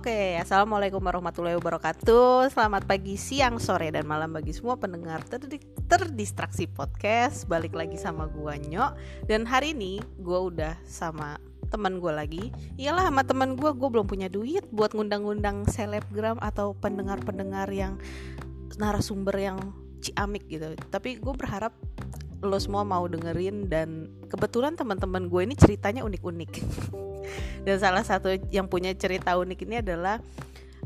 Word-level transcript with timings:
Oke, 0.00 0.40
assalamualaikum 0.40 0.96
warahmatullahi 0.96 1.60
wabarakatuh. 1.60 2.48
Selamat 2.56 2.88
pagi, 2.88 3.20
siang, 3.20 3.60
sore, 3.60 3.92
dan 3.92 4.08
malam 4.08 4.32
bagi 4.32 4.48
semua 4.56 4.80
pendengar 4.80 5.20
terdi- 5.28 5.60
terdistraksi 5.92 6.64
podcast. 6.64 7.44
Balik 7.44 7.76
lagi 7.76 8.00
sama 8.00 8.24
gua 8.24 8.56
Nyok. 8.56 8.96
Dan 9.28 9.44
hari 9.44 9.76
ini 9.76 10.00
gua 10.16 10.48
udah 10.48 10.72
sama 10.88 11.36
teman 11.68 12.00
gua 12.00 12.16
lagi. 12.16 12.48
Iyalah 12.80 13.12
sama 13.12 13.28
teman 13.28 13.60
gua, 13.60 13.76
gua 13.76 13.92
belum 13.92 14.08
punya 14.08 14.32
duit 14.32 14.64
buat 14.72 14.96
ngundang-ngundang 14.96 15.68
selebgram 15.68 16.40
atau 16.40 16.72
pendengar-pendengar 16.80 17.68
yang 17.68 18.00
narasumber 18.80 19.36
yang 19.36 19.60
ciamik 20.00 20.48
gitu. 20.48 20.80
Tapi 20.88 21.20
gue 21.20 21.34
berharap 21.36 21.76
lo 22.40 22.56
semua 22.56 22.88
mau 22.88 23.04
dengerin 23.04 23.68
dan 23.68 24.08
kebetulan 24.32 24.80
teman-teman 24.80 25.28
gue 25.28 25.44
ini 25.44 25.52
ceritanya 25.60 26.08
unik-unik. 26.08 26.52
dan 27.66 27.76
salah 27.80 28.04
satu 28.04 28.32
yang 28.50 28.66
punya 28.66 28.94
cerita 28.94 29.36
unik 29.36 29.60
ini 29.66 29.76
adalah 29.80 30.18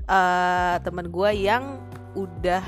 uh, 0.06 0.76
teman 0.82 1.08
gue 1.08 1.30
yang 1.34 1.78
udah 2.14 2.62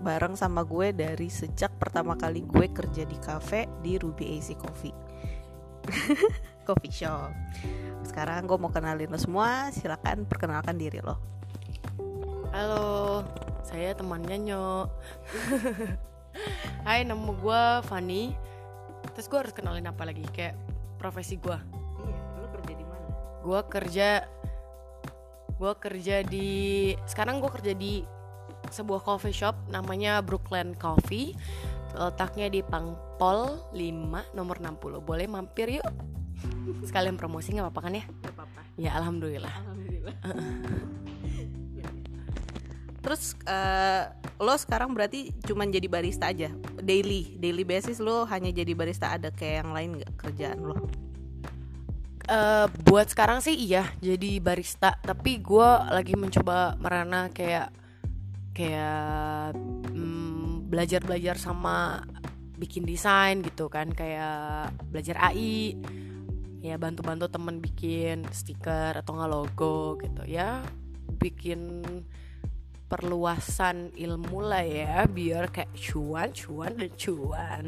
bareng 0.00 0.36
sama 0.36 0.62
gue 0.62 0.92
dari 0.92 1.26
sejak 1.32 1.72
pertama 1.80 2.14
kali 2.14 2.44
gue 2.44 2.68
kerja 2.70 3.02
di 3.08 3.16
cafe 3.18 3.66
di 3.80 3.96
Ruby 3.96 4.36
AC 4.36 4.54
Coffee 4.54 4.94
coffee 6.68 6.92
shop 6.92 7.32
sekarang 8.04 8.46
gue 8.46 8.58
mau 8.60 8.70
kenalin 8.70 9.10
lo 9.10 9.18
semua 9.18 9.72
silakan 9.72 10.28
perkenalkan 10.28 10.76
diri 10.76 11.00
lo 11.00 11.36
Halo, 12.56 13.20
saya 13.68 13.92
temannya 13.92 14.48
Nyok. 14.48 14.88
Hai, 16.88 17.04
nama 17.04 17.28
gue 17.36 17.62
Fanny. 17.84 18.32
Terus 19.12 19.28
gue 19.28 19.38
harus 19.44 19.52
kenalin 19.52 19.84
apa 19.84 20.08
lagi? 20.08 20.24
Kayak 20.32 20.56
profesi 20.96 21.36
gue. 21.36 21.52
Gue 23.46 23.62
kerja, 23.70 24.26
gue 25.54 25.72
kerja 25.78 26.26
di. 26.26 26.48
Sekarang 27.06 27.38
gue 27.38 27.50
kerja 27.54 27.78
di 27.78 28.02
sebuah 28.74 29.06
coffee 29.06 29.30
shop 29.30 29.70
namanya 29.70 30.18
Brookland 30.18 30.74
Coffee. 30.82 31.30
Letaknya 31.94 32.50
di 32.50 32.60
Pangpol 32.66 33.70
5 33.70 34.34
nomor 34.34 34.58
60. 34.58 34.98
Boleh 35.06 35.30
mampir 35.30 35.78
yuk. 35.78 35.86
Sekalian 36.82 37.14
promosi 37.14 37.54
nggak 37.54 37.70
apa-apa 37.70 37.80
kan 37.86 37.94
ya? 37.94 38.04
Gak 38.26 38.34
apa-apa 38.34 38.60
Ya 38.76 38.90
alhamdulillah. 38.98 39.54
Alhamdulillah. 39.62 40.16
Terus 43.06 43.38
eh, 43.46 44.02
lo 44.42 44.54
sekarang 44.58 44.90
berarti 44.90 45.30
cuman 45.46 45.70
jadi 45.70 45.86
barista 45.86 46.34
aja, 46.34 46.50
daily, 46.82 47.38
daily 47.38 47.62
basis 47.62 48.02
lo 48.02 48.26
hanya 48.26 48.50
jadi 48.50 48.74
barista 48.74 49.14
ada 49.14 49.30
kayak 49.30 49.62
yang 49.62 49.70
lain 49.70 49.90
nggak 50.02 50.12
kerjaan 50.18 50.58
lo? 50.58 50.90
Eh, 52.26 52.66
buat 52.82 53.06
sekarang 53.06 53.38
sih 53.38 53.54
iya 53.54 53.86
jadi 54.02 54.42
barista. 54.42 54.98
Tapi 54.98 55.38
gue 55.38 55.70
lagi 55.94 56.18
mencoba 56.18 56.74
merana 56.82 57.30
kayak 57.30 57.70
kayak 58.50 59.54
mm, 59.94 60.66
belajar 60.66 61.06
belajar 61.06 61.38
sama 61.38 62.02
bikin 62.58 62.82
desain 62.82 63.46
gitu 63.46 63.70
kan. 63.70 63.94
Kayak 63.94 64.74
belajar 64.90 65.30
AI 65.30 65.78
ya 66.66 66.74
bantu 66.82 67.06
bantu 67.06 67.30
temen 67.30 67.62
bikin 67.62 68.26
stiker 68.34 68.98
atau 68.98 69.14
nggak 69.14 69.30
logo 69.30 69.94
gitu 70.02 70.26
ya. 70.26 70.66
Bikin 71.22 71.86
perluasan 72.90 73.94
ilmu 73.94 74.42
lah 74.42 74.66
ya 74.66 75.06
biar 75.06 75.54
kayak 75.54 75.70
cuan 75.78 76.34
cuan 76.34 76.74
dan 76.74 76.90
cuan. 76.98 77.64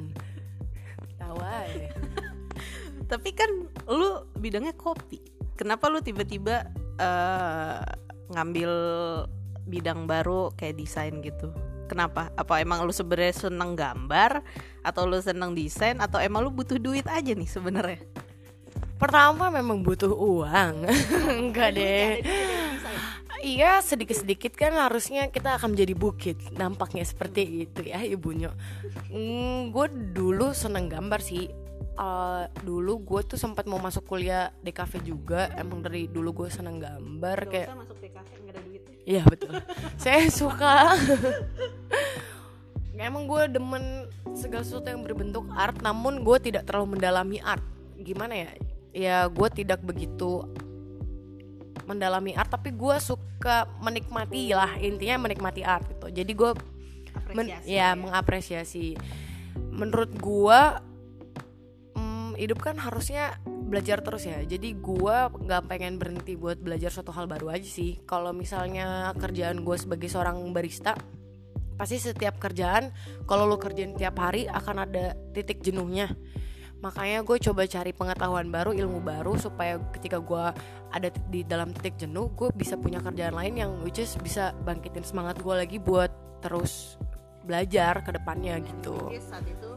Tawa 1.15 1.63
ya 1.71 1.95
Tapi 3.09 3.31
kan 3.33 3.51
lo 3.89 4.29
bidangnya 4.37 4.77
kopi. 4.77 5.19
Kenapa 5.57 5.89
lo 5.89 6.05
tiba-tiba 6.05 6.69
eh, 7.01 7.83
ngambil 8.31 8.71
bidang 9.65 10.05
baru 10.05 10.53
kayak 10.55 10.77
desain 10.77 11.19
gitu? 11.25 11.51
Kenapa? 11.89 12.29
Apa 12.37 12.61
emang 12.61 12.85
lo 12.85 12.93
sebenarnya 12.93 13.49
seneng 13.49 13.73
gambar 13.73 14.45
atau 14.85 15.09
lo 15.09 15.17
seneng 15.25 15.57
desain 15.57 15.97
atau 15.99 16.21
emang 16.21 16.45
lo 16.45 16.53
butuh 16.53 16.77
duit 16.77 17.09
aja 17.09 17.33
nih 17.33 17.49
sebenarnya? 17.49 18.05
Pertama 18.99 19.47
memang 19.49 19.87
butuh 19.87 20.11
uang 20.11 20.91
Enggak 21.39 21.79
deh 21.79 22.19
Iya 23.39 23.79
sedikit-sedikit 23.79 24.59
kan 24.59 24.75
harusnya 24.75 25.31
kita 25.31 25.55
akan 25.55 25.79
menjadi 25.79 25.95
bukit 25.95 26.37
Nampaknya 26.59 27.07
seperti 27.07 27.71
itu 27.71 27.87
ya 27.87 28.03
ibunya 28.03 28.51
hmm, 29.07 29.71
Gue 29.71 29.87
dulu 30.11 30.51
seneng 30.51 30.91
gambar 30.91 31.23
sih 31.23 31.47
Eh, 31.99 32.45
Dulu 32.63 33.03
gue 33.03 33.21
tuh 33.27 33.35
sempat 33.35 33.67
mau 33.67 33.83
masuk 33.83 34.07
kuliah 34.07 34.55
di 34.63 34.71
cafe 34.71 35.03
juga 35.03 35.51
Emang 35.59 35.83
dari 35.83 36.07
dulu 36.07 36.45
gue 36.45 36.49
seneng 36.49 36.79
gambar 36.79 37.39
kayak 37.51 37.75
masuk 37.75 37.99
nggak 37.99 38.55
ada 38.55 38.61
duitnya. 38.63 38.97
Iya 39.03 39.23
betul. 39.27 39.53
Saya 40.03 40.31
suka. 40.31 40.95
Emang 42.99 43.31
gue 43.31 43.43
demen 43.51 44.07
segala 44.35 44.63
sesuatu 44.67 44.91
yang 44.91 45.03
berbentuk 45.03 45.47
art 45.55 45.79
Namun 45.83 46.23
gue 46.23 46.39
tidak 46.39 46.71
terlalu 46.71 46.99
mendalami 46.99 47.43
art. 47.43 47.63
Gimana 47.99 48.35
ya? 48.35 48.51
Ya 48.95 49.19
gue 49.27 49.49
tidak 49.55 49.83
begitu 49.83 50.47
mendalami 51.87 52.35
art 52.35 52.51
Tapi 52.51 52.75
gue 52.75 52.97
suka 52.99 53.71
menikmati 53.83 54.55
lah 54.55 54.79
Intinya 54.79 55.27
menikmati 55.27 55.67
art 55.67 55.87
gitu. 55.91 56.15
Jadi 56.15 56.33
gue 56.35 56.51
men- 57.35 57.51
Apresiasi 57.51 57.71
ya 57.71 57.89
mengapresiasi. 57.99 58.87
Menurut 59.75 60.11
gue 60.15 60.61
Hidup 62.39 62.63
kan 62.63 62.79
harusnya 62.79 63.35
belajar 63.43 63.99
terus 64.01 64.25
ya. 64.25 64.39
Jadi 64.47 64.79
gua 64.79 65.29
nggak 65.29 65.67
pengen 65.67 65.99
berhenti 65.99 66.39
buat 66.39 66.63
belajar 66.63 66.95
suatu 66.95 67.11
hal 67.11 67.27
baru 67.27 67.51
aja 67.51 67.67
sih. 67.67 67.99
Kalau 68.07 68.31
misalnya 68.31 69.11
kerjaan 69.19 69.67
gue 69.67 69.77
sebagai 69.77 70.07
seorang 70.07 70.39
barista 70.55 70.95
pasti 71.79 71.99
setiap 72.03 72.43
kerjaan 72.43 72.91
kalau 73.27 73.47
lo 73.47 73.55
kerjain 73.55 73.95
tiap 73.95 74.19
hari 74.19 74.47
akan 74.47 74.87
ada 74.87 75.19
titik 75.35 75.63
jenuhnya. 75.63 76.11
Makanya 76.79 77.27
gue 77.27 77.39
coba 77.43 77.67
cari 77.67 77.91
pengetahuan 77.91 78.55
baru 78.55 78.71
ilmu 78.71 79.03
baru 79.03 79.35
supaya 79.35 79.83
ketika 79.99 80.23
gue 80.23 80.45
ada 80.95 81.09
di 81.31 81.43
dalam 81.43 81.75
titik 81.75 81.99
jenuh 81.99 82.31
gue 82.39 82.55
bisa 82.55 82.79
punya 82.79 83.03
kerjaan 83.03 83.35
lain 83.35 83.55
yang 83.59 83.73
which 83.83 83.99
is 83.99 84.15
bisa 84.23 84.55
bangkitin 84.63 85.03
semangat 85.03 85.43
gue 85.43 85.55
lagi 85.55 85.83
buat 85.83 86.11
terus 86.39 86.95
belajar 87.43 87.99
ke 88.07 88.15
depannya 88.15 88.63
gitu. 88.63 89.11
Saat 89.19 89.43
itu 89.51 89.68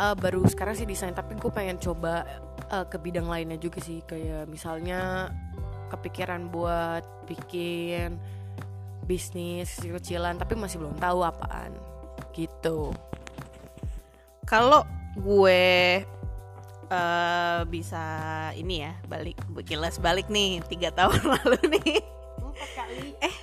Eh, 0.00 0.16
baru 0.16 0.40
sekarang 0.48 0.72
sih 0.72 0.88
desain 0.88 1.12
tapi 1.12 1.36
gue 1.36 1.52
pengen 1.52 1.76
coba 1.76 2.24
eh, 2.72 2.86
ke 2.88 2.96
bidang 2.96 3.28
lainnya 3.28 3.60
juga 3.60 3.84
sih 3.84 4.00
kayak 4.08 4.48
misalnya 4.48 5.28
kepikiran 5.92 6.48
buat 6.48 7.04
bikin 7.28 8.16
bisnis 9.04 9.68
kecil-kecilan 9.76 10.40
tapi 10.40 10.56
masih 10.56 10.80
belum 10.80 10.96
tahu 10.96 11.20
apaan 11.20 11.76
gitu 12.32 12.96
Kalau 14.48 14.88
gue 15.20 16.00
eh 16.90 17.60
bisa 17.68 18.04
ini 18.56 18.82
ya 18.88 18.96
balik 19.04 19.36
kilas 19.68 20.00
balik 20.00 20.32
nih 20.32 20.64
tiga 20.64 20.88
tahun 20.98 21.22
lalu 21.22 21.76
nih. 21.76 22.00
Eh 23.20 23.36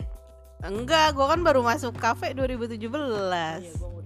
enggak, 0.65 1.15
gue 1.15 1.25
kan 1.31 1.39
baru 1.45 1.63
masuk 1.63 1.95
kafe 1.95 2.35
2017. 2.35 2.81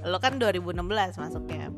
Lo 0.06 0.18
kan 0.22 0.38
2016 0.38 1.18
masuknya. 1.18 1.74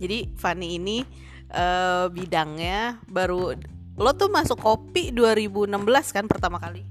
Jadi 0.00 0.32
Fanny 0.34 0.80
ini 0.80 1.04
eh 1.50 2.06
bidangnya 2.08 3.02
baru 3.10 3.58
lo 4.00 4.10
tuh 4.16 4.30
masuk 4.32 4.62
kopi 4.62 5.12
2016 5.12 5.76
kan 6.14 6.24
pertama 6.30 6.56
kali. 6.62 6.86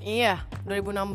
iya 0.00 0.44
2016 0.66 1.14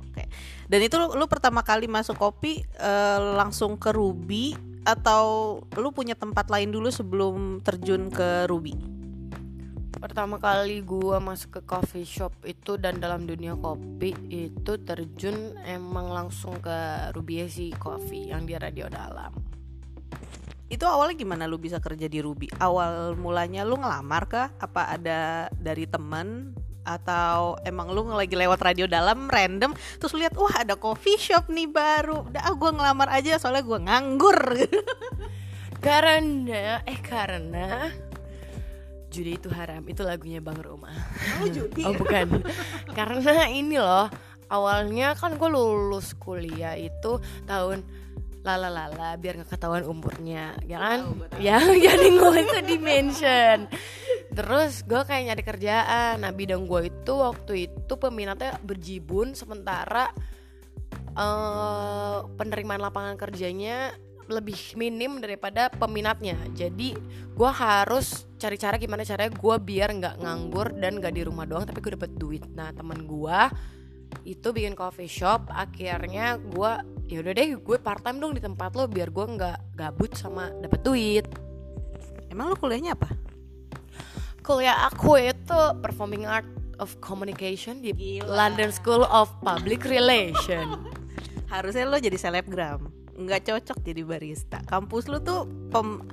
Oke. 0.00 0.24
Dan 0.64 0.80
itu 0.80 0.96
lu, 0.96 1.12
lu 1.12 1.28
pertama 1.28 1.60
kali 1.60 1.86
masuk 1.86 2.16
kopi 2.16 2.64
eh, 2.80 3.20
langsung 3.36 3.76
ke 3.78 3.92
Ruby 3.92 4.56
atau 4.84 5.60
lu 5.76 5.92
punya 5.92 6.16
tempat 6.16 6.48
lain 6.52 6.72
dulu 6.72 6.92
sebelum 6.92 7.64
terjun 7.64 8.12
ke 8.12 8.44
Ruby? 8.48 8.94
pertama 10.04 10.36
kali 10.36 10.84
gue 10.84 11.16
masuk 11.16 11.48
ke 11.48 11.60
coffee 11.64 12.04
shop 12.04 12.44
itu 12.44 12.76
dan 12.76 13.00
dalam 13.00 13.24
dunia 13.24 13.56
kopi 13.56 14.12
itu 14.28 14.76
terjun 14.84 15.56
emang 15.64 16.12
langsung 16.12 16.60
ke 16.60 17.08
Rubiesi 17.16 17.72
Coffee 17.72 18.28
yang 18.28 18.44
di 18.44 18.52
radio 18.52 18.84
dalam 18.92 19.53
Itu 20.68 20.88
awalnya 20.88 21.14
gimana 21.14 21.44
lu 21.46 21.60
bisa 21.60 21.78
kerja 21.78 22.08
di 22.08 22.18
Ruby? 22.18 22.50
Awal 22.58 23.14
mulanya 23.14 23.62
lu 23.62 23.78
ngelamar 23.78 24.24
kah? 24.26 24.48
Apa 24.58 24.96
ada 24.96 25.46
dari 25.54 25.86
temen 25.86 26.56
atau 26.84 27.56
emang 27.64 27.88
lu 27.96 28.04
lagi 28.12 28.36
lewat 28.36 28.60
radio 28.60 28.84
dalam 28.84 29.24
random 29.32 29.72
terus 29.96 30.12
lu 30.12 30.20
lihat 30.20 30.36
wah 30.36 30.52
ada 30.52 30.76
coffee 30.76 31.16
shop 31.16 31.48
nih 31.48 31.64
baru 31.64 32.28
udah 32.28 32.44
ah 32.44 32.52
gue 32.52 32.70
ngelamar 32.76 33.08
aja 33.08 33.40
soalnya 33.40 33.64
gue 33.64 33.78
nganggur 33.88 34.40
Karena 35.84 36.80
eh 36.88 36.96
karena 36.96 37.92
judi 39.12 39.36
itu 39.36 39.52
haram 39.52 39.84
itu 39.84 40.00
lagunya 40.00 40.40
Bang 40.40 40.56
Roma. 40.56 40.88
oh 41.44 41.48
judi 41.48 41.84
Oh 41.88 41.92
bukan. 41.92 42.40
karena 42.96 43.46
ini 43.52 43.76
loh 43.76 44.08
awalnya 44.48 45.12
kan 45.12 45.36
gue 45.36 45.48
lulus 45.52 46.16
kuliah 46.16 46.74
itu 46.74 47.20
tahun 47.44 47.84
lala 48.44 48.68
lala 48.68 49.16
biar 49.16 49.40
nggak 49.40 49.56
ketahuan 49.56 49.88
umurnya 49.88 50.52
ya 50.68 50.76
kan? 50.76 51.00
tahu. 51.32 51.40
ya 51.40 51.58
jadi 51.88 52.06
nggak 52.12 52.30
usah 52.44 52.62
di 52.62 52.76
mention 52.76 53.58
terus 54.34 54.82
gue 54.84 55.00
kayak 55.06 55.32
nyari 55.32 55.42
kerjaan. 55.46 56.14
Nah 56.20 56.34
bidang 56.34 56.66
gue 56.66 56.90
itu 56.90 57.12
waktu 57.14 57.70
itu 57.70 57.92
peminatnya 57.94 58.58
berjibun 58.60 59.32
sementara 59.32 60.10
eh 61.14 62.18
penerimaan 62.34 62.82
lapangan 62.82 63.14
kerjanya 63.14 63.94
lebih 64.26 64.74
minim 64.74 65.22
daripada 65.22 65.70
peminatnya. 65.70 66.36
Jadi 66.52 66.98
gue 67.32 67.50
harus 67.50 68.26
cari 68.36 68.56
cara 68.58 68.76
gimana 68.76 69.06
caranya 69.06 69.32
gue 69.32 69.56
biar 69.62 69.88
nggak 69.94 70.16
nganggur 70.20 70.74
dan 70.76 70.98
nggak 70.98 71.14
di 71.14 71.22
rumah 71.22 71.46
doang 71.46 71.64
tapi 71.64 71.78
gue 71.78 71.94
dapet 71.94 72.12
duit. 72.18 72.44
Nah 72.52 72.74
temen 72.74 73.06
gue 73.06 73.40
itu 74.26 74.48
bikin 74.50 74.74
coffee 74.74 75.08
shop. 75.08 75.46
Akhirnya 75.54 76.40
gue 76.42 76.72
ya 77.04 77.20
udah 77.20 77.32
deh 77.36 77.60
gue 77.60 77.76
part 77.80 78.00
time 78.00 78.18
dong 78.18 78.32
di 78.32 78.40
tempat 78.40 78.72
lo 78.72 78.88
biar 78.88 79.12
gue 79.12 79.26
nggak 79.36 79.58
gabut 79.76 80.12
sama 80.16 80.48
dapet 80.60 80.80
duit. 80.80 81.26
Emang 82.32 82.50
lu 82.50 82.56
kuliahnya 82.56 82.96
apa? 82.96 83.12
kuliah 84.44 84.76
aku 84.92 85.16
itu 85.16 85.60
performing 85.80 86.28
art 86.28 86.44
of 86.76 86.92
communication 87.00 87.80
di 87.80 87.96
Gila. 87.96 88.28
London 88.28 88.68
School 88.68 89.08
of 89.08 89.32
Public 89.40 89.88
Relation. 89.88 90.84
Harusnya 91.52 91.88
lo 91.88 91.96
jadi 91.96 92.20
selebgram. 92.20 92.92
Nggak 93.16 93.48
cocok 93.48 93.80
jadi 93.80 94.04
barista. 94.04 94.60
Kampus 94.68 95.08
lu 95.08 95.24
tuh 95.24 95.48
pem- 95.72 96.04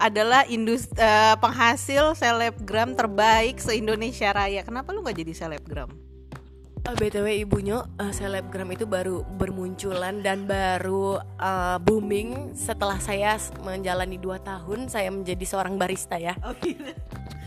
adalah 0.00 0.48
industri 0.48 0.98
penghasil 1.38 2.18
selebgram 2.18 2.96
terbaik 2.96 3.60
se 3.60 3.76
Indonesia 3.76 4.32
Raya. 4.32 4.64
Kenapa 4.64 4.90
lu 4.90 5.04
nggak 5.04 5.20
jadi 5.20 5.44
selebgram 5.44 6.13
Eh, 6.84 6.92
BTW 6.92 7.48
ibunya 7.48 7.80
eh, 7.96 8.12
selebgram 8.12 8.68
itu 8.76 8.84
baru 8.84 9.24
bermunculan 9.40 10.20
dan 10.20 10.44
baru 10.44 11.16
eh, 11.20 11.76
booming 11.80 12.52
setelah 12.52 13.00
saya 13.00 13.40
menjalani 13.64 14.20
2 14.20 14.36
tahun 14.44 14.92
saya 14.92 15.08
menjadi 15.08 15.44
seorang 15.48 15.80
barista 15.80 16.20
ya. 16.20 16.36
oh 16.44 16.52
gitu 16.60 16.92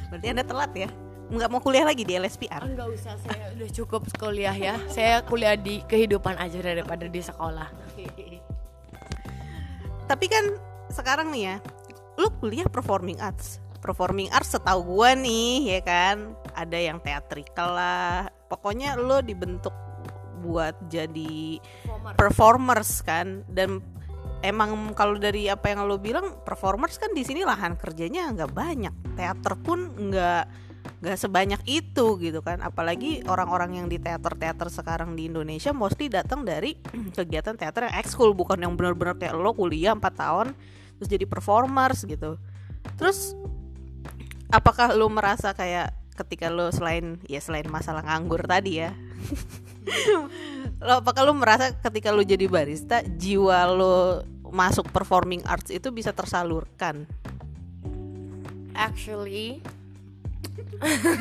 berarti 0.09 0.25
anda 0.33 0.41
telat 0.41 0.73
ya 0.73 0.89
nggak 1.27 1.49
mau 1.51 1.59
kuliah 1.59 1.83
lagi 1.83 2.07
di 2.07 2.15
LSPR 2.15 2.63
Enggak 2.63 2.87
usah, 2.87 3.19
saya 3.19 3.51
udah 3.51 3.69
cukup 3.75 4.07
kuliah 4.15 4.55
ya. 4.55 4.79
Saya 4.87 5.19
kuliah 5.27 5.59
di 5.59 5.83
kehidupan 5.83 6.39
aja 6.39 6.63
daripada 6.63 7.03
di 7.03 7.19
sekolah. 7.19 7.67
tapi 10.07 10.25
kan 10.31 10.55
sekarang 10.87 11.29
nih 11.35 11.53
ya 11.53 11.55
lu 12.15 12.31
kuliah 12.39 12.65
performing 12.71 13.19
arts 13.19 13.59
performing 13.83 14.31
arts 14.31 14.55
setahu 14.55 14.81
gua 14.97 15.13
nih 15.13 15.77
ya 15.77 15.79
kan 15.83 16.33
ada 16.55 16.79
yang 16.79 16.97
teatrikal 17.03 17.75
lah 17.75 18.31
pokoknya 18.47 18.95
lu 18.97 19.19
dibentuk 19.23 19.75
buat 20.41 20.75
jadi 20.87 21.59
performers 22.15 23.03
kan. 23.03 23.43
Dan 23.47 23.83
emang 24.41 24.93
kalau 24.93 25.17
dari 25.19 25.51
apa 25.51 25.73
yang 25.73 25.85
lo 25.85 25.99
bilang 25.99 26.41
performers 26.45 26.95
kan 27.01 27.11
di 27.11 27.25
sini 27.25 27.43
lahan 27.43 27.75
kerjanya 27.75 28.31
nggak 28.33 28.51
banyak. 28.53 28.93
Teater 29.19 29.53
pun 29.59 29.91
nggak 30.09 30.43
nggak 31.03 31.17
sebanyak 31.19 31.61
itu 31.67 32.17
gitu 32.17 32.39
kan. 32.41 32.63
Apalagi 32.63 33.21
orang-orang 33.27 33.83
yang 33.83 33.87
di 33.91 33.99
teater-teater 33.99 34.71
sekarang 34.71 35.13
di 35.13 35.29
Indonesia 35.29 35.75
mostly 35.75 36.07
datang 36.07 36.47
dari 36.47 36.79
kegiatan 37.17 37.57
teater 37.59 37.91
yang 37.91 37.95
ekskul 37.99 38.31
bukan 38.33 38.61
yang 38.63 38.73
benar-benar 38.73 39.19
kayak 39.19 39.35
lo 39.35 39.53
kuliah 39.53 39.93
4 39.93 40.01
tahun 40.15 40.47
terus 40.97 41.09
jadi 41.09 41.25
performers 41.29 42.07
gitu. 42.09 42.41
Terus 42.97 43.37
apakah 44.49 44.95
lo 44.95 45.11
merasa 45.11 45.51
kayak 45.53 45.93
ketika 46.17 46.49
lo 46.49 46.73
selain 46.73 47.21
ya 47.29 47.37
selain 47.37 47.69
masalah 47.69 48.01
nganggur 48.01 48.41
tadi 48.49 48.81
ya. 48.81 48.91
Lo 50.83 50.99
apakah 51.01 51.23
lo 51.23 51.33
merasa 51.33 51.71
ketika 51.73 52.11
lo 52.11 52.21
jadi 52.21 52.45
barista 52.45 53.01
jiwa 53.01 53.65
lo 53.71 54.21
masuk 54.51 54.91
performing 54.91 55.41
arts 55.47 55.71
itu 55.71 55.89
bisa 55.89 56.11
tersalurkan? 56.11 57.07
Actually 58.77 59.63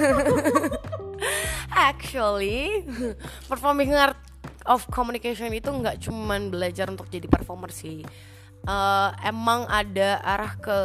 Actually 1.72 2.84
Performing 3.48 3.96
art 3.96 4.18
of 4.68 4.84
communication 4.92 5.54
itu 5.54 5.70
nggak 5.70 6.04
cuman 6.04 6.50
belajar 6.50 6.90
untuk 6.90 7.06
jadi 7.08 7.24
performer 7.30 7.70
sih. 7.70 8.02
Eh, 8.66 9.10
Emang 9.24 9.64
ada 9.70 10.20
arah 10.20 10.52
ke 10.58 10.78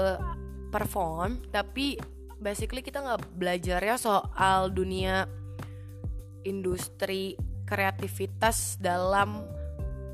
perform 0.70 1.44
Tapi 1.50 1.98
basically 2.42 2.82
kita 2.82 3.00
nggak 3.00 3.38
belajarnya 3.38 3.96
soal 4.02 4.74
dunia 4.74 5.30
industri 6.42 7.38
kreativitas 7.70 8.82
dalam 8.82 9.46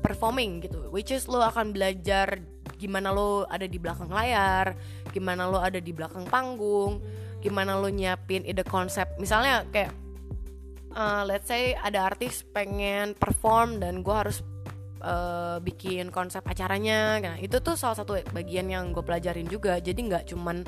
performing 0.04 0.62
gitu. 0.62 0.92
Which 0.92 1.10
is 1.10 1.26
lo 1.26 1.42
akan 1.42 1.72
belajar 1.72 2.38
gimana 2.78 3.10
lo 3.10 3.42
ada 3.50 3.66
di 3.66 3.74
belakang 3.80 4.06
layar 4.06 4.78
gimana 5.10 5.50
lo 5.50 5.58
ada 5.58 5.82
di 5.82 5.90
belakang 5.90 6.30
panggung 6.30 7.02
gimana 7.42 7.74
lo 7.74 7.90
nyiapin 7.90 8.46
ide 8.46 8.62
konsep. 8.62 9.08
Misalnya 9.18 9.66
kayak 9.72 9.90
uh, 10.94 11.26
let's 11.26 11.50
say 11.50 11.74
ada 11.74 12.06
artis 12.06 12.46
pengen 12.46 13.18
perform 13.18 13.82
dan 13.82 14.06
gue 14.06 14.14
harus 14.14 14.42
uh, 15.02 15.58
bikin 15.62 16.10
konsep 16.14 16.42
acaranya. 16.46 17.18
Nah 17.18 17.36
itu 17.38 17.58
tuh 17.62 17.74
salah 17.74 17.98
satu 17.98 18.18
bagian 18.34 18.70
yang 18.70 18.90
gue 18.94 19.02
pelajarin 19.02 19.46
juga. 19.46 19.78
Jadi 19.78 20.00
nggak 20.06 20.24
cuman 20.34 20.62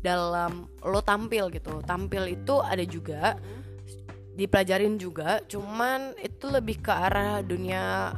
dalam 0.00 0.68
lo 0.84 1.00
tampil 1.04 1.52
gitu. 1.52 1.84
Tampil 1.84 2.36
itu 2.36 2.60
ada 2.60 2.84
juga 2.84 3.36
dipelajarin 4.34 4.96
juga. 4.96 5.44
Cuman 5.44 6.16
itu 6.20 6.48
lebih 6.48 6.80
ke 6.80 6.92
arah 6.92 7.44
dunia 7.44 8.16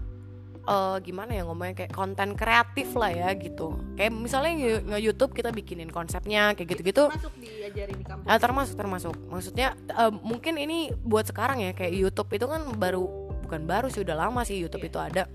eh, 0.63 0.97
gimana 1.03 1.35
ya 1.35 1.43
ngomongnya 1.43 1.85
kayak 1.85 1.93
konten 1.93 2.39
kreatif 2.39 2.95
lah 2.95 3.11
ya 3.11 3.29
gitu. 3.35 3.75
Kayak 3.99 4.13
misalnya 4.15 4.53
nge- 4.55 4.85
nge-youtube 4.95 5.33
kita 5.35 5.51
bikinin 5.51 5.91
konsepnya 5.91 6.55
kayak 6.55 6.79
gitu-gitu. 6.79 7.11
Masuk 7.11 7.35
diajarin 7.43 7.97
di 7.99 8.07
kampus? 8.07 8.27
Ah, 8.31 8.39
termasuk 8.39 8.75
termasuk. 8.79 9.15
Maksudnya 9.27 9.75
eh, 9.75 10.13
mungkin 10.15 10.55
ini 10.63 10.95
buat 11.03 11.27
sekarang 11.27 11.67
ya 11.67 11.75
kayak 11.75 11.93
YouTube 11.99 12.31
itu 12.31 12.47
kan 12.47 12.63
baru 12.79 13.03
bukan 13.43 13.67
baru 13.67 13.91
sih 13.91 14.07
udah 14.07 14.17
lama 14.17 14.47
sih 14.47 14.63
YouTube 14.63 14.87
itu 14.87 15.03
ada. 15.03 15.27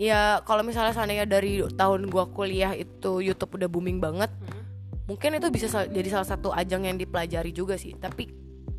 Ya 0.00 0.40
kalau 0.48 0.64
misalnya 0.64 0.96
seandainya 0.96 1.28
dari 1.28 1.60
tahun 1.76 2.08
gua 2.08 2.24
kuliah 2.32 2.72
itu 2.72 3.20
YouTube 3.20 3.60
udah 3.60 3.68
booming 3.68 4.00
banget 4.00 4.32
mungkin 5.10 5.42
itu 5.42 5.50
bisa 5.50 5.66
sal- 5.66 5.90
jadi 5.90 6.06
salah 6.06 6.28
satu 6.30 6.54
ajang 6.54 6.86
yang 6.86 6.94
dipelajari 6.94 7.50
juga 7.50 7.74
sih. 7.74 7.98
Tapi 7.98 8.30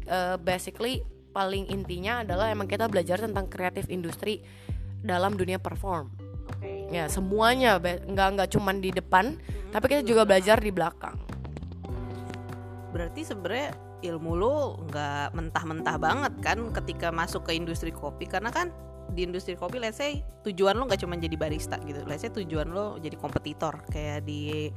eh, 0.07 0.39
basically 0.39 1.03
paling 1.35 1.67
intinya 1.67 2.23
adalah 2.23 2.47
emang 2.47 2.71
kita 2.71 2.87
belajar 2.87 3.19
tentang 3.19 3.51
kreatif 3.51 3.91
industri 3.91 4.39
dalam 5.03 5.35
dunia 5.35 5.59
perform. 5.59 6.31
Oke. 6.51 6.91
ya 6.91 7.07
semuanya 7.07 7.79
nggak 7.79 8.27
nggak 8.35 8.49
cuman 8.59 8.83
di 8.83 8.91
depan 8.91 9.39
tapi 9.71 9.85
kita 9.87 10.03
juga 10.03 10.27
belajar 10.27 10.59
di 10.59 10.71
belakang. 10.71 11.15
Berarti 12.91 13.23
sebenarnya 13.23 13.71
ilmu 14.03 14.31
lo 14.35 14.55
nggak 14.89 15.31
mentah-mentah 15.31 15.95
banget 15.95 16.33
kan 16.43 16.59
ketika 16.75 17.07
masuk 17.13 17.47
ke 17.47 17.55
industri 17.55 17.95
kopi? 17.95 18.27
Karena 18.27 18.51
kan 18.51 18.67
di 19.11 19.27
industri 19.27 19.59
kopi 19.59 19.77
let's 19.77 19.99
say 19.99 20.23
tujuan 20.47 20.79
lo 20.79 20.87
nggak 20.87 21.03
cuma 21.03 21.19
jadi 21.19 21.35
barista 21.35 21.77
gitu. 21.83 22.01
Let's 22.07 22.23
say 22.23 22.31
tujuan 22.31 22.71
lo 22.71 22.97
jadi 22.97 23.15
kompetitor 23.19 23.83
kayak 23.91 24.23
di 24.23 24.71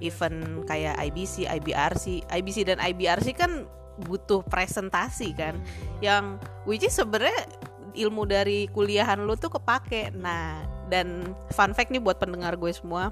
event 0.00 0.64
kayak 0.64 0.96
IBC, 0.98 1.44
IBRC, 1.48 2.28
IBC 2.28 2.58
dan 2.64 2.80
IBRC 2.80 3.36
kan 3.36 3.68
butuh 4.08 4.42
presentasi 4.50 5.38
kan 5.38 5.54
yang 6.02 6.42
which 6.66 6.82
is 6.82 6.96
sebenarnya 6.96 7.46
ilmu 7.94 8.26
dari 8.26 8.66
kuliahan 8.72 9.22
lu 9.22 9.36
tuh 9.36 9.52
kepake. 9.52 10.10
Nah 10.16 10.64
dan 10.88 11.32
fun 11.52 11.72
fact 11.72 11.92
nih 11.92 12.02
buat 12.02 12.20
pendengar 12.20 12.60
gue 12.60 12.72
semua 12.72 13.08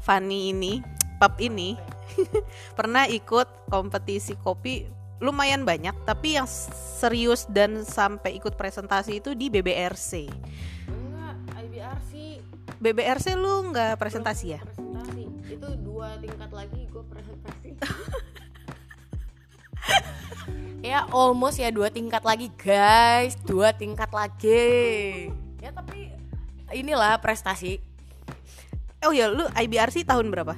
Fanny 0.00 0.54
ini 0.54 0.80
pub 1.20 1.36
ini 1.42 1.76
pernah 2.78 3.04
ikut 3.04 3.68
kompetisi 3.68 4.38
kopi 4.40 4.99
lumayan 5.20 5.68
banyak 5.68 5.92
tapi 6.08 6.40
yang 6.40 6.48
serius 6.48 7.44
dan 7.46 7.84
sampai 7.84 8.40
ikut 8.40 8.56
presentasi 8.56 9.20
itu 9.20 9.36
di 9.36 9.52
BBRC 9.52 10.32
enggak 10.88 11.36
IBRC 11.60 12.40
BBRC 12.80 13.36
lu 13.36 13.68
nggak 13.76 14.00
presentasi 14.00 14.56
ya? 14.56 14.60
Presentasi. 14.64 15.28
Itu 15.52 15.68
dua 15.84 16.16
tingkat 16.16 16.48
lagi 16.48 16.80
gue 16.88 17.04
presentasi. 17.04 17.70
Ya 20.80 21.04
almost 21.12 21.60
ya 21.60 21.68
dua 21.68 21.92
tingkat 21.92 22.24
lagi 22.24 22.48
guys. 22.56 23.36
Dua 23.44 23.68
tingkat 23.76 24.08
lagi. 24.16 25.28
Ya 25.60 25.76
tapi 25.76 26.08
inilah 26.72 27.20
prestasi. 27.20 27.84
Oh 29.04 29.12
ya 29.12 29.28
lu 29.28 29.44
IBRC 29.52 30.08
tahun 30.08 30.32
berapa 30.32 30.56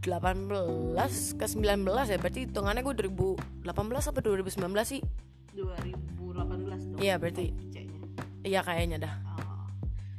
2018 0.00 0.96
ke 1.36 1.44
19 1.44 2.12
ya. 2.12 2.18
Berarti 2.18 2.40
hitungannya 2.48 2.82
gue 2.84 2.94
2018 3.08 4.10
apa 4.10 4.18
2019 4.24 4.60
sih? 4.84 5.00
2018 5.52 6.96
dong. 6.96 6.98
Iya, 7.00 7.20
berarti. 7.20 7.52
Iya 8.40 8.60
kayaknya 8.64 8.98
dah. 9.04 9.14
Oh. 9.36 9.68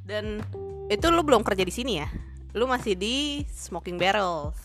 dan 0.06 0.44
itu 0.92 1.08
lu 1.10 1.24
belum 1.24 1.42
kerja 1.42 1.64
di 1.66 1.74
sini 1.74 2.04
ya? 2.04 2.08
Lu 2.54 2.68
masih 2.68 2.94
di 3.00 3.48
Smoking 3.48 3.98
Barrels. 3.98 4.60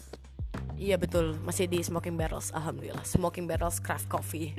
Iya 0.76 1.00
betul. 1.00 1.38
Masih 1.40 1.70
di 1.70 1.80
Smoking 1.80 2.18
Barrels. 2.18 2.52
Alhamdulillah. 2.52 3.06
Smoking 3.06 3.48
Barrels 3.48 3.80
Craft 3.80 4.10
Coffee. 4.12 4.52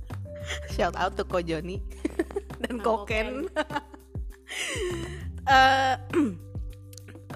Shout 0.74 0.96
out 0.96 1.18
to 1.18 1.26
Ko 1.26 1.42
Joni 1.42 1.82
dan 2.62 2.80
Nah, 2.80 2.84
Koken. 2.84 3.28
Eh, 5.42 5.96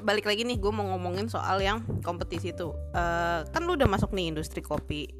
balik 0.06 0.30
lagi 0.30 0.46
nih 0.46 0.62
gue 0.62 0.70
mau 0.70 0.86
ngomongin 0.94 1.26
soal 1.26 1.58
yang 1.58 1.82
kompetisi 2.06 2.54
tuh. 2.54 2.78
Eh, 2.94 3.42
kan 3.50 3.60
lu 3.66 3.74
udah 3.74 3.90
masuk 3.90 4.14
nih 4.14 4.30
industri 4.30 4.62
kopi 4.62 5.10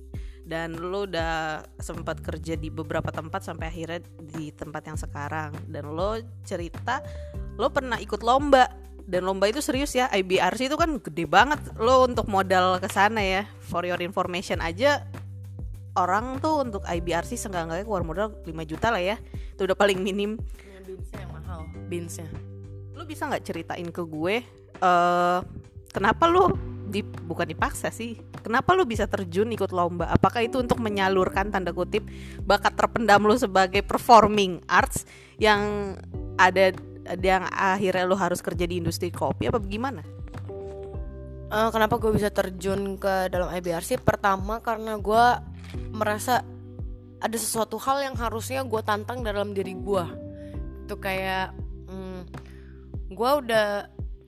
dan 0.47 0.78
lu 0.78 1.11
udah 1.11 1.66
sempat 1.83 2.23
kerja 2.23 2.55
di 2.55 2.71
beberapa 2.71 3.11
tempat 3.11 3.43
sampai 3.43 3.66
akhirnya 3.66 4.00
di 4.23 4.55
tempat 4.55 4.87
yang 4.87 4.95
sekarang. 4.95 5.50
Dan 5.66 5.90
lo 5.90 6.23
cerita 6.47 7.02
lo 7.59 7.75
pernah 7.75 7.99
ikut 7.99 8.23
lomba 8.23 8.71
dan 9.11 9.26
lomba 9.26 9.50
itu 9.50 9.59
serius 9.59 9.90
ya. 9.90 10.07
IBRC 10.07 10.71
itu 10.71 10.78
kan 10.78 11.02
gede 11.02 11.26
banget. 11.26 11.59
Lo 11.83 12.07
untuk 12.07 12.31
modal 12.31 12.78
ke 12.78 12.87
sana 12.87 13.19
ya 13.19 13.43
for 13.59 13.83
your 13.83 13.99
information 13.99 14.62
aja 14.62 15.02
orang 15.97 16.38
tuh 16.38 16.62
untuk 16.62 16.85
IBRC 16.85 17.35
seenggak-enggaknya 17.35 17.88
keluar 17.88 18.05
modal 18.07 18.26
5 18.47 18.71
juta 18.71 18.95
lah 18.95 19.02
ya. 19.02 19.16
Itu 19.50 19.66
udah 19.66 19.75
paling 19.75 19.99
minim. 19.99 20.38
Beansnya 20.87 21.26
yang 21.26 21.33
mahal. 21.35 21.61
Beansnya. 21.90 22.28
Lu 22.95 23.02
bisa 23.02 23.26
nggak 23.26 23.43
ceritain 23.43 23.88
ke 23.90 24.02
gue 24.07 24.47
eh 24.80 25.38
kenapa 25.92 26.25
lu 26.28 26.52
di, 26.87 27.02
bukan 27.02 27.50
dipaksa 27.50 27.90
sih 27.90 28.14
kenapa 28.47 28.76
lu 28.76 28.87
bisa 28.87 29.11
terjun 29.11 29.50
ikut 29.50 29.75
lomba 29.75 30.06
apakah 30.12 30.47
itu 30.47 30.62
untuk 30.62 30.78
menyalurkan 30.78 31.50
tanda 31.50 31.75
kutip 31.75 32.06
bakat 32.47 32.78
terpendam 32.78 33.26
lu 33.26 33.35
sebagai 33.35 33.83
performing 33.83 34.62
arts 34.71 35.02
yang 35.42 35.95
ada 36.38 36.71
yang 37.18 37.42
akhirnya 37.50 38.06
lu 38.06 38.14
harus 38.14 38.38
kerja 38.38 38.66
di 38.66 38.78
industri 38.78 39.11
kopi 39.11 39.50
apa 39.50 39.59
gimana 39.62 40.16
Eh, 41.47 41.71
kenapa 41.71 42.02
gue 42.02 42.11
bisa 42.11 42.26
terjun 42.26 42.99
ke 42.99 43.30
dalam 43.30 43.47
IBRC? 43.54 44.02
Pertama 44.02 44.59
karena 44.59 44.99
gue 44.99 45.25
merasa 45.95 46.42
ada 47.23 47.37
sesuatu 47.38 47.78
hal 47.78 48.02
yang 48.02 48.16
harusnya 48.18 48.66
gue 48.66 48.83
tantang 48.83 49.23
dalam 49.23 49.54
diri 49.54 49.78
gue. 49.78 50.04
Itu 50.83 50.99
kayak 50.99 51.54
hmm, 51.87 52.21
gue 53.14 53.30
udah 53.47 53.87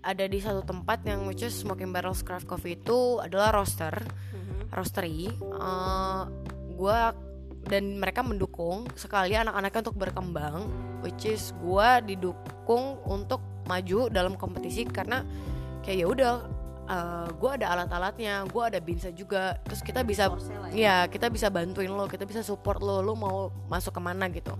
ada 0.08 0.24
di 0.24 0.40
satu 0.40 0.64
tempat 0.64 1.04
yang 1.04 1.28
which 1.28 1.44
is 1.44 1.52
Smoking 1.52 1.92
Barrels 1.92 2.24
Craft 2.24 2.48
Coffee 2.48 2.80
itu 2.80 3.20
adalah 3.20 3.52
roaster, 3.52 3.92
roastery. 4.72 5.28
Eh, 5.28 6.22
gue 6.72 7.00
dan 7.68 7.84
mereka 8.00 8.24
mendukung 8.24 8.88
sekali 8.96 9.36
anak-anaknya 9.36 9.80
untuk 9.84 9.98
berkembang, 10.00 10.64
which 11.04 11.28
is 11.28 11.52
gue 11.60 11.88
didukung 12.08 13.04
untuk 13.04 13.44
maju 13.68 14.08
dalam 14.08 14.32
kompetisi 14.40 14.88
karena 14.88 15.20
kayak 15.84 15.98
ya 16.00 16.06
udah 16.08 16.32
gue 17.36 17.50
ada 17.60 17.76
alat-alatnya, 17.76 18.48
gue 18.48 18.62
ada 18.64 18.80
binsa 18.80 19.12
juga, 19.12 19.60
terus 19.60 19.84
kita 19.84 20.00
bisa 20.00 20.32
ya 20.72 21.04
kita 21.04 21.28
bisa 21.28 21.52
bantuin 21.52 21.92
lo, 21.92 22.08
kita 22.08 22.24
bisa 22.24 22.40
support 22.40 22.80
lo, 22.80 23.04
lo 23.04 23.12
mau 23.12 23.52
masuk 23.68 23.92
ke 23.92 24.00
mana 24.00 24.32
gitu. 24.32 24.56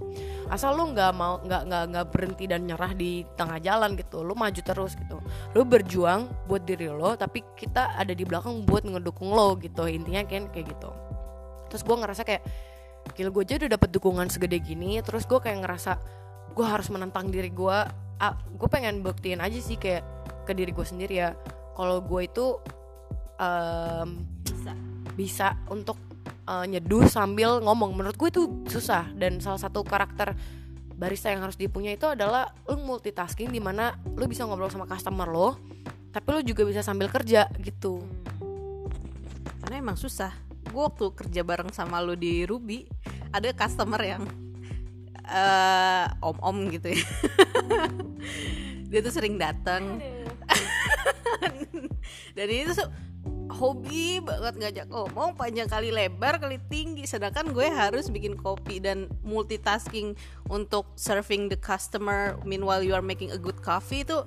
Asal 0.53 0.77
lo 0.77 0.93
nggak 0.93 1.13
mau 1.17 1.41
nggak 1.41 1.63
nggak 1.65 1.85
nggak 1.89 2.07
berhenti 2.13 2.45
dan 2.45 2.69
nyerah 2.69 2.93
di 2.93 3.25
tengah 3.33 3.57
jalan 3.65 3.97
gitu, 3.97 4.21
lo 4.21 4.37
maju 4.37 4.61
terus 4.61 4.93
gitu. 4.93 5.25
Lo 5.57 5.65
berjuang 5.65 6.29
buat 6.45 6.69
diri 6.69 6.93
lo, 6.93 7.17
tapi 7.17 7.41
kita 7.57 7.97
ada 7.97 8.13
di 8.13 8.29
belakang 8.29 8.69
buat 8.69 8.85
ngedukung 8.85 9.33
lo 9.33 9.57
gitu. 9.57 9.89
Intinya 9.89 10.21
kan 10.29 10.53
kayak 10.53 10.69
gitu. 10.69 10.93
Terus 11.73 11.81
gue 11.81 11.97
ngerasa 11.97 12.23
kayak 12.29 12.43
gila 13.17 13.33
gue 13.33 13.43
aja 13.49 13.57
udah 13.57 13.73
dapet 13.73 13.89
dukungan 13.89 14.29
segede 14.29 14.61
gini, 14.61 15.01
terus 15.01 15.25
gue 15.25 15.41
kayak 15.41 15.65
ngerasa 15.65 15.97
gue 16.53 16.67
harus 16.69 16.93
menentang 16.93 17.33
diri 17.33 17.49
gue. 17.49 17.79
Ah, 18.21 18.35
gue 18.37 18.69
pengen 18.69 19.01
buktiin 19.01 19.41
aja 19.41 19.57
sih 19.57 19.81
kayak 19.81 20.05
ke 20.45 20.53
diri 20.53 20.77
gue 20.77 20.85
sendiri 20.85 21.25
ya 21.25 21.33
kalau 21.79 22.03
gue 22.03 22.27
itu 22.27 22.47
em, 23.39 24.27
bisa. 24.43 24.73
bisa 25.15 25.49
untuk 25.71 25.95
eh, 26.51 26.67
nyeduh 26.67 27.07
sambil 27.07 27.63
ngomong. 27.63 27.95
Menurut 27.95 28.19
gue 28.19 28.29
itu 28.35 28.43
susah. 28.67 29.07
Dan 29.15 29.39
salah 29.39 29.63
satu 29.63 29.87
karakter 29.87 30.35
barista 30.99 31.31
yang 31.31 31.47
harus 31.47 31.55
dipunya 31.55 31.95
itu 31.95 32.11
adalah 32.11 32.51
lu 32.67 32.83
multitasking 32.83 33.55
di 33.55 33.63
mana 33.63 33.95
lu 34.19 34.27
bisa 34.27 34.43
ngobrol 34.43 34.67
sama 34.67 34.91
customer 34.91 35.31
lo 35.31 35.55
tapi 36.11 36.35
lu 36.35 36.43
juga 36.43 36.67
bisa 36.67 36.83
sambil 36.83 37.07
kerja 37.07 37.47
gitu. 37.63 38.03
Karena 39.63 39.79
emang 39.79 39.95
susah. 39.95 40.35
Gue 40.67 40.83
waktu 40.83 41.15
kerja 41.15 41.47
bareng 41.47 41.71
sama 41.71 42.03
lu 42.03 42.19
di 42.19 42.43
Ruby 42.43 42.91
ada 43.31 43.55
customer 43.55 44.01
yang 44.03 44.27
eh 45.29 46.07
om-om 46.25 46.73
gitu 46.75 46.91
ya. 46.91 47.05
Dia 48.91 49.05
tuh 49.05 49.13
sering 49.13 49.37
datang 49.37 50.01
dan 52.37 52.47
ini 52.49 52.71
tuh 52.73 52.89
hobi 53.49 54.21
banget 54.21 54.55
ngajak 54.61 54.87
ngomong 54.93 55.33
panjang 55.35 55.67
kali 55.67 55.89
lebar 55.89 56.37
kali 56.39 56.61
tinggi. 56.69 57.09
Sedangkan 57.09 57.51
gue 57.51 57.67
harus 57.67 58.13
bikin 58.13 58.37
kopi 58.37 58.79
dan 58.79 59.09
multitasking 59.25 60.15
untuk 60.53 60.93
serving 60.95 61.49
the 61.49 61.59
customer. 61.59 62.37
Meanwhile 62.45 62.85
you 62.85 62.93
are 62.93 63.05
making 63.05 63.33
a 63.33 63.41
good 63.41 63.59
coffee 63.65 64.05
itu 64.05 64.21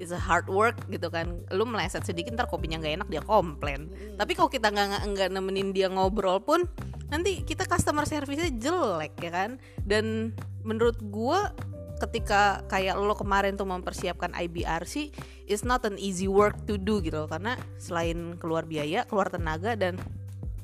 is 0.00 0.10
a 0.10 0.18
hard 0.18 0.48
work 0.48 0.80
gitu 0.88 1.12
kan. 1.12 1.44
Lu 1.52 1.68
meleset 1.68 2.02
sedikit 2.08 2.32
ntar 2.32 2.48
kopinya 2.48 2.80
nggak 2.80 3.04
enak 3.04 3.08
dia 3.12 3.22
komplain. 3.22 3.92
Tapi 4.16 4.32
kalau 4.32 4.48
kita 4.48 4.72
nggak 4.72 5.04
nggak 5.12 5.28
nemenin 5.30 5.76
dia 5.76 5.92
ngobrol 5.92 6.40
pun 6.40 6.64
nanti 7.12 7.44
kita 7.44 7.68
customer 7.68 8.08
service-nya 8.08 8.48
jelek 8.56 9.20
ya 9.20 9.30
kan? 9.30 9.50
Dan 9.84 10.32
menurut 10.64 10.96
gua 11.12 11.52
ketika 12.00 12.64
kayak 12.66 12.96
lo 12.96 13.12
kemarin 13.12 13.60
tuh 13.60 13.68
mempersiapkan 13.68 14.32
IBRC 14.32 15.12
is 15.44 15.62
not 15.62 15.84
an 15.84 16.00
easy 16.00 16.26
work 16.26 16.56
to 16.64 16.80
do 16.80 17.04
gitu 17.04 17.24
loh. 17.24 17.28
karena 17.28 17.60
selain 17.76 18.40
keluar 18.40 18.64
biaya 18.64 19.04
keluar 19.04 19.28
tenaga 19.28 19.76
dan 19.76 20.00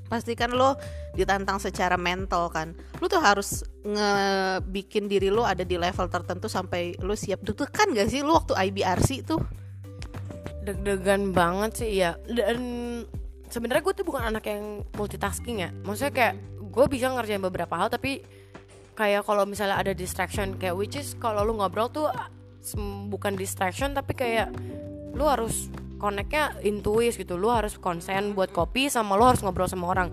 pastikan 0.06 0.54
lo 0.54 0.78
ditantang 1.18 1.58
secara 1.58 1.98
mental 1.98 2.48
kan. 2.48 2.72
Lo 3.02 3.10
tuh 3.10 3.20
harus 3.20 3.66
ngebikin 3.82 5.10
diri 5.10 5.28
lo 5.28 5.42
ada 5.42 5.66
di 5.66 5.74
level 5.76 6.06
tertentu 6.06 6.46
sampai 6.46 6.94
lo 7.02 7.18
siap. 7.18 7.42
Deg-degan 7.42 7.92
gak 7.92 8.08
sih 8.08 8.22
lo 8.22 8.38
waktu 8.38 8.54
IBRC 8.54 9.10
tuh? 9.26 9.42
Deg-degan 10.62 11.34
banget 11.34 11.84
sih 11.84 11.90
ya 12.00 12.18
dan 12.26 12.58
sebenarnya 13.50 13.82
gue 13.82 13.94
tuh 13.94 14.06
bukan 14.06 14.22
anak 14.30 14.46
yang 14.46 14.86
multitasking 14.94 15.62
ya. 15.62 15.70
Maksudnya 15.82 16.14
kayak 16.14 16.34
gue 16.76 16.84
bisa 16.92 17.08
ngerjain 17.08 17.42
beberapa 17.42 17.74
hal 17.74 17.88
tapi 17.88 18.22
kayak 18.96 19.22
kalau 19.28 19.44
misalnya 19.44 19.76
ada 19.76 19.92
distraction 19.92 20.56
kayak 20.56 20.74
which 20.74 20.96
is 20.96 21.12
kalau 21.20 21.44
lu 21.44 21.60
ngobrol 21.60 21.92
tuh 21.92 22.08
bukan 23.12 23.36
distraction 23.38 23.94
tapi 23.94 24.16
kayak 24.16 24.50
lu 25.14 25.28
harus 25.28 25.70
connectnya 25.96 26.56
intuis 26.64 27.16
gitu. 27.16 27.40
Lu 27.40 27.48
harus 27.52 27.76
konsen 27.80 28.36
buat 28.36 28.52
kopi 28.52 28.88
sama 28.92 29.16
lu 29.16 29.24
harus 29.28 29.40
ngobrol 29.44 29.68
sama 29.68 29.88
orang. 29.92 30.08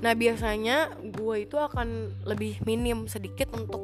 Nah 0.00 0.12
biasanya 0.12 0.92
gue 1.00 1.48
itu 1.48 1.56
akan 1.56 2.20
lebih 2.28 2.60
minim 2.64 3.08
sedikit 3.08 3.52
untuk 3.56 3.80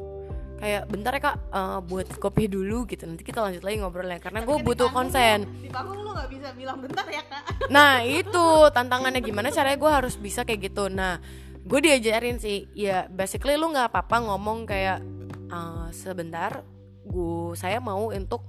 kayak 0.63 0.87
bentar 0.87 1.11
ya 1.19 1.21
kak 1.21 1.37
eh, 1.51 1.79
buat 1.89 2.07
kopi 2.21 2.49
dulu 2.49 2.89
gitu. 2.89 3.05
Nanti 3.09 3.23
kita 3.25 3.45
lanjut 3.45 3.63
lagi 3.65 3.77
ngobrolnya. 3.81 4.21
Karena 4.21 4.45
gue 4.45 4.57
butuh 4.61 4.89
konsen. 4.93 5.49
di 5.61 5.69
panggung 5.69 6.01
lo 6.01 6.13
nggak 6.17 6.31
bisa 6.33 6.49
bilang 6.57 6.81
bentar 6.81 7.05
ya 7.09 7.25
kak. 7.25 7.69
Nah 7.69 8.01
itu 8.05 8.69
tantangannya 8.73 9.21
gimana 9.21 9.49
caranya 9.53 9.77
gue 9.81 9.93
harus 9.93 10.15
bisa 10.17 10.45
kayak 10.45 10.73
gitu. 10.73 10.89
Nah 10.89 11.21
gue 11.63 11.79
diajarin 11.79 12.37
sih 12.43 12.67
ya 12.75 13.07
basically 13.07 13.55
lu 13.55 13.71
nggak 13.71 13.95
apa-apa 13.95 14.17
ngomong 14.27 14.67
kayak 14.67 14.99
"Eh, 15.47 15.87
sebentar 15.95 16.67
gue 17.07 17.55
saya 17.55 17.79
mau 17.79 18.11
untuk 18.11 18.43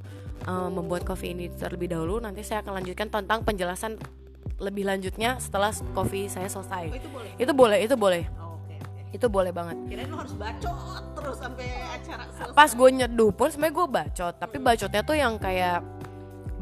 eh, 0.44 0.70
membuat 0.70 1.06
kopi 1.06 1.32
ini 1.38 1.48
terlebih 1.54 1.94
dahulu 1.94 2.20
nanti 2.20 2.42
saya 2.42 2.66
akan 2.66 2.82
lanjutkan 2.82 3.08
tentang 3.14 3.46
penjelasan 3.46 4.02
lebih 4.62 4.88
lanjutnya 4.88 5.42
setelah 5.42 5.74
kopi 5.92 6.30
saya 6.30 6.48
selesai. 6.48 6.88
Oh, 6.88 6.96
itu 6.96 7.10
boleh? 7.10 7.32
Itu 7.36 7.54
boleh 7.54 7.78
itu 7.84 7.96
boleh. 7.98 8.24
Oh, 8.40 8.56
oke 8.60 8.76
oke. 8.80 9.02
Itu 9.12 9.26
boleh 9.28 9.52
banget. 9.52 9.76
Kirain 9.90 10.08
lo 10.08 10.18
harus 10.22 10.36
bacot 10.38 11.04
terus 11.18 11.38
sampai 11.42 11.68
acara 11.90 12.24
selesai. 12.32 12.56
Pas 12.56 12.72
gue 12.72 12.90
nyeduh 12.92 13.32
pun 13.34 13.48
sebenarnya 13.52 13.76
gue 13.76 13.88
bacot 13.88 14.34
tapi 14.40 14.56
bacotnya 14.62 15.02
tuh 15.04 15.18
yang 15.18 15.34
kayak 15.42 15.80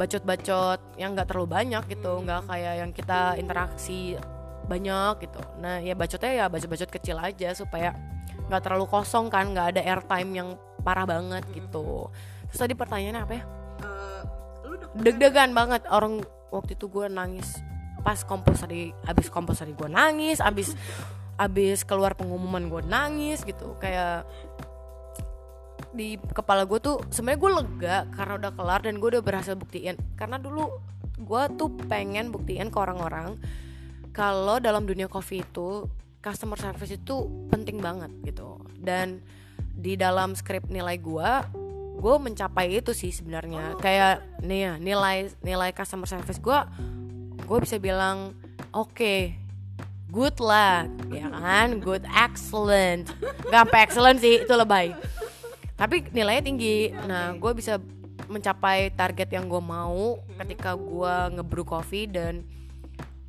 bacot-bacot 0.02 0.80
yang 0.98 1.14
nggak 1.14 1.28
terlalu 1.30 1.48
banyak 1.52 1.84
gitu 1.94 2.26
nggak 2.26 2.42
kayak 2.50 2.74
yang 2.82 2.92
kita 2.96 3.38
interaksi 3.38 4.18
banyak 4.66 5.26
gitu. 5.26 5.42
Nah 5.60 5.82
ya 5.82 5.94
bacotnya 5.98 6.32
ya 6.32 6.46
bacot-bacot 6.48 6.90
kecil 6.90 7.18
aja 7.18 7.54
supaya 7.58 7.94
nggak 8.52 8.62
terlalu 8.68 8.86
kosong 8.92 9.32
kan 9.32 9.52
nggak 9.56 9.78
ada 9.78 9.82
airtime 9.82 10.32
yang 10.36 10.50
parah 10.82 11.06
banget 11.06 11.46
gitu. 11.54 12.10
Terus 12.52 12.60
tadi 12.60 12.74
pertanyaannya 12.76 13.22
apa 13.22 13.34
ya? 13.34 13.44
Deg 14.92 15.16
deg-degan? 15.16 15.56
Banget. 15.56 15.88
Orang 15.88 16.26
waktu 16.52 16.76
itu 16.76 16.92
gue 16.92 17.08
nangis. 17.08 17.62
Pas 18.02 18.18
kompos 18.26 18.60
tadi 18.66 18.92
abis 19.06 19.30
kompos 19.30 19.62
tadi 19.62 19.78
gue 19.78 19.86
nangis 19.86 20.42
abis 20.42 20.74
abis 21.38 21.86
keluar 21.86 22.18
pengumuman 22.18 22.68
gue 22.68 22.82
nangis 22.84 23.46
gitu. 23.46 23.78
Kayak 23.80 24.28
di 25.92 26.16
kepala 26.32 26.64
gue 26.64 26.80
tuh 26.80 27.04
sebenarnya 27.12 27.40
gue 27.40 27.52
lega 27.52 27.98
karena 28.16 28.34
udah 28.40 28.52
kelar 28.56 28.80
dan 28.84 29.00
gue 29.00 29.10
udah 29.16 29.24
berhasil 29.24 29.56
buktiin. 29.56 29.96
Karena 30.20 30.36
dulu 30.42 30.68
gue 31.22 31.44
tuh 31.56 31.70
pengen 31.86 32.34
buktiin 32.34 32.74
ke 32.74 32.78
orang-orang 32.82 33.38
kalau 34.12 34.60
dalam 34.60 34.84
dunia 34.84 35.08
kopi 35.08 35.44
itu 35.44 35.88
customer 36.22 36.60
service 36.60 36.94
itu 36.94 37.48
penting 37.50 37.82
banget 37.82 38.12
gitu. 38.28 38.62
Dan 38.78 39.24
di 39.72 39.98
dalam 39.98 40.38
skrip 40.38 40.68
nilai 40.70 41.00
gue 41.00 41.32
gue 42.02 42.16
mencapai 42.20 42.82
itu 42.82 42.92
sih 42.92 43.10
sebenarnya. 43.10 43.80
Kayak 43.80 44.24
nih 44.44 44.60
ya 44.68 44.74
nilai 44.78 45.18
nilai 45.42 45.70
customer 45.74 46.08
service 46.08 46.38
gue 46.38 46.60
gue 47.42 47.58
bisa 47.64 47.76
bilang 47.82 48.38
oke 48.72 49.36
good 50.12 50.38
lah 50.44 50.86
ya 51.10 51.32
kan? 51.32 51.80
Good 51.80 52.04
excellent. 52.12 53.10
Gak 53.48 53.68
sampai 53.68 53.80
excellent 53.88 54.20
sih 54.20 54.44
itu 54.44 54.54
lebay. 54.54 54.94
Tapi 55.80 56.12
nilainya 56.12 56.44
tinggi. 56.46 56.92
Nah 57.08 57.34
gue 57.40 57.52
bisa 57.56 57.80
mencapai 58.32 58.94
target 58.96 59.34
yang 59.36 59.48
gue 59.52 59.60
mau 59.60 60.20
ketika 60.40 60.76
gue 60.76 61.16
ngebrew 61.36 61.68
coffee 61.68 62.08
dan 62.08 62.48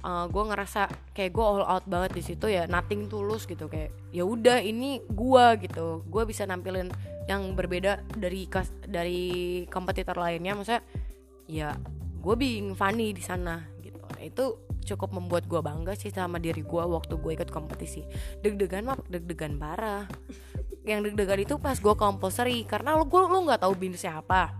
uh, 0.02 0.26
gue 0.28 0.44
ngerasa 0.52 0.90
kayak 1.14 1.30
gue 1.32 1.44
all 1.44 1.64
out 1.64 1.86
banget 1.86 2.10
di 2.18 2.22
situ 2.22 2.46
ya 2.50 2.66
nothing 2.66 3.06
tulus 3.08 3.46
gitu. 3.48 3.66
Kayak 3.66 3.94
ya 4.10 4.22
udah 4.26 4.58
ini 4.60 5.02
gue 5.06 5.44
gitu. 5.64 6.04
Gue 6.06 6.22
bisa 6.28 6.44
nampilin 6.46 6.90
yang 7.30 7.54
berbeda 7.54 8.02
dari 8.18 8.46
kas 8.50 8.70
dari 8.84 9.64
kompetitor 9.70 10.18
lainnya. 10.18 10.58
Maksudnya 10.58 10.82
ya 11.46 11.74
gue 12.22 12.34
being 12.38 12.74
funny 12.78 13.14
di 13.14 13.22
sana 13.22 13.62
gitu. 13.82 13.98
Nah, 13.98 14.22
itu 14.22 14.44
cukup 14.82 15.14
membuat 15.14 15.46
gue 15.46 15.62
bangga 15.62 15.94
sih 15.94 16.10
sama 16.10 16.42
diri 16.42 16.66
gue 16.66 16.82
waktu 16.82 17.14
gue 17.18 17.32
ikut 17.38 17.50
kompetisi. 17.54 18.02
Deg-degan 18.42 18.86
mah 18.86 18.98
deg-degan 19.06 19.58
parah. 19.58 20.06
Yang 20.82 21.10
deg-degan 21.10 21.38
itu 21.46 21.54
pas 21.62 21.78
gue 21.78 21.94
compulsory 21.94 22.66
karena 22.66 22.98
lu 22.98 23.06
gue 23.06 23.22
lu 23.22 23.46
nggak 23.46 23.62
tahu 23.62 23.74
bin 23.78 23.94
siapa. 23.94 24.50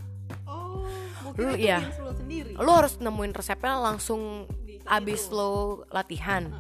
Oh 0.46 0.86
Lu- 1.34 1.58
beans 1.58 1.98
lo 1.98 2.12
sendiri. 2.14 2.54
Lu 2.54 2.70
harus 2.70 2.98
nemuin 3.02 3.34
resepnya 3.34 3.82
langsung 3.82 4.46
abis 4.86 5.30
lo 5.30 5.84
latihan. 5.90 6.50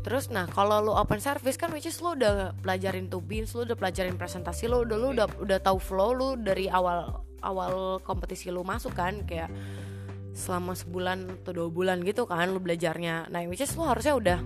Terus 0.00 0.32
nah 0.32 0.48
kalau 0.48 0.80
lu 0.80 0.92
open 0.96 1.20
service 1.20 1.60
kan 1.60 1.68
which 1.76 1.84
is 1.84 2.00
lu 2.00 2.16
udah 2.16 2.56
pelajarin 2.64 3.12
tuh 3.12 3.20
beans 3.20 3.52
lu 3.52 3.68
udah 3.68 3.76
pelajarin 3.76 4.16
presentasi 4.16 4.64
lu 4.64 4.88
udah 4.88 4.96
lu 4.96 5.08
udah 5.12 5.28
udah 5.44 5.58
tahu 5.60 5.76
flow 5.76 6.10
lu 6.16 6.28
dari 6.40 6.72
awal 6.72 7.20
awal 7.44 8.00
kompetisi 8.00 8.48
lu 8.48 8.64
masuk 8.64 8.96
kan 8.96 9.28
kayak 9.28 9.52
selama 10.32 10.72
sebulan 10.72 11.44
atau 11.44 11.52
dua 11.52 11.68
bulan 11.68 12.00
gitu 12.00 12.24
kan 12.24 12.48
lu 12.48 12.64
belajarnya. 12.64 13.28
Nah 13.28 13.44
which 13.44 13.60
is 13.60 13.76
lu 13.76 13.84
harusnya 13.84 14.16
udah 14.16 14.38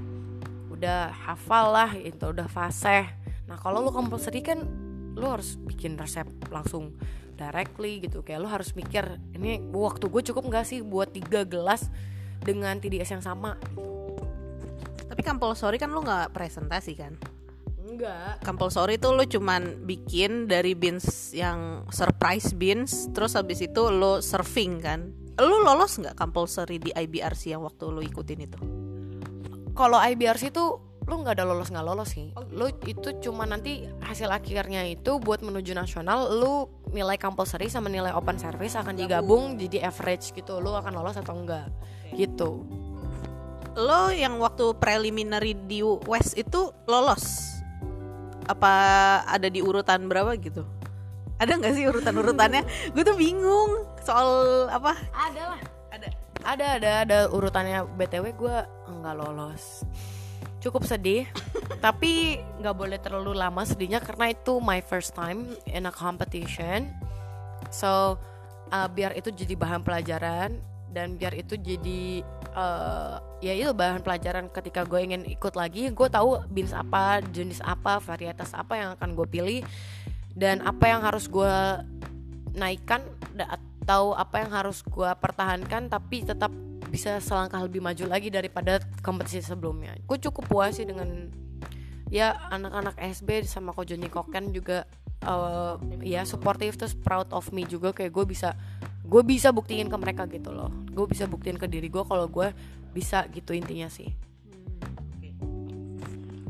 udah 0.75 1.15
hafal 1.15 1.71
lah 1.71 1.95
itu 1.95 2.35
udah 2.35 2.51
fasih 2.51 3.07
nah 3.47 3.55
kalau 3.55 3.79
lu 3.79 3.95
compulsory 3.95 4.43
kan 4.43 4.67
lu 5.15 5.31
harus 5.31 5.55
bikin 5.63 5.95
resep 5.95 6.27
langsung 6.51 6.99
directly 7.39 8.03
gitu. 8.03 8.27
Kayak 8.27 8.41
lu 8.43 8.49
harus 8.51 8.75
mikir 8.75 9.07
ini 9.35 9.63
waktu 9.71 10.11
gue 10.11 10.23
cukup 10.35 10.51
nggak 10.51 10.67
sih 10.67 10.83
buat 10.83 11.15
tiga 11.15 11.47
gelas 11.47 11.87
dengan 12.45 12.77
TDS 12.77 13.17
yang 13.17 13.25
sama. 13.25 13.57
Tapi 15.09 15.21
compulsory 15.25 15.81
kan 15.81 15.89
lu 15.89 16.05
nggak 16.05 16.37
presentasi 16.37 16.93
kan? 16.95 17.17
Enggak. 17.85 18.43
Compulsory 18.43 19.01
tuh 19.01 19.17
lu 19.17 19.25
cuman 19.25 19.87
bikin 19.89 20.51
dari 20.51 20.77
beans 20.77 21.33
yang 21.33 21.89
surprise 21.89 22.53
beans 22.53 23.09
terus 23.17 23.39
habis 23.39 23.65
itu 23.65 23.89
lu 23.89 24.21
serving 24.21 24.85
kan? 24.85 25.09
Lu 25.41 25.65
lolos 25.65 25.99
nggak 25.99 26.19
compulsory 26.19 26.83
di 26.83 26.91
IBRC 26.91 27.57
yang 27.57 27.63
waktu 27.65 27.85
lu 27.89 28.03
ikutin 28.03 28.41
itu? 28.45 28.59
Kalau 29.75 29.99
IBRC 29.99 30.55
itu 30.55 30.79
lu 31.05 31.21
nggak 31.21 31.37
ada 31.37 31.45
lolos 31.45 31.69
nggak 31.69 31.85
lolos 31.85 32.17
sih. 32.17 32.33
Lu 32.57 32.73
itu 32.89 33.09
cuma 33.21 33.45
nanti 33.45 33.85
hasil 34.01 34.33
akhirnya 34.33 34.89
itu 34.89 35.21
buat 35.21 35.45
menuju 35.45 35.77
nasional 35.77 36.33
lu 36.33 36.65
nilai 36.97 37.21
compulsory 37.21 37.69
sama 37.69 37.93
nilai 37.93 38.17
open 38.17 38.41
service 38.41 38.73
akan 38.73 38.97
digabung 38.97 39.61
jadi 39.61 39.93
average 39.93 40.33
gitu. 40.33 40.65
Lu 40.65 40.73
akan 40.73 40.97
lolos 40.97 41.21
atau 41.21 41.37
enggak 41.37 41.69
gitu. 42.17 42.65
Lo 43.77 44.09
yang 44.09 44.41
waktu 44.41 44.73
preliminary 44.81 45.53
di 45.69 45.85
West 45.85 46.41
itu 46.41 46.73
lolos? 46.89 47.53
Apa 48.49 48.73
ada 49.29 49.49
di 49.53 49.61
urutan 49.61 50.09
berapa 50.09 50.33
gitu? 50.41 50.65
Ada 51.37 51.61
nggak 51.61 51.73
sih 51.77 51.85
urutan 51.85 52.17
urutannya 52.17 52.63
gue 52.97 53.05
tuh 53.05 53.17
bingung 53.19 53.85
soal 54.01 54.73
apa. 54.73 54.97
Ada 55.13 55.43
lah. 55.53 55.61
Ada. 55.93 56.09
Ada 56.45 56.67
ada 56.81 56.91
ada 57.05 57.19
urutannya. 57.29 57.85
Btw 57.93 58.33
gue 58.33 58.57
nggak 58.89 59.15
lolos 59.21 59.85
cukup 60.65 60.89
sedih 60.89 61.29
tapi 61.85 62.41
nggak 62.65 62.77
boleh 62.77 62.97
terlalu 62.97 63.37
lama 63.37 63.61
sedihnya 63.61 64.01
karena 64.01 64.33
itu 64.33 64.57
my 64.57 64.81
first 64.81 65.13
time 65.13 65.53
in 65.69 65.85
a 65.85 65.93
competition. 65.93 66.89
So 67.69 68.17
uh, 68.73 68.89
biar 68.89 69.13
itu 69.13 69.29
jadi 69.29 69.53
bahan 69.53 69.85
pelajaran 69.85 70.57
dan 70.95 71.19
biar 71.19 71.35
itu 71.35 71.59
jadi 71.59 72.23
uh, 72.55 73.19
ya 73.43 73.53
itu 73.53 73.75
bahan 73.75 74.01
pelajaran 74.01 74.47
ketika 74.49 74.87
gue 74.87 75.01
ingin 75.03 75.23
ikut 75.27 75.59
lagi 75.59 75.91
gue 75.91 76.09
tahu 76.09 76.39
beans 76.49 76.71
apa 76.71 77.19
jenis 77.35 77.59
apa 77.67 77.99
varietas 77.99 78.55
apa 78.55 78.79
yang 78.79 78.89
akan 78.95 79.19
gue 79.19 79.27
pilih 79.27 79.61
dan 80.39 80.63
apa 80.63 80.87
yang 80.87 81.03
harus 81.03 81.27
gue 81.27 81.55
naikkan 82.55 83.03
atau 83.35 84.15
apa 84.15 84.47
yang 84.47 84.51
harus 84.55 84.87
gue 84.87 85.11
pertahankan 85.19 85.91
tapi 85.91 86.23
tetap 86.23 86.55
bisa 86.95 87.19
selangkah 87.19 87.59
lebih 87.59 87.83
maju 87.83 88.07
lagi 88.07 88.31
daripada 88.31 88.79
kompetisi 89.03 89.43
sebelumnya. 89.43 89.99
Gue 90.07 90.23
cukup 90.23 90.47
puas 90.47 90.79
sih 90.79 90.87
dengan 90.87 91.27
ya 92.07 92.39
anak-anak 92.55 92.95
SB 93.19 93.43
sama 93.43 93.75
Ko 93.75 93.83
Joni 93.83 94.07
Koken 94.07 94.55
juga 94.55 94.87
uh, 95.27 95.75
ya 95.99 96.23
supportive 96.23 96.79
terus 96.79 96.95
proud 96.95 97.27
of 97.35 97.51
me 97.51 97.67
juga 97.67 97.91
kayak 97.91 98.15
gue 98.15 98.25
bisa 98.31 98.55
gue 99.03 99.23
bisa 99.27 99.51
buktiin 99.51 99.91
ke 99.91 99.97
mereka 99.99 100.31
gitu 100.31 100.55
loh. 100.55 100.71
Gue 100.95 101.11
bisa 101.11 101.27
buktiin 101.27 101.59
ke 101.59 101.67
diri 101.67 101.91
gue 101.91 102.07
kalau 102.07 102.31
gue 102.31 102.55
bisa 102.95 103.27
gitu 103.35 103.51
intinya 103.59 103.91
sih. 103.91 104.15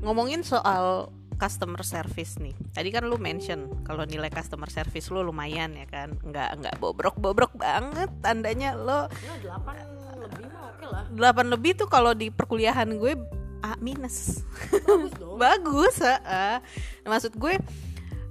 Ngomongin 0.04 0.44
soal 0.44 1.08
customer 1.34 1.82
service 1.82 2.38
nih 2.38 2.54
tadi 2.70 2.94
kan 2.94 3.10
lu 3.10 3.18
mention 3.18 3.66
kalau 3.82 4.06
nilai 4.06 4.30
customer 4.30 4.70
service 4.70 5.10
lu 5.10 5.26
lumayan 5.26 5.74
ya 5.74 5.82
kan 5.90 6.14
nggak 6.22 6.62
nggak 6.62 6.74
bobrok 6.78 7.16
bobrok 7.16 7.56
banget 7.56 8.12
tandanya 8.20 8.76
lo. 8.76 9.08
Delapan 9.40 10.03
oke 10.84 10.92
lah 10.92 11.32
8 11.32 11.48
lebih 11.48 11.72
tuh 11.80 11.88
kalau 11.88 12.12
di 12.12 12.28
perkuliahan 12.28 12.88
gue 13.00 13.16
A 13.64 13.80
minus. 13.80 14.44
Bagus 14.84 15.12
dong. 15.16 15.40
Bagus. 15.44 15.96
Nah, 16.04 16.60
maksud 17.08 17.32
gue 17.40 17.56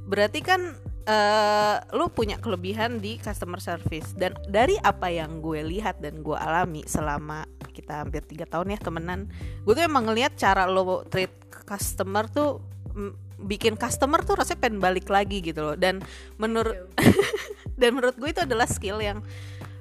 berarti 0.05 0.45
kan 0.45 0.77
eh 1.03 1.75
lu 1.91 2.07
punya 2.13 2.37
kelebihan 2.37 3.01
di 3.01 3.17
customer 3.17 3.57
service. 3.57 4.13
Dan 4.13 4.37
dari 4.45 4.77
apa 4.77 5.09
yang 5.09 5.41
gue 5.41 5.65
lihat 5.65 5.97
dan 6.05 6.21
gue 6.21 6.37
alami 6.37 6.85
selama 6.85 7.49
kita 7.73 8.05
hampir 8.05 8.21
tiga 8.29 8.45
tahun 8.45 8.77
ya 8.77 8.79
temenan 8.85 9.25
gue 9.65 9.73
tuh 9.73 9.81
emang 9.81 10.05
ngelihat 10.05 10.37
cara 10.37 10.69
lo 10.69 11.01
treat 11.09 11.33
customer 11.65 12.29
tuh 12.29 12.61
bikin 13.41 13.73
customer 13.73 14.21
tuh 14.21 14.37
rasanya 14.37 14.61
pengen 14.61 14.77
balik 14.77 15.09
lagi 15.09 15.41
gitu 15.41 15.73
loh. 15.73 15.75
Dan 15.75 16.05
menurut 16.37 16.77
dan 17.81 17.97
menurut 17.97 18.13
gue 18.21 18.29
itu 18.29 18.45
adalah 18.45 18.69
skill 18.69 19.01
yang 19.01 19.25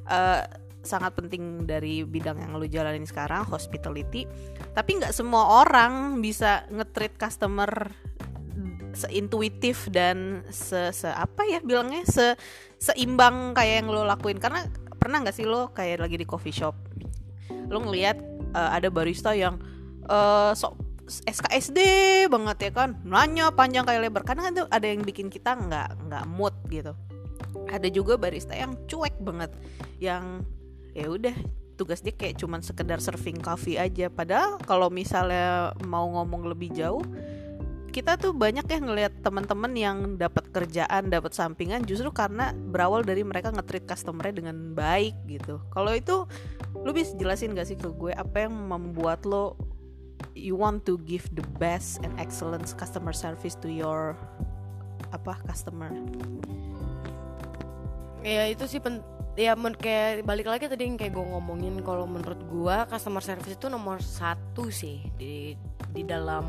eh, 0.08 0.42
sangat 0.82 1.14
penting 1.14 1.64
dari 1.64 2.02
bidang 2.02 2.42
yang 2.42 2.58
lu 2.58 2.66
jalanin 2.66 3.06
sekarang 3.06 3.46
hospitality. 3.46 4.26
Tapi 4.74 4.98
nggak 4.98 5.14
semua 5.14 5.62
orang 5.62 6.18
bisa 6.18 6.66
nge-treat 6.70 7.14
customer 7.16 7.70
seintuitif 8.92 9.88
dan 9.88 10.44
se, 10.52 10.92
se 10.92 11.08
apa 11.08 11.48
ya 11.48 11.64
bilangnya 11.64 12.04
se 12.04 12.36
seimbang 12.76 13.56
kayak 13.56 13.84
yang 13.84 13.88
lo 13.88 14.04
lakuin. 14.04 14.36
Karena 14.36 14.68
pernah 14.98 15.24
nggak 15.24 15.34
sih 15.34 15.48
lo 15.48 15.72
kayak 15.72 16.04
lagi 16.04 16.20
di 16.20 16.26
coffee 16.28 16.54
shop? 16.54 16.76
Lo 17.72 17.80
ngelihat 17.80 18.18
eh, 18.52 18.70
ada 18.76 18.92
barista 18.92 19.32
yang 19.32 19.58
eh 20.06 20.52
sok 20.52 20.82
SKSD 21.08 21.78
banget 22.30 22.70
ya 22.70 22.70
kan? 22.72 22.90
Nanya 23.04 23.50
panjang 23.52 23.84
kayak 23.84 24.08
lebar. 24.08 24.22
Karena 24.24 24.48
kan 24.48 24.52
tuh 24.64 24.68
ada 24.70 24.86
yang 24.86 25.02
bikin 25.02 25.28
kita 25.28 25.56
nggak 25.56 26.08
nggak 26.08 26.24
mood 26.30 26.54
gitu. 26.68 26.92
Ada 27.68 27.88
juga 27.88 28.16
barista 28.16 28.56
yang 28.56 28.76
cuek 28.88 29.16
banget. 29.20 29.50
Yang 29.98 30.46
ya 30.92 31.08
udah 31.08 31.36
dia 31.82 32.14
kayak 32.14 32.38
cuman 32.38 32.62
sekedar 32.62 33.02
serving 33.02 33.42
coffee 33.42 33.74
aja 33.74 34.06
padahal 34.06 34.54
kalau 34.62 34.86
misalnya 34.86 35.74
mau 35.82 36.06
ngomong 36.06 36.46
lebih 36.46 36.70
jauh 36.70 37.02
kita 37.92 38.16
tuh 38.16 38.32
banyak 38.32 38.64
ya 38.64 38.78
ngelihat 38.80 39.20
teman-teman 39.20 39.72
yang 39.76 39.98
dapat 40.16 40.48
kerjaan, 40.48 41.12
dapat 41.12 41.36
sampingan 41.36 41.84
justru 41.84 42.08
karena 42.08 42.56
berawal 42.72 43.04
dari 43.04 43.20
mereka 43.20 43.52
nge-treat 43.52 43.84
customer-nya 43.84 44.32
dengan 44.32 44.72
baik 44.72 45.12
gitu. 45.28 45.60
Kalau 45.68 45.92
itu 45.92 46.24
lu 46.72 46.96
bisa 46.96 47.12
jelasin 47.20 47.52
gak 47.52 47.68
sih 47.68 47.76
ke 47.76 47.92
gue 47.92 48.16
apa 48.16 48.48
yang 48.48 48.56
membuat 48.56 49.28
lo 49.28 49.60
you 50.32 50.56
want 50.56 50.88
to 50.88 50.96
give 51.04 51.28
the 51.36 51.44
best 51.60 52.00
and 52.00 52.16
excellent 52.16 52.64
customer 52.80 53.12
service 53.12 53.60
to 53.60 53.68
your 53.68 54.16
apa 55.12 55.36
customer? 55.44 55.92
ya 58.22 58.46
itu 58.46 58.64
sih 58.70 58.78
ya 59.32 59.56
men- 59.56 59.78
kayak 59.78 60.28
balik 60.28 60.48
lagi 60.48 60.68
tadi 60.68 60.84
yang 60.84 61.00
kayak 61.00 61.16
gue 61.16 61.24
ngomongin 61.24 61.80
kalau 61.80 62.04
menurut 62.04 62.36
gue 62.36 62.76
customer 62.92 63.24
service 63.24 63.56
itu 63.56 63.66
nomor 63.72 64.00
satu 64.04 64.68
sih 64.68 65.00
di 65.16 65.56
di 65.92 66.02
dalam 66.04 66.44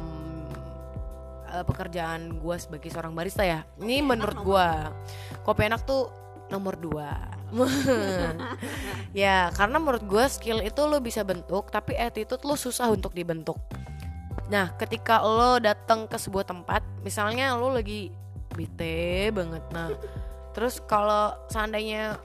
eh, 1.48 1.64
pekerjaan 1.64 2.40
gue 2.40 2.56
sebagai 2.60 2.92
seorang 2.92 3.16
barista 3.16 3.44
ya. 3.48 3.64
Ini 3.80 4.04
menurut 4.04 4.38
gue 4.44 4.68
kopi 5.48 5.68
enak 5.68 5.88
tuh 5.88 6.12
nomor 6.52 6.76
dua. 6.80 7.12
Ya 9.14 9.54
karena 9.54 9.78
menurut 9.78 10.02
gue 10.10 10.26
skill 10.26 10.66
itu 10.66 10.82
lo 10.90 10.98
bisa 10.98 11.22
bentuk 11.22 11.70
tapi 11.70 11.94
attitude 11.94 12.42
lo 12.42 12.58
susah 12.58 12.90
untuk 12.90 13.14
dibentuk. 13.14 13.62
Nah 14.50 14.74
ketika 14.82 15.22
lo 15.22 15.62
datang 15.62 16.10
ke 16.10 16.18
sebuah 16.18 16.50
tempat 16.50 16.82
misalnya 17.06 17.54
lo 17.54 17.70
lagi 17.70 18.10
bete 18.54 19.34
banget 19.34 19.64
nah 19.74 19.90
terus 20.54 20.78
kalau 20.86 21.34
seandainya 21.50 22.22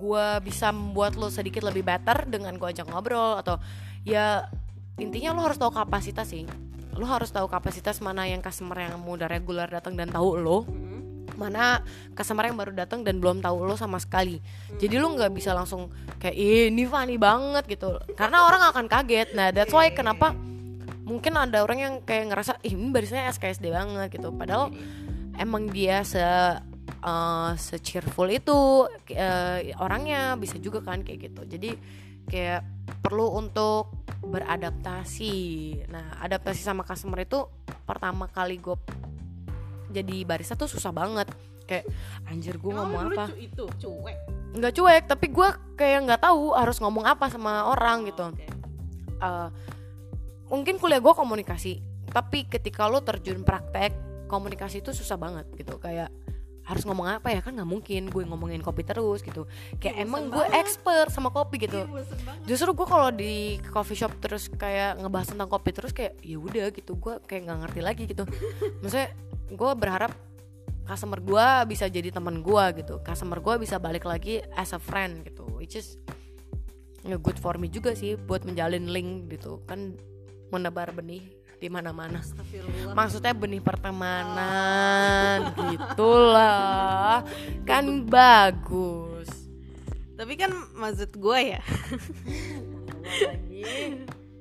gue 0.00 0.26
bisa 0.40 0.72
membuat 0.72 1.20
lo 1.20 1.28
sedikit 1.28 1.60
lebih 1.68 1.84
better 1.84 2.24
dengan 2.24 2.56
gue 2.56 2.68
ajak 2.72 2.88
ngobrol 2.88 3.36
atau 3.36 3.60
ya 4.08 4.48
intinya 4.96 5.36
lo 5.36 5.44
harus 5.44 5.60
tahu 5.60 5.68
kapasitas 5.70 6.32
sih. 6.32 6.48
Lo 6.96 7.04
harus 7.04 7.28
tahu 7.28 7.46
kapasitas 7.46 8.00
mana 8.00 8.24
yang 8.24 8.40
customer 8.40 8.80
yang 8.80 8.96
mudah 8.98 9.28
regular 9.28 9.68
datang 9.68 9.94
dan 9.94 10.08
tahu 10.08 10.40
lo 10.40 10.64
mana 11.38 11.80
customer 12.12 12.52
yang 12.52 12.58
baru 12.58 12.76
datang 12.76 13.00
dan 13.00 13.16
belum 13.16 13.40
tahu 13.40 13.64
lo 13.64 13.76
sama 13.76 13.96
sekali. 13.96 14.40
Jadi 14.76 15.00
lo 15.00 15.08
nggak 15.16 15.32
bisa 15.32 15.56
langsung 15.56 15.88
kayak 16.20 16.36
"Ih, 16.36 16.68
ini 16.68 16.84
funny 16.84 17.16
banget 17.16 17.64
gitu. 17.64 17.96
Karena 18.16 18.44
orang 18.44 18.68
akan 18.72 18.84
kaget. 18.88 19.32
Nah 19.32 19.48
that's 19.54 19.72
why 19.72 19.88
kenapa 19.92 20.36
mungkin 21.08 21.34
ada 21.34 21.64
orang 21.64 21.78
yang 21.80 21.94
kayak 22.04 22.30
ngerasa 22.30 22.60
ih 22.62 22.76
ini 22.76 22.92
barisnya 22.92 23.28
SKSD 23.32 23.72
banget 23.72 24.20
gitu. 24.20 24.28
Padahal 24.36 24.68
emang 25.40 25.72
dia 25.72 26.04
se 26.04 26.20
uh, 27.04 27.52
se 27.56 27.80
cheerful 27.80 28.28
itu 28.28 28.86
uh, 28.88 29.58
orangnya 29.80 30.36
bisa 30.36 30.56
juga 30.60 30.84
kan 30.84 31.02
kayak 31.04 31.30
gitu. 31.30 31.42
Jadi 31.48 31.70
kayak 32.28 32.62
perlu 33.00 33.36
untuk 33.36 33.92
beradaptasi. 34.20 35.34
Nah 35.88 36.20
adaptasi 36.20 36.60
sama 36.60 36.84
customer 36.84 37.24
itu 37.24 37.48
pertama 37.88 38.28
kali 38.30 38.60
gue 38.60 38.76
jadi 39.90 40.22
barista 40.22 40.54
tuh 40.54 40.70
susah 40.70 40.92
banget. 40.94 41.28
Kayak 41.66 41.86
anjir 42.26 42.58
gue 42.58 42.72
ngomong 42.74 43.14
apa? 43.14 43.30
itu 43.38 43.66
cuek? 43.66 44.18
Nggak 44.54 44.72
cuek 44.74 45.04
tapi 45.06 45.26
gue 45.30 45.48
kayak 45.78 45.98
nggak 46.06 46.22
tahu 46.22 46.54
harus 46.54 46.76
ngomong 46.82 47.06
apa 47.06 47.30
sama 47.30 47.70
orang 47.70 48.06
gitu. 48.10 48.30
Uh, 49.20 49.48
mungkin 50.48 50.80
kuliah 50.80 50.98
gue 50.98 51.14
komunikasi 51.14 51.78
tapi 52.10 52.48
ketika 52.48 52.90
lo 52.90 53.04
terjun 53.06 53.46
praktek 53.46 53.94
komunikasi 54.26 54.82
itu 54.82 54.90
susah 54.94 55.18
banget 55.18 55.46
gitu. 55.54 55.78
Kayak 55.78 56.10
harus 56.70 56.86
ngomong 56.86 57.18
apa 57.18 57.34
ya? 57.34 57.42
Kan 57.42 57.58
nggak 57.58 57.66
mungkin 57.66 58.06
gue 58.06 58.22
ngomongin 58.22 58.62
kopi 58.62 58.86
terus 58.86 59.26
gitu. 59.26 59.50
Kayak 59.82 59.96
Ih, 59.98 60.04
emang 60.06 60.30
gue 60.30 60.38
banget. 60.38 60.62
expert 60.62 61.10
sama 61.10 61.34
kopi 61.34 61.66
gitu. 61.66 61.82
Ih, 61.82 61.90
banget. 61.90 62.46
justru 62.46 62.70
gue 62.70 62.86
kalau 62.86 63.10
di 63.10 63.58
coffee 63.74 63.98
shop 63.98 64.14
terus 64.22 64.46
kayak 64.46 65.02
ngebahas 65.02 65.34
tentang 65.34 65.50
kopi 65.50 65.70
terus 65.74 65.90
kayak 65.90 66.14
ya 66.22 66.38
udah 66.38 66.70
gitu. 66.70 66.94
Gue 66.94 67.18
kayak 67.26 67.50
nggak 67.50 67.58
ngerti 67.66 67.80
lagi 67.82 68.02
gitu. 68.06 68.22
Maksudnya 68.80 69.10
gue 69.50 69.70
berharap 69.74 70.14
customer 70.86 71.18
gue 71.18 71.46
bisa 71.66 71.90
jadi 71.90 72.14
teman 72.14 72.38
gue 72.38 72.64
gitu. 72.78 73.02
Customer 73.02 73.42
gue 73.42 73.54
bisa 73.66 73.82
balik 73.82 74.06
lagi 74.06 74.38
as 74.54 74.70
a 74.70 74.78
friend 74.78 75.26
gitu. 75.26 75.42
Which 75.58 75.74
is 75.74 75.98
ya 77.02 77.16
good 77.16 77.40
for 77.40 77.56
me 77.56 77.66
juga 77.66 77.98
sih 77.98 78.14
buat 78.14 78.46
menjalin 78.46 78.86
link 78.94 79.26
gitu. 79.34 79.66
Kan 79.66 79.98
menebar 80.50 80.90
benih 80.94 81.39
di 81.60 81.68
mana-mana. 81.68 82.24
Maksudnya 82.96 83.36
benih 83.36 83.60
pertemanan 83.60 85.52
gitulah. 85.68 87.20
Kan 87.68 88.08
bagus. 88.08 89.28
Tapi 90.16 90.32
kan 90.40 90.52
maksud 90.74 91.12
gue 91.20 91.38
ya. 91.56 91.62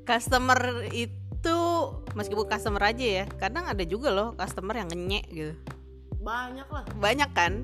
Customer 0.09 0.89
itu 0.89 1.57
meskipun 2.17 2.49
customer 2.49 2.91
aja 2.91 3.23
ya 3.23 3.25
kadang 3.39 3.63
ada 3.63 3.79
juga 3.87 4.11
loh 4.11 4.33
customer 4.33 4.79
yang 4.79 4.89
ngenyek 4.89 5.25
gitu. 5.29 5.53
Banyak 6.23 6.67
lah. 6.71 6.83
Banyak 6.95 7.29
kan? 7.35 7.53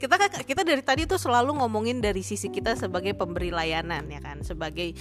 Kita 0.00 0.16
kan 0.16 0.32
kita 0.32 0.64
dari 0.64 0.80
tadi 0.80 1.04
tuh 1.04 1.20
selalu 1.20 1.60
ngomongin 1.60 2.00
dari 2.00 2.24
sisi 2.24 2.48
kita 2.48 2.72
sebagai 2.72 3.12
pemberi 3.12 3.52
layanan 3.52 4.08
ya 4.08 4.16
kan? 4.24 4.40
Sebagai 4.40 4.96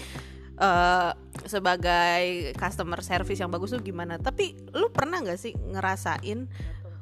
eh, 0.57 1.11
sebagai 1.45 2.53
customer 2.57 2.99
service 3.05 3.39
yang 3.39 3.53
bagus 3.53 3.73
tuh 3.73 3.81
gimana? 3.81 4.17
Tapi 4.17 4.57
lu 4.73 4.89
pernah 4.89 5.21
nggak 5.21 5.39
sih 5.39 5.53
ngerasain 5.53 6.49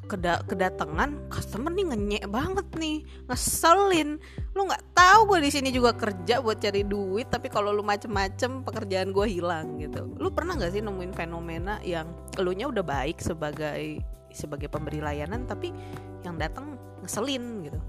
keda 0.06 0.46
kedatangan 0.46 1.34
customer 1.34 1.74
nih 1.74 1.86
ngenyek 1.90 2.24
banget 2.30 2.68
nih 2.78 3.02
ngeselin. 3.26 4.22
Lu 4.54 4.70
nggak 4.70 4.94
tahu 4.94 5.34
gue 5.34 5.40
di 5.50 5.52
sini 5.52 5.70
juga 5.74 5.98
kerja 5.98 6.40
buat 6.40 6.62
cari 6.62 6.86
duit 6.86 7.28
tapi 7.34 7.50
kalau 7.50 7.74
lu 7.74 7.82
macem-macem 7.82 8.62
pekerjaan 8.62 9.10
gue 9.10 9.26
hilang 9.26 9.82
gitu. 9.82 10.06
Lu 10.22 10.30
pernah 10.30 10.56
nggak 10.56 10.78
sih 10.78 10.82
nemuin 10.86 11.14
fenomena 11.18 11.82
yang 11.82 12.06
elunya 12.38 12.70
udah 12.70 12.86
baik 12.86 13.20
sebagai 13.20 14.02
sebagai 14.30 14.70
pemberi 14.70 15.02
layanan 15.02 15.50
tapi 15.50 15.74
yang 16.22 16.38
datang 16.38 16.78
ngeselin 17.02 17.66
gitu? 17.66 17.80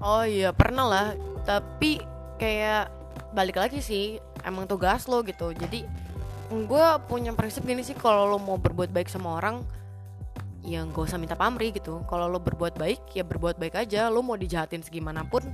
Oh 0.00 0.24
iya 0.24 0.50
pernah 0.56 0.86
lah. 0.88 1.08
Tapi 1.44 2.00
kayak 2.40 2.88
balik 3.34 3.60
lagi 3.60 3.84
sih 3.84 4.16
Emang 4.48 4.64
tugas 4.64 5.04
lo 5.04 5.20
gitu. 5.20 5.52
Jadi 5.52 5.84
gue 6.48 6.86
punya 7.04 7.36
prinsip 7.36 7.60
gini 7.68 7.84
sih 7.84 7.92
Kalau 7.92 8.24
lo 8.24 8.40
mau 8.40 8.56
berbuat 8.56 8.88
baik 8.88 9.12
sama 9.12 9.36
orang 9.36 9.60
Ya 10.64 10.80
gak 10.84 11.04
usah 11.12 11.20
minta 11.20 11.36
pamrih 11.36 11.76
gitu. 11.76 12.00
Kalau 12.08 12.24
lo 12.24 12.40
berbuat 12.40 12.80
baik 12.80 13.12
ya 13.12 13.24
berbuat 13.24 13.60
baik 13.60 13.76
aja. 13.76 14.08
Lo 14.08 14.24
mau 14.24 14.40
dijahatin 14.40 14.80
segimanapun 14.80 15.44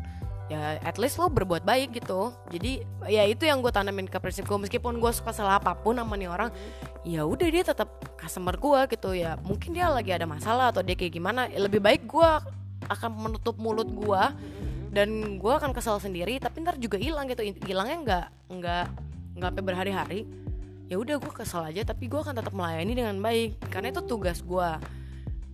Ya 0.46 0.76
at 0.85 1.00
least 1.00 1.16
lo 1.18 1.26
berbuat 1.26 1.64
baik 1.66 1.98
gitu. 1.98 2.30
Jadi 2.52 2.85
ya 3.11 3.26
itu 3.26 3.42
yang 3.48 3.59
gue 3.64 3.72
tanamin 3.74 4.07
ke 4.07 4.20
prinsip 4.22 4.46
gue 4.46 4.59
Meskipun 4.61 5.02
gue 5.02 5.12
suka 5.12 5.35
salah 5.35 5.59
apa 5.59 5.74
pun 5.74 5.96
sama 5.96 6.14
nih 6.14 6.30
orang 6.30 6.54
ya 7.04 7.24
udah 7.24 7.48
dia 7.48 7.64
tetap 7.66 7.90
customer 8.14 8.54
gue 8.54 8.80
gitu. 8.94 9.11
Ya 9.16 9.35
mungkin 9.42 9.74
dia 9.74 9.90
lagi 9.90 10.12
ada 10.14 10.28
masalah 10.28 10.70
atau 10.70 10.85
dia 10.85 10.94
kayak 10.94 11.16
gimana 11.16 11.48
lebih 11.50 11.80
baik 11.83 12.07
gue 12.07 12.30
akan 12.88 13.11
menutup 13.16 13.57
mulut 13.57 13.88
gue 13.88 14.22
dan 14.94 15.42
gue 15.42 15.52
akan 15.52 15.74
kesal 15.74 15.98
sendiri 15.98 16.38
tapi 16.38 16.62
ntar 16.62 16.78
juga 16.78 16.94
hilang 16.96 17.26
gitu. 17.26 17.42
Hilangnya 17.66 17.98
nggak 18.00 18.26
nggak 18.54 18.87
nggak 19.35 19.50
sampai 19.50 19.64
berhari-hari. 19.66 20.20
Ya 20.87 21.00
udah 21.02 21.18
gue 21.18 21.33
kesal 21.35 21.66
aja 21.66 21.83
tapi 21.83 22.07
gue 22.07 22.20
akan 22.20 22.38
tetap 22.38 22.54
melayani 22.54 22.94
dengan 22.94 23.18
baik 23.18 23.59
karena 23.68 23.90
itu 23.90 24.00
tugas 24.07 24.38
gue 24.44 24.70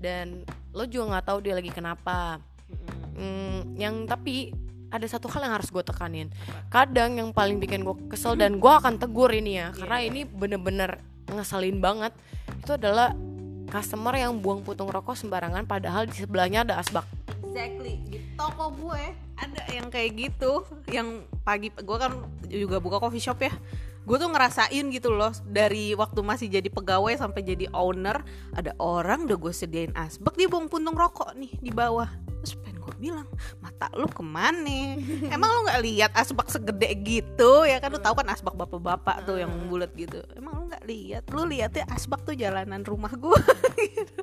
dan 0.02 0.44
lo 0.76 0.84
juga 0.84 1.16
nggak 1.16 1.26
tahu 1.32 1.38
dia 1.40 1.54
lagi 1.56 1.72
kenapa. 1.72 2.36
Hmm, 3.16 3.74
yang 3.80 4.04
tapi 4.04 4.52
ada 4.90 5.06
satu 5.06 5.30
hal 5.32 5.48
yang 5.48 5.54
harus 5.56 5.72
gue 5.72 5.80
tekanin. 5.80 6.28
Kadang 6.68 7.16
yang 7.16 7.30
paling 7.32 7.56
bikin 7.56 7.80
gue 7.80 7.96
kesel 8.12 8.36
dan 8.36 8.60
gue 8.60 8.72
akan 8.72 9.00
tegur 9.00 9.32
ini 9.32 9.56
ya 9.56 9.72
karena 9.72 9.98
ini 10.04 10.28
bener-bener 10.28 11.00
ngeselin 11.30 11.78
banget 11.78 12.12
itu 12.58 12.74
adalah 12.74 13.14
customer 13.70 14.18
yang 14.18 14.42
buang 14.42 14.66
putung 14.66 14.90
rokok 14.90 15.14
sembarangan 15.14 15.64
padahal 15.64 16.10
di 16.10 16.18
sebelahnya 16.18 16.66
ada 16.66 16.82
asbak 16.82 17.06
Exactly. 17.50 17.98
Di 18.06 18.18
toko 18.38 18.70
gue 18.78 19.04
ada 19.34 19.62
yang 19.74 19.90
kayak 19.90 20.10
gitu 20.14 20.62
yang 20.86 21.26
pagi 21.42 21.74
gue 21.74 21.98
kan 21.98 22.22
juga 22.46 22.78
buka 22.78 23.02
coffee 23.02 23.18
shop 23.18 23.42
ya. 23.42 23.50
Gue 24.06 24.16
tuh 24.16 24.30
ngerasain 24.30 24.86
gitu 24.94 25.10
loh 25.10 25.34
dari 25.44 25.92
waktu 25.98 26.22
masih 26.22 26.46
jadi 26.46 26.70
pegawai 26.70 27.18
sampai 27.18 27.42
jadi 27.42 27.66
owner 27.74 28.22
ada 28.54 28.72
orang 28.78 29.26
udah 29.26 29.36
gue 29.36 29.52
sediain 29.52 29.92
asbak 29.98 30.38
dia 30.38 30.46
buang 30.46 30.70
puntung 30.70 30.94
rokok 30.94 31.34
nih 31.36 31.52
di 31.58 31.74
bawah 31.74 32.08
bilang 33.00 33.24
mata 33.64 33.88
lu 33.96 34.04
ke 34.06 34.20
mana? 34.20 35.00
Emang 35.34 35.48
lu 35.48 35.60
nggak 35.64 35.80
lihat 35.80 36.12
asbak 36.12 36.52
segede 36.52 36.92
gitu? 37.00 37.64
Ya 37.64 37.80
kan 37.80 37.88
lu 37.88 37.98
tahu 37.98 38.20
kan 38.20 38.28
asbak 38.28 38.52
bapak-bapak 38.52 39.24
tuh 39.24 39.40
yang 39.40 39.50
bulat 39.66 39.88
gitu. 39.96 40.20
Emang 40.36 40.60
lu 40.60 40.64
nggak 40.68 40.84
lihat? 40.84 41.24
Lu 41.32 41.48
lihatnya 41.48 41.88
asbak 41.88 42.22
tuh 42.28 42.36
jalanan 42.36 42.84
rumah 42.84 43.10
gue 43.16 43.40
gitu. 43.96 44.20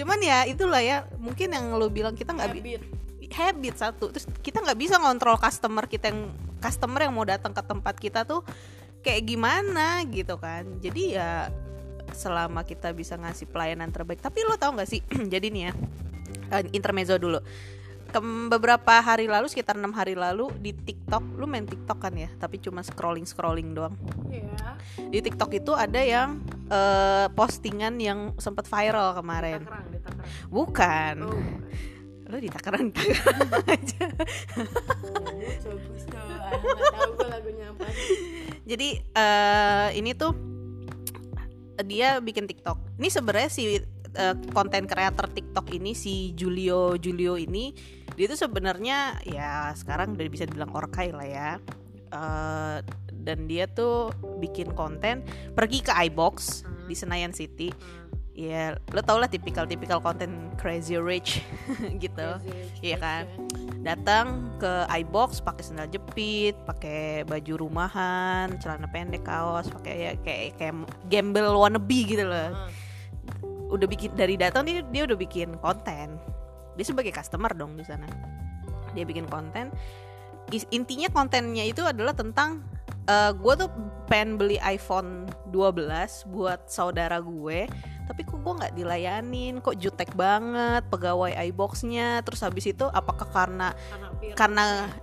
cuman 0.00 0.16
ya 0.20 0.48
itulah 0.48 0.80
ya 0.80 1.04
mungkin 1.20 1.52
yang 1.52 1.76
lu 1.76 1.88
bilang 1.88 2.12
kita 2.12 2.36
nggak 2.36 2.52
bi- 2.60 2.84
habit 3.32 3.74
satu. 3.80 4.12
Terus 4.12 4.28
kita 4.44 4.60
nggak 4.60 4.78
bisa 4.78 5.00
ngontrol 5.00 5.40
customer 5.40 5.88
kita 5.88 6.12
yang 6.12 6.28
customer 6.60 7.08
yang 7.08 7.16
mau 7.16 7.24
datang 7.24 7.56
ke 7.56 7.62
tempat 7.64 7.94
kita 7.96 8.28
tuh 8.28 8.44
kayak 9.00 9.24
gimana 9.24 10.04
gitu 10.12 10.36
kan. 10.36 10.68
Jadi 10.84 11.16
ya 11.16 11.48
selama 12.12 12.66
kita 12.66 12.92
bisa 12.92 13.16
ngasih 13.16 13.48
pelayanan 13.48 13.88
terbaik. 13.88 14.20
Tapi 14.20 14.44
lo 14.44 14.60
tau 14.60 14.76
nggak 14.76 14.88
sih? 14.88 15.00
Jadi 15.32 15.48
nih 15.48 15.62
ya 15.70 15.72
eh, 16.50 16.64
intermezzo 16.74 17.16
dulu 17.16 17.38
Kem- 18.10 18.50
beberapa 18.50 18.98
hari 18.98 19.30
lalu 19.30 19.46
sekitar 19.46 19.78
enam 19.78 19.94
hari 19.94 20.18
lalu 20.18 20.50
di 20.58 20.74
TikTok. 20.74 21.38
Lu 21.38 21.46
main 21.46 21.62
TikTok 21.64 21.98
kan 22.02 22.14
ya? 22.14 22.26
Tapi 22.36 22.58
cuma 22.58 22.82
scrolling 22.82 23.24
scrolling 23.24 23.70
doang. 23.72 23.94
Iya. 24.30 24.78
di 25.10 25.18
TikTok 25.18 25.50
itu 25.58 25.74
ada 25.74 25.98
yang 26.02 26.38
eh, 26.70 27.26
postingan 27.34 27.98
yang 27.98 28.34
sempat 28.38 28.66
viral 28.66 29.14
kemarin. 29.14 29.62
Bukan. 30.50 31.14
Oh. 31.26 31.38
lu 32.30 32.38
di 32.38 32.46
takaran 32.46 32.94
aja. 33.74 34.06
Lagunya 37.26 37.74
apa. 37.74 37.86
Jadi 38.62 38.88
eh, 39.02 39.88
ini 39.98 40.14
tuh 40.14 40.30
dia 41.82 42.22
bikin 42.22 42.46
TikTok. 42.46 43.02
Ini 43.02 43.08
sebenarnya 43.10 43.50
si 43.50 43.82
eh, 44.14 44.34
konten 44.54 44.86
kreator 44.86 45.26
TikTok 45.26 45.74
ini 45.74 45.90
si 45.94 46.30
Julio 46.38 46.94
Julio 46.98 47.34
ini 47.34 47.74
dia 48.20 48.28
tuh 48.28 48.36
sebenarnya 48.36 49.16
ya 49.24 49.72
sekarang 49.72 50.12
udah 50.12 50.28
bisa 50.28 50.44
dibilang 50.44 50.76
orkai 50.76 51.08
lah 51.08 51.24
ya. 51.24 51.50
Eh, 52.12 52.78
dan 53.24 53.48
dia 53.48 53.64
tuh 53.64 54.12
bikin 54.44 54.76
konten 54.76 55.24
pergi 55.56 55.80
ke 55.80 55.92
iBox 56.12 56.68
di 56.84 56.92
Senayan 56.92 57.32
City. 57.32 57.72
Ya 58.36 58.76
lo 58.92 59.00
tau 59.00 59.16
lah 59.16 59.28
tipikal-tipikal 59.32 60.04
konten 60.04 60.52
crazy 60.60 61.00
rich 61.00 61.40
gitu. 62.04 62.36
Iya 62.84 62.96
kan? 63.00 63.24
datang 63.80 64.52
ke 64.60 64.84
iBox 65.04 65.40
pakai 65.40 65.64
sandal 65.64 65.88
jepit, 65.88 66.52
pakai 66.68 67.24
baju 67.24 67.64
rumahan, 67.64 68.52
celana 68.60 68.84
pendek, 68.92 69.24
kaos, 69.24 69.72
pakai 69.72 69.94
ya 69.96 70.10
kayak 70.20 70.60
kayak 70.60 70.74
gembel 71.08 71.56
wannabe 71.56 72.04
gitu 72.04 72.28
loh. 72.28 72.68
Udah 73.72 73.88
bikin 73.88 74.12
dari 74.12 74.36
datang 74.36 74.68
dia 74.68 74.84
dia 74.84 75.08
udah 75.08 75.16
bikin 75.16 75.56
konten. 75.64 76.20
Dia 76.80 76.88
sebagai 76.88 77.12
customer 77.12 77.52
dong 77.52 77.76
di 77.76 77.84
sana. 77.84 78.08
Dia 78.96 79.04
bikin 79.04 79.28
konten. 79.28 79.68
Intinya 80.72 81.12
kontennya 81.12 81.68
itu 81.68 81.84
adalah 81.84 82.16
tentang 82.16 82.64
gue 83.36 83.54
tuh 83.58 83.70
pengen 84.06 84.38
beli 84.38 84.56
iPhone 84.62 85.26
12 85.50 86.30
buat 86.30 86.70
saudara 86.70 87.18
gue 87.18 87.66
tapi 88.10 88.26
kok 88.26 88.42
gue 88.42 88.54
nggak 88.58 88.74
dilayanin 88.74 89.62
kok 89.62 89.78
jutek 89.78 90.10
banget 90.18 90.82
pegawai 90.90 91.30
iBoxnya 91.50 92.22
terus 92.26 92.42
habis 92.42 92.66
itu 92.70 92.86
apakah 92.90 93.26
karena 93.30 93.70
karena 93.90 94.09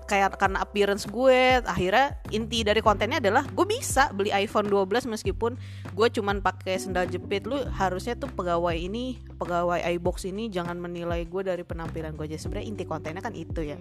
kayak 0.05 0.37
karena 0.37 0.57
appearance 0.61 1.05
gue 1.09 1.61
akhirnya 1.61 2.17
inti 2.33 2.61
dari 2.65 2.81
kontennya 2.81 3.21
adalah 3.21 3.45
gue 3.45 3.65
bisa 3.65 4.09
beli 4.13 4.33
iPhone 4.33 4.69
12 4.69 5.09
meskipun 5.09 5.57
gue 5.93 6.07
cuman 6.13 6.41
pakai 6.41 6.77
sendal 6.77 7.09
jepit. 7.09 7.45
Lu 7.45 7.61
harusnya 7.73 8.17
tuh 8.17 8.29
pegawai 8.29 8.77
ini 8.77 9.21
pegawai 9.37 9.81
iBox 9.97 10.29
ini 10.29 10.49
jangan 10.49 10.77
menilai 10.77 11.25
gue 11.25 11.41
dari 11.45 11.61
penampilan 11.61 12.13
gue 12.13 12.25
aja. 12.29 12.37
Sebenarnya 12.37 12.67
inti 12.69 12.83
kontennya 12.85 13.21
kan 13.21 13.33
itu 13.33 13.61
ya. 13.61 13.77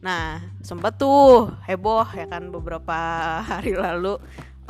Nah, 0.00 0.40
sempet 0.64 0.96
tuh 0.96 1.52
heboh 1.68 2.08
ya 2.16 2.24
kan 2.26 2.48
beberapa 2.48 2.96
hari 3.50 3.76
lalu 3.76 4.16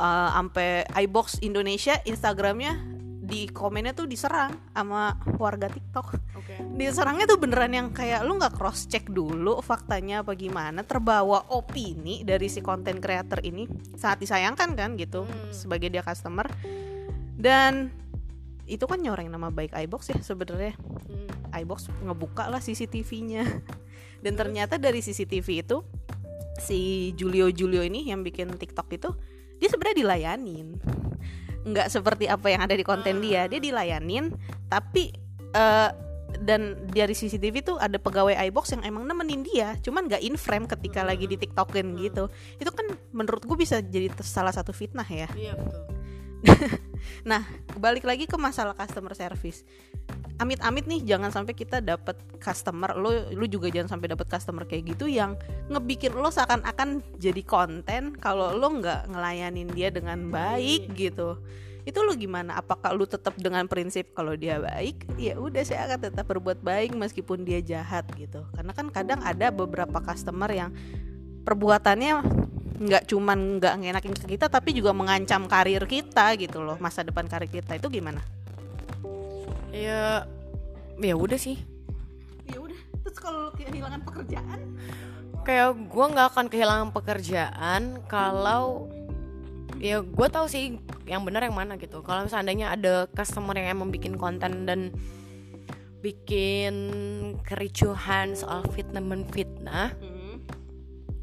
uh, 0.01 0.29
sampai 0.35 0.83
iBox 1.07 1.39
Indonesia 1.45 1.97
Instagramnya 2.03 3.00
di 3.31 3.47
komennya 3.47 3.95
tuh 3.95 4.11
diserang 4.11 4.51
sama 4.75 5.15
warga 5.39 5.71
TikTok. 5.71 6.07
Oke. 6.35 6.59
Diserangnya 6.75 7.23
tuh 7.23 7.39
beneran 7.39 7.71
yang 7.71 7.87
kayak 7.95 8.27
lu 8.27 8.35
nggak 8.35 8.59
cross 8.59 8.91
check 8.91 9.07
dulu 9.07 9.63
faktanya 9.63 10.19
apa 10.19 10.35
gimana, 10.35 10.83
terbawa 10.83 11.47
opini 11.55 12.27
dari 12.27 12.51
si 12.51 12.59
konten 12.59 12.99
creator 12.99 13.39
ini 13.47 13.71
sangat 13.95 14.27
disayangkan 14.27 14.75
kan 14.75 14.99
gitu 14.99 15.23
Hmm. 15.23 15.55
sebagai 15.55 15.87
dia 15.87 16.03
customer 16.03 16.43
dan 17.39 17.93
itu 18.67 18.83
kan 18.83 18.99
nyoreng 18.99 19.31
nama 19.31 19.47
baik 19.47 19.71
iBox 19.87 20.11
ya 20.11 20.19
sebenarnya 20.19 20.75
Hmm. 21.07 21.31
iBox 21.63 21.87
ngebuka 22.03 22.51
lah 22.51 22.59
CCTV-nya 22.59 23.43
dan 24.23 24.33
ternyata 24.35 24.75
dari 24.75 24.99
CCTV 24.99 25.47
itu 25.63 25.87
si 26.59 27.11
Julio 27.15 27.47
Julio 27.47 27.79
ini 27.79 28.11
yang 28.11 28.27
bikin 28.27 28.51
TikTok 28.59 28.87
itu 28.91 29.09
dia 29.57 29.69
sebenarnya 29.71 29.97
dilayanin 30.03 30.67
nggak 31.61 31.87
seperti 31.93 32.25
apa 32.25 32.47
yang 32.49 32.61
ada 32.65 32.75
di 32.75 32.85
konten 32.85 33.21
dia. 33.21 33.45
Dia 33.45 33.59
dilayanin 33.61 34.33
tapi 34.71 35.13
eh, 35.53 35.89
dan 36.41 36.79
dari 36.89 37.11
CCTV 37.11 37.55
tuh 37.61 37.77
ada 37.77 37.99
pegawai 37.99 38.33
iBox 38.49 38.79
yang 38.79 38.83
emang 38.87 39.03
nemenin 39.03 39.43
dia 39.43 39.75
cuman 39.83 40.07
nggak 40.07 40.23
in 40.23 40.39
frame 40.39 40.63
ketika 40.63 41.03
lagi 41.03 41.27
di 41.27 41.37
TikTokin 41.37 41.97
gitu. 41.99 42.31
Itu 42.57 42.71
kan 42.71 42.97
menurut 43.11 43.43
gue 43.43 43.57
bisa 43.59 43.83
jadi 43.83 44.09
salah 44.23 44.55
satu 44.55 44.71
fitnah 44.71 45.05
ya. 45.05 45.27
Iya 45.35 45.53
betul. 45.59 46.00
Nah, 47.21 47.45
balik 47.77 48.05
lagi 48.05 48.25
ke 48.25 48.37
masalah 48.37 48.73
customer 48.73 49.13
service. 49.13 49.65
Amit-amit 50.41 50.89
nih 50.89 51.05
jangan 51.05 51.29
sampai 51.29 51.53
kita 51.53 51.77
dapat 51.85 52.17
customer 52.41 52.97
lo 52.97 53.29
lu 53.29 53.45
juga 53.45 53.69
jangan 53.69 53.97
sampai 53.97 54.17
dapat 54.17 54.25
customer 54.25 54.65
kayak 54.65 54.97
gitu 54.97 55.05
yang 55.05 55.37
ngebikin 55.69 56.17
lo 56.17 56.33
seakan-akan 56.33 57.05
jadi 57.21 57.45
konten 57.45 58.17
kalau 58.17 58.57
lo 58.57 58.73
nggak 58.81 59.13
ngelayanin 59.13 59.69
dia 59.69 59.93
dengan 59.93 60.33
baik 60.33 60.97
gitu. 60.97 61.37
Itu 61.85 62.01
lo 62.01 62.13
gimana? 62.17 62.57
Apakah 62.57 62.93
lu 62.93 63.05
tetap 63.05 63.37
dengan 63.37 63.65
prinsip 63.69 64.13
kalau 64.17 64.33
dia 64.33 64.57
baik, 64.61 65.05
ya 65.17 65.37
udah 65.37 65.61
saya 65.61 65.89
akan 65.89 66.09
tetap 66.09 66.25
berbuat 66.29 66.61
baik 66.61 66.97
meskipun 66.97 67.45
dia 67.45 67.61
jahat 67.61 68.05
gitu. 68.17 68.45
Karena 68.53 68.73
kan 68.73 68.89
kadang 68.89 69.21
ada 69.21 69.49
beberapa 69.53 69.97
customer 70.01 70.49
yang 70.49 70.73
perbuatannya 71.41 72.21
nggak 72.81 73.05
cuman 73.05 73.61
nggak 73.61 73.73
ngenakin 73.77 74.15
ke 74.17 74.25
kita 74.35 74.49
tapi 74.49 74.73
juga 74.73 74.89
mengancam 74.89 75.45
karir 75.45 75.85
kita 75.85 76.33
gitu 76.41 76.65
loh 76.65 76.81
masa 76.81 77.05
depan 77.05 77.29
karir 77.29 77.45
kita 77.45 77.77
itu 77.77 77.87
gimana? 77.93 78.25
Ya 79.69 80.25
ya 80.97 81.13
udah 81.13 81.37
sih. 81.37 81.61
Ya 82.49 82.57
udah 82.57 82.81
terus 83.05 83.17
kalau 83.21 83.53
kehilangan 83.53 84.01
pekerjaan 84.01 84.59
Kayak 85.41 85.73
gue 85.89 86.05
nggak 86.05 86.27
akan 86.37 86.45
kehilangan 86.53 86.89
pekerjaan 86.93 87.81
kalau 88.05 88.85
ya 89.81 90.05
gue 90.05 90.27
tahu 90.29 90.45
sih 90.45 90.77
yang 91.09 91.25
benar 91.25 91.41
yang 91.49 91.57
mana 91.57 91.81
gitu. 91.81 92.05
Kalau 92.05 92.29
seandainya 92.29 92.69
ada 92.77 93.09
customer 93.09 93.57
yang 93.57 93.73
emang 93.81 93.89
bikin 93.89 94.21
konten 94.21 94.69
dan 94.69 94.93
bikin 96.01 96.73
kericuhan 97.45 98.37
soal 98.37 98.65
fitnah 98.73 99.01
menfitnah 99.01 99.93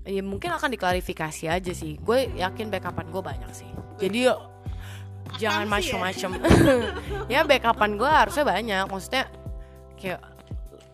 ya 0.08 0.24
mungkin 0.24 0.48
akan 0.50 0.72
diklarifikasi 0.72 1.44
aja 1.46 1.72
sih 1.76 2.00
gue 2.00 2.32
yakin 2.32 2.72
backupan 2.72 3.12
gue 3.12 3.20
banyak 3.20 3.50
sih 3.52 3.68
jadi 4.00 4.32
yuk, 4.32 4.40
jangan 5.36 5.68
ya? 5.68 5.70
macem-macem 5.70 6.30
ya 7.32 7.40
backupan 7.44 8.00
gue 8.00 8.08
harusnya 8.08 8.44
banyak 8.48 8.84
maksudnya 8.88 9.28
kayak 10.00 10.20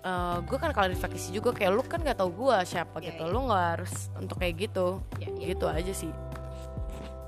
eh, 0.03 0.37
gue 0.43 0.59
kan 0.59 0.75
klarifikasi 0.75 1.29
juga 1.31 1.55
kayak 1.55 1.71
lu 1.71 1.83
kan 1.87 2.03
nggak 2.03 2.19
tahu 2.19 2.35
gue 2.35 2.57
siapa 2.67 2.99
Ya, 2.99 3.15
gitu 3.15 3.23
ya. 3.23 3.31
lu 3.31 3.39
nggak 3.47 3.65
harus 3.79 3.93
untuk 4.19 4.37
kayak 4.37 4.55
gitu 4.67 4.99
Ya, 5.23 5.31
ya. 5.31 5.55
gitu 5.55 5.67
aja 5.71 5.93
sih 5.95 6.11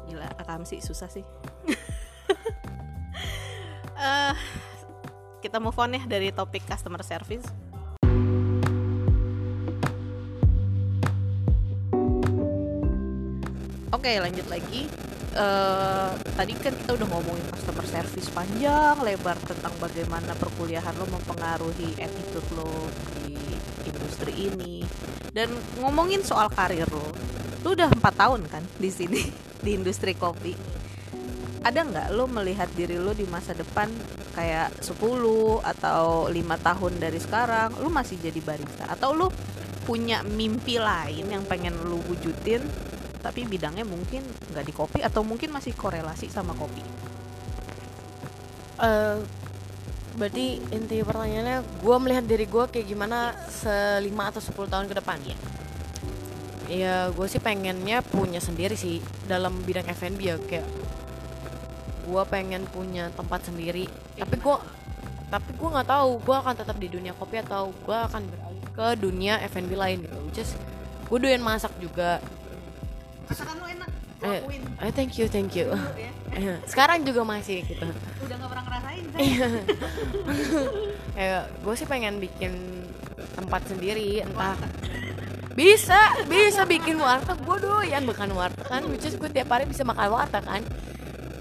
gila 0.07 0.27
akam 0.39 0.63
sih 0.63 0.79
susah 0.83 1.07
sih. 1.07 1.23
Eh, 3.97 4.35
kita 5.41 5.57
move 5.57 5.73
on 5.81 5.97
ya 5.97 6.05
dari 6.05 6.29
topik 6.29 6.69
customer 6.69 7.01
service. 7.01 7.49
Oke 13.97 14.13
lanjut 14.21 14.45
lagi. 14.53 14.85
Eh, 15.33 16.11
Tadi 16.37 16.53
kan 16.61 16.77
kita 16.77 17.01
udah 17.01 17.09
ngomongin 17.17 17.49
customer 17.49 17.87
service 17.89 18.29
panjang 18.29 18.97
lebar 19.01 19.37
Tentang 19.41 19.73
bagaimana 19.81 20.37
perkuliahan 20.37 20.93
lo 21.01 21.09
mempengaruhi 21.09 21.97
attitude 21.97 22.49
lo 22.53 22.69
di 23.25 23.41
industri 23.89 24.53
ini. 24.53 24.85
Dan 25.33 25.49
ngomongin 25.81 26.21
soal 26.21 26.53
karir 26.53 26.85
lo 26.93 27.09
Lo 27.65 27.73
udah 27.73 27.89
empat 27.89 28.15
tahun 28.21 28.45
kan 28.53 28.65
di 28.77 28.93
sini 28.93 29.21
Di 29.65 29.73
industri 29.73 30.13
kopi. 30.13 30.53
Ada 31.65 31.81
nggak 31.81 32.09
lo 32.13 32.29
melihat 32.29 32.69
diri 32.77 33.01
lo 33.01 33.17
di 33.17 33.25
masa 33.25 33.57
depan 33.57 33.89
Kayak 34.37 34.77
10 34.85 34.93
atau 35.65 36.29
lima 36.29 36.61
tahun 36.61 37.01
dari 37.01 37.17
sekarang 37.17 37.81
Lo 37.81 37.89
masih 37.89 38.21
jadi 38.21 38.45
barista? 38.45 38.93
Atau 38.93 39.17
lo 39.17 39.33
punya 39.89 40.21
mimpi 40.27 40.77
lain 40.83 41.31
yang 41.33 41.47
pengen 41.47 41.73
lo 41.87 42.03
wujudin 42.11 42.61
tapi 43.27 43.43
bidangnya 43.43 43.83
mungkin 43.83 44.23
nggak 44.55 44.65
di 44.65 44.71
kopi 44.71 45.03
atau 45.03 45.27
mungkin 45.27 45.51
masih 45.51 45.75
korelasi 45.75 46.31
sama 46.31 46.55
kopi. 46.55 46.79
Eh, 48.79 49.19
berarti 50.15 50.63
inti 50.71 51.03
pertanyaannya 51.03 51.83
gue 51.83 51.97
melihat 51.99 52.25
diri 52.25 52.47
gue 52.47 52.65
kayak 52.71 52.87
gimana 52.87 53.35
selima 53.51 54.31
atau 54.31 54.39
10 54.39 54.71
tahun 54.71 54.87
ke 54.87 54.95
depan? 55.03 55.19
Ya 55.27 55.39
ya 56.67 56.97
gue 57.15 57.27
sih 57.27 57.43
pengennya 57.43 58.03
punya 58.03 58.43
sendiri 58.43 58.75
sih 58.75 58.99
dalam 59.31 59.63
bidang 59.63 59.87
F&B 59.87 60.19
ya 60.23 60.35
kayak 60.39 60.67
gue 62.07 62.23
pengen 62.31 62.63
punya 62.71 63.11
tempat 63.11 63.51
sendiri. 63.51 63.91
Tapi 64.15 64.37
gue 64.39 64.57
tapi 65.27 65.51
gue 65.59 65.69
nggak 65.69 65.91
tahu 65.91 66.23
gue 66.23 66.37
akan 66.39 66.55
tetap 66.55 66.79
di 66.79 66.87
dunia 66.87 67.11
kopi 67.19 67.43
atau 67.43 67.75
gue 67.75 67.99
akan 67.99 68.23
beralih 68.31 68.67
ke 68.71 68.87
dunia 69.03 69.43
F&B 69.51 69.75
lain 69.75 70.07
gitu 70.07 70.19
which 70.23 70.39
is 70.39 70.55
gue 71.11 71.19
doyan 71.19 71.43
masak 71.43 71.75
juga 71.83 72.23
Masakan 73.27 73.55
lo 73.59 73.67
enak, 73.67 73.91
Eh, 74.25 74.41
eh 74.81 74.93
thank 74.97 75.21
you 75.21 75.29
thank 75.29 75.53
you. 75.55 75.69
Ya. 75.97 76.11
Eh, 76.37 76.53
sekarang 76.69 77.01
juga 77.01 77.25
masih 77.25 77.65
gitu. 77.65 77.89
Udah 78.21 78.37
nggak 78.37 78.51
pernah 78.53 78.65
ngerasain 78.69 79.05
kayak 81.17 81.43
gue 81.65 81.75
sih 81.81 81.89
pengen 81.89 82.21
bikin 82.21 82.53
tempat 83.33 83.65
sendiri 83.65 84.21
entah 84.21 84.53
bisa 85.57 85.97
bisa 86.29 86.69
bikin 86.69 87.01
warteg. 87.01 87.41
Gue 87.41 87.57
doyan 87.57 88.05
makan 88.05 88.37
warteg 88.37 88.69
kan? 88.69 88.85
Which 88.85 89.09
is 89.09 89.17
gue 89.17 89.33
tiap 89.33 89.49
hari 89.49 89.65
bisa 89.65 89.81
makan 89.81 90.13
warteg 90.13 90.45
kan? 90.45 90.61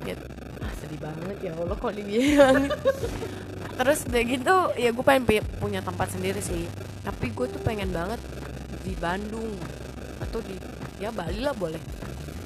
Gitu. 0.08 0.24
ah 0.64 0.72
sedih 0.80 1.02
banget 1.04 1.38
ya 1.44 1.52
Allah 1.60 1.76
kalau 1.76 1.92
dibilang 2.00 2.72
terus 3.76 4.00
udah 4.08 4.24
gitu 4.24 4.56
ya 4.80 4.90
gue 4.96 5.04
pengen 5.04 5.24
punya 5.60 5.84
tempat 5.84 6.08
sendiri 6.08 6.40
sih. 6.40 6.72
Tapi 7.04 7.36
gue 7.36 7.52
tuh 7.52 7.60
pengen 7.68 7.92
banget 7.92 8.24
di 8.88 8.96
Bandung 8.96 9.60
atau 10.24 10.40
di 10.40 10.56
ya 11.06 11.14
Bali 11.14 11.40
lah 11.46 11.54
boleh 11.54 11.82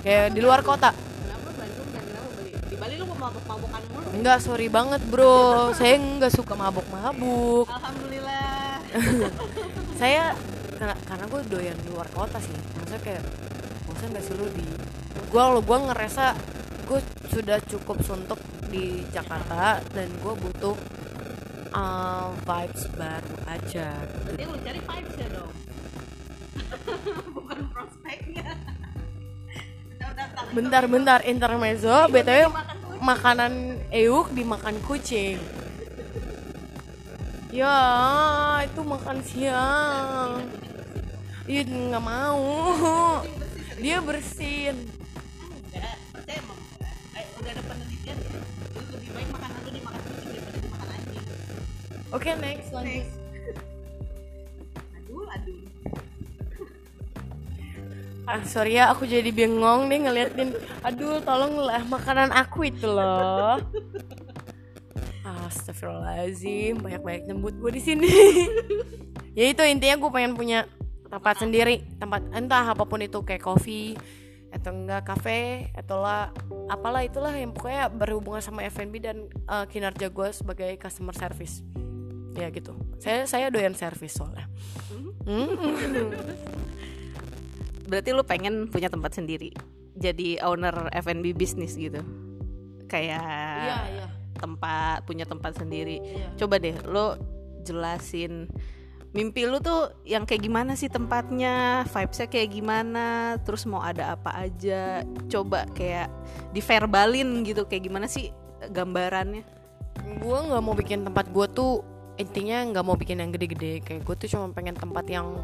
kayak 0.03 0.35
di 0.35 0.39
luar 0.43 0.59
kota 0.59 0.91
Bali? 0.91 2.51
Di 2.67 2.75
Bali 2.75 2.93
lo 2.99 3.07
mau 3.07 3.31
mabuk-mabukan 3.31 3.81
mulu. 3.87 4.07
enggak 4.19 4.37
sorry 4.43 4.67
banget 4.67 4.99
bro 5.07 5.71
saya 5.71 5.95
nggak 5.95 6.33
suka 6.35 6.53
mabuk-mabuk 6.59 7.65
Alhamdulillah. 7.71 8.83
saya 10.01 10.35
karena 10.75 10.95
karena 11.07 11.25
gue 11.27 11.41
doyan 11.47 11.77
di 11.83 11.89
luar 11.91 12.07
kota 12.11 12.39
sih 12.39 12.55
maksudnya 12.75 13.01
kayak 13.03 13.23
bosan 13.83 14.11
gak 14.11 14.23
sih 14.23 14.35
lu 14.35 14.47
di 14.55 14.67
gue 15.29 15.43
lo 15.43 15.59
gue 15.59 15.77
ngerasa 15.91 16.35
gue 16.87 16.99
sudah 17.29 17.59
cukup 17.63 17.99
suntuk 18.03 18.39
di 18.67 19.03
Jakarta 19.11 19.83
dan 19.91 20.07
gue 20.19 20.33
butuh 20.35 20.75
uh, 21.73 22.31
vibes 22.43 22.83
baru 22.95 23.35
aja 23.45 23.87
Berarti 24.25 24.43
lo 24.45 24.57
cari 24.57 24.79
vibes 24.79 25.15
ya 25.17 25.27
dong. 25.29 25.53
Bukan 27.35 27.58
bentar-bentar 30.59 31.23
intermezzo. 31.23 32.11
Btw 32.11 32.51
makanan 32.99 33.79
euk 33.95 34.35
dimakan 34.35 34.75
kucing. 34.83 35.39
Ya 37.47 37.79
itu 38.67 38.81
makan 38.83 39.23
siang. 39.23 40.43
Iya 41.47 41.63
nggak 41.63 42.03
mau. 42.03 42.43
Dia 43.79 44.03
bersin. 44.03 44.75
Oke 52.09 52.33
next 52.41 52.73
lanjut. 52.75 53.18
Ah 58.29 58.45
sorry 58.45 58.77
ya 58.77 58.93
aku 58.93 59.09
jadi 59.09 59.33
bengong 59.33 59.89
nih 59.89 59.99
ngeliatin. 60.05 60.53
Aduh 60.85 61.17
tolong 61.25 61.57
lah 61.57 61.81
makanan 61.89 62.29
aku 62.29 62.69
itu 62.69 62.85
loh. 62.85 63.57
Astagfirullahaladzim 65.25 66.77
banyak-banyak 66.77 67.33
nyebut 67.33 67.57
gue 67.57 67.71
di 67.73 67.81
sini. 67.81 68.13
ya 69.39 69.49
itu 69.49 69.65
intinya 69.65 69.97
gue 69.97 70.11
pengen 70.13 70.37
punya 70.37 70.69
tempat 71.09 71.41
sendiri 71.41 71.81
tempat 71.97 72.21
entah 72.37 72.69
apa 72.69 72.85
pun 72.85 73.01
itu 73.01 73.25
kayak 73.25 73.41
coffee 73.41 73.97
atau 74.53 74.73
enggak 74.73 75.09
kafe 75.09 75.69
atau 75.73 76.01
lah 76.05 76.29
apalah 76.69 77.01
itulah 77.01 77.33
yang 77.33 77.49
pokoknya 77.53 77.89
berhubungan 77.89 78.41
sama 78.41 78.65
F&B 78.69 79.01
dan 79.01 79.25
uh, 79.49 79.65
kinerja 79.65 80.09
gue 80.09 80.29
sebagai 80.33 80.69
customer 80.77 81.13
service 81.13 81.65
ya 82.37 82.49
gitu 82.53 82.77
saya 83.01 83.25
saya 83.25 83.49
doyan 83.49 83.73
service 83.73 84.17
soalnya 84.17 84.45
Hmm. 85.29 85.45
berarti 87.89 88.13
lu 88.13 88.23
pengen 88.23 88.69
punya 88.69 88.87
tempat 88.87 89.17
sendiri. 89.17 89.51
Jadi 89.99 90.37
owner 90.45 90.87
F&B 90.93 91.33
bisnis 91.35 91.75
gitu. 91.75 91.99
Kayak 92.85 93.25
iya 93.65 93.79
iya. 93.91 94.07
tempat 94.37 95.03
punya 95.03 95.25
tempat 95.25 95.57
sendiri. 95.57 95.99
Iya. 95.99 96.27
Coba 96.39 96.61
deh 96.61 96.77
lo 96.87 97.17
jelasin 97.65 98.47
mimpi 99.09 99.49
lu 99.49 99.57
tuh 99.57 99.89
yang 100.05 100.21
kayak 100.21 100.45
gimana 100.45 100.77
sih 100.77 100.85
tempatnya 100.85 101.81
vibesnya 101.89 102.29
kayak 102.29 102.49
gimana 102.53 103.35
terus 103.41 103.65
mau 103.65 103.81
ada 103.81 104.13
apa 104.13 104.31
aja. 104.37 105.01
Coba 105.27 105.65
kayak 105.73 106.13
diverbalin 106.53 107.41
gitu 107.41 107.65
kayak 107.65 107.89
gimana 107.89 108.05
sih 108.05 108.29
gambarannya? 108.69 109.43
Gue 110.21 110.37
nggak 110.37 110.63
mau 110.63 110.77
bikin 110.77 111.03
tempat 111.03 111.25
gue 111.33 111.45
tuh 111.51 111.81
intinya 112.21 112.61
nggak 112.69 112.85
mau 112.85 112.93
bikin 112.93 113.17
yang 113.19 113.33
gede-gede. 113.33 113.81
Kayak 113.81 114.01
gue 114.05 114.15
tuh 114.25 114.27
cuma 114.29 114.53
pengen 114.53 114.77
tempat 114.77 115.05
yang 115.09 115.41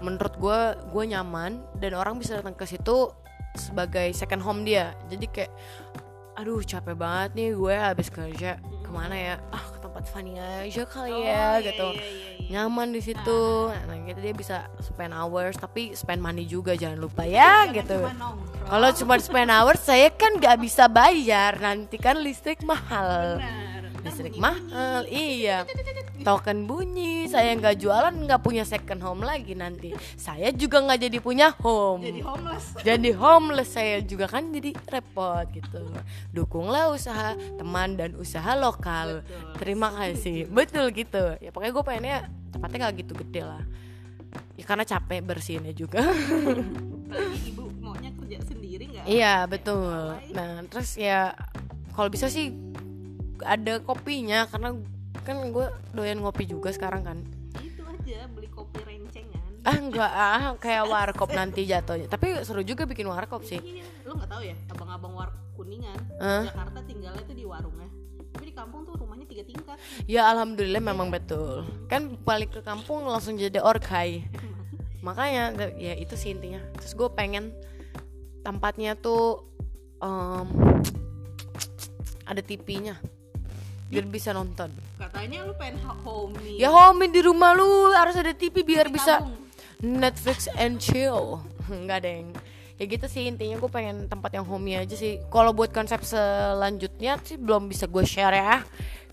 menurut 0.00 0.34
gue 0.38 0.60
gue 0.90 1.04
nyaman 1.14 1.62
dan 1.78 1.92
orang 1.94 2.18
bisa 2.18 2.38
datang 2.38 2.54
ke 2.54 2.64
situ 2.64 3.10
sebagai 3.58 4.10
second 4.14 4.42
home 4.42 4.62
dia. 4.62 4.94
Jadi 5.10 5.26
kayak 5.28 5.52
aduh 6.38 6.62
capek 6.62 6.94
banget 6.94 7.30
nih 7.34 7.50
gue 7.54 7.74
habis 7.74 8.08
kerja. 8.08 8.58
Ke 8.62 8.90
mana 8.94 9.14
ya? 9.18 9.34
Ah 9.50 9.64
ke 9.74 9.78
tempat 9.82 10.04
Fanny 10.06 10.38
aja 10.38 10.86
kali 10.86 11.26
ya 11.26 11.58
gitu. 11.60 11.88
nyaman 12.48 12.94
di 12.94 13.02
situ. 13.04 13.68
Nah 13.68 13.96
gitu 14.08 14.18
dia 14.24 14.32
bisa 14.32 14.56
spend 14.80 15.12
hours 15.12 15.58
tapi 15.58 15.92
spend 15.92 16.22
money 16.22 16.48
juga 16.48 16.72
jangan 16.78 16.96
lupa 16.96 17.26
ya 17.28 17.68
gitu. 17.68 18.06
kalau 18.68 18.88
cuma 18.96 19.20
spend 19.20 19.52
hours 19.52 19.82
saya 19.84 20.08
kan 20.14 20.38
nggak 20.38 20.56
bisa 20.62 20.86
bayar. 20.88 21.58
Nanti 21.58 21.98
kan 21.98 22.22
listrik 22.22 22.62
mahal 22.64 23.42
listrik 24.18 24.42
mahal 24.42 25.06
iya. 25.06 25.62
Token 26.26 26.66
bunyi 26.66 27.30
saya 27.30 27.54
nggak 27.54 27.78
jualan 27.78 28.10
nggak 28.10 28.42
punya 28.42 28.66
second 28.66 28.98
home 28.98 29.22
lagi 29.22 29.54
nanti. 29.54 29.94
Saya 30.18 30.50
juga 30.50 30.82
nggak 30.82 31.06
jadi 31.06 31.18
punya 31.22 31.54
home. 31.62 32.02
Jadi 32.02 32.20
homeless. 32.26 32.64
Jadi 32.82 33.10
homeless 33.14 33.70
saya 33.70 34.02
juga 34.02 34.26
kan 34.26 34.50
jadi 34.50 34.74
repot 34.90 35.46
gitu. 35.54 35.86
Dukunglah 36.34 36.90
usaha 36.90 37.38
teman 37.38 37.94
dan 37.94 38.18
usaha 38.18 38.58
lokal. 38.58 39.22
Betul. 39.22 39.54
terima 39.62 39.88
kasih. 39.94 40.50
Betul 40.50 40.90
gitu. 40.90 41.38
Ya 41.38 41.54
pokoknya 41.54 41.72
gue 41.78 41.84
pengennya 41.86 42.18
tempatnya 42.50 42.78
nggak 42.90 42.94
gitu 43.06 43.12
gede 43.22 43.42
lah. 43.46 43.62
Ya 44.58 44.64
karena 44.66 44.82
capek 44.82 45.22
bersihinnya 45.22 45.70
juga. 45.78 46.02
Apalagi 46.02 47.54
ibu 47.54 47.70
maunya 47.78 48.10
kerja 48.18 48.42
sendiri 48.42 48.90
nggak? 48.90 49.04
Iya 49.06 49.46
betul. 49.46 50.18
Nah 50.34 50.66
terus 50.66 50.98
ya 50.98 51.38
kalau 51.94 52.10
bisa 52.10 52.26
sih 52.26 52.50
ada 53.44 53.78
kopinya 53.82 54.46
karena 54.50 54.74
kan 55.22 55.36
gue 55.52 55.66
doyan 55.92 56.18
ngopi 56.24 56.48
juga 56.48 56.72
sekarang 56.72 57.04
kan. 57.04 57.18
Itu 57.60 57.84
aja 57.84 58.24
beli 58.32 58.48
kopi 58.48 58.80
rencengan. 58.80 59.60
Ah 59.62 59.76
enggak 59.76 60.12
ah 60.12 60.42
kayak 60.56 60.84
warkop 60.88 61.30
nanti 61.36 61.68
jatuhnya. 61.68 62.08
Tapi 62.08 62.40
seru 62.42 62.64
juga 62.64 62.88
bikin 62.88 63.04
warkop 63.04 63.44
sih. 63.44 63.60
Iya 63.60 63.84
lu 64.08 64.16
nggak 64.16 64.30
tahu 64.32 64.40
ya 64.40 64.56
abang-abang 64.72 65.12
war 65.12 65.30
kuningan 65.52 66.00
Hah? 66.16 66.48
Jakarta 66.48 66.80
tinggalnya 66.88 67.22
tuh 67.28 67.36
di 67.36 67.44
warungnya. 67.44 67.90
Tapi 68.32 68.44
di 68.48 68.54
kampung 68.56 68.88
tuh 68.88 68.96
rumahnya 68.96 69.28
tiga 69.28 69.44
tingkat. 69.44 69.76
Ya 70.08 70.24
alhamdulillah 70.32 70.80
memang 70.80 71.12
betul. 71.12 71.68
Kan 71.92 72.16
balik 72.24 72.56
ke 72.56 72.60
kampung 72.64 73.04
langsung 73.04 73.36
jadi 73.36 73.60
orkai 73.60 74.24
Makanya 75.04 75.54
ya 75.76 75.94
itu 75.94 76.16
sih 76.16 76.32
intinya. 76.32 76.64
Terus 76.80 76.96
gue 76.96 77.08
pengen 77.12 77.52
tempatnya 78.40 78.96
tuh 78.96 79.44
em, 80.00 80.46
Ada 82.24 82.40
TV-nya 82.44 82.96
Biar 83.88 84.04
bisa 84.04 84.36
nonton. 84.36 84.68
Katanya 85.00 85.48
lu 85.48 85.56
pengen 85.56 85.80
homey 86.04 86.60
Ya 86.60 86.68
homie 86.68 87.08
di 87.08 87.24
rumah 87.24 87.56
lu. 87.56 87.92
Harus 87.96 88.16
ada 88.20 88.36
TV 88.36 88.60
biar 88.60 88.92
bisa. 88.92 89.24
Netflix 89.80 90.48
and 90.60 90.76
chill. 90.76 91.40
Enggak 91.72 92.04
deng. 92.04 92.36
Ya 92.78 92.84
gitu 92.86 93.10
sih 93.10 93.26
intinya 93.26 93.58
gue 93.58 93.70
pengen 93.72 94.06
tempat 94.06 94.36
yang 94.36 94.44
homey 94.44 94.76
aja 94.76 94.94
sih. 94.94 95.18
Kalau 95.32 95.50
buat 95.56 95.72
konsep 95.72 96.04
selanjutnya 96.04 97.18
sih 97.24 97.40
belum 97.40 97.66
bisa 97.72 97.88
gue 97.88 98.04
share 98.04 98.36
ya. 98.36 98.62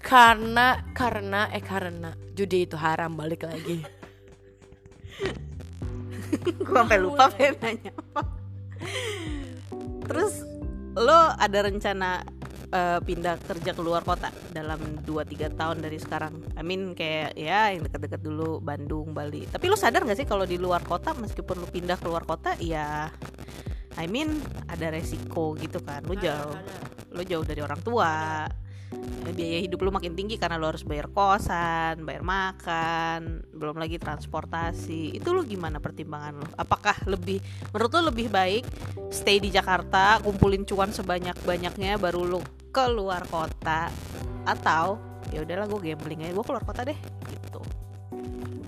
Karena 0.04 0.86
karena 0.94 1.50
eh 1.50 1.64
karena. 1.64 2.14
Judi 2.36 2.68
itu 2.68 2.76
haram 2.76 3.16
balik 3.16 3.48
lagi. 3.48 3.80
Gue 6.68 6.76
sampai 6.76 7.00
lupa 7.00 7.32
pengen 7.32 7.56
nanya. 7.64 7.92
Apa 7.96 8.22
terus 10.06 10.46
lo 10.96 11.20
ada 11.36 11.60
rencana 11.66 12.24
eh, 12.76 13.00
pindah 13.00 13.40
kerja 13.40 13.72
ke 13.72 13.82
luar 13.82 14.04
kota 14.04 14.36
dalam 14.52 15.00
2-3 15.08 15.56
tahun 15.56 15.78
dari 15.80 15.96
sekarang. 15.96 16.44
I 16.60 16.64
mean 16.68 16.92
kayak 16.92 17.40
ya 17.40 17.72
yang 17.72 17.88
deket-deket 17.88 18.20
dulu 18.20 18.60
Bandung, 18.60 19.16
Bali. 19.16 19.48
Tapi 19.48 19.72
lo 19.72 19.80
sadar 19.80 20.04
gak 20.04 20.20
sih 20.20 20.28
kalau 20.28 20.44
di 20.44 20.60
luar 20.60 20.84
kota 20.84 21.16
meskipun 21.16 21.64
lo 21.64 21.68
pindah 21.72 21.96
ke 21.96 22.06
luar 22.12 22.28
kota 22.28 22.60
ya 22.60 23.08
I 23.96 24.06
mean 24.12 24.44
ada 24.68 24.92
resiko 24.92 25.56
gitu 25.56 25.80
kan. 25.80 26.04
Lo 26.04 26.16
jauh 26.20 26.56
lo 27.16 27.24
jauh 27.24 27.46
dari 27.48 27.64
orang 27.64 27.80
tua. 27.80 28.44
Ya, 29.26 29.32
biaya 29.34 29.60
hidup 29.66 29.82
lu 29.82 29.90
makin 29.90 30.14
tinggi 30.14 30.38
karena 30.38 30.62
lo 30.62 30.70
harus 30.70 30.86
bayar 30.86 31.10
kosan, 31.10 32.06
bayar 32.06 32.22
makan, 32.22 33.44
belum 33.52 33.76
lagi 33.82 33.98
transportasi. 33.98 35.18
Itu 35.18 35.34
lu 35.34 35.42
gimana 35.44 35.82
pertimbangan 35.82 36.46
lo? 36.46 36.48
Apakah 36.56 36.94
lebih 37.10 37.42
menurut 37.74 37.92
lu 37.98 38.02
lebih 38.14 38.28
baik 38.30 38.64
stay 39.10 39.42
di 39.42 39.50
Jakarta, 39.50 40.22
kumpulin 40.22 40.64
cuan 40.64 40.94
sebanyak-banyaknya 40.94 41.98
baru 41.98 42.22
lu 42.38 42.42
keluar 42.76 43.24
kota 43.32 43.88
atau 44.44 45.00
ya 45.32 45.48
udahlah 45.48 45.64
gue 45.72 45.80
gambling 45.96 46.28
aja 46.28 46.36
gue 46.36 46.46
keluar 46.46 46.64
kota 46.68 46.84
deh 46.84 47.00
gitu. 47.32 47.64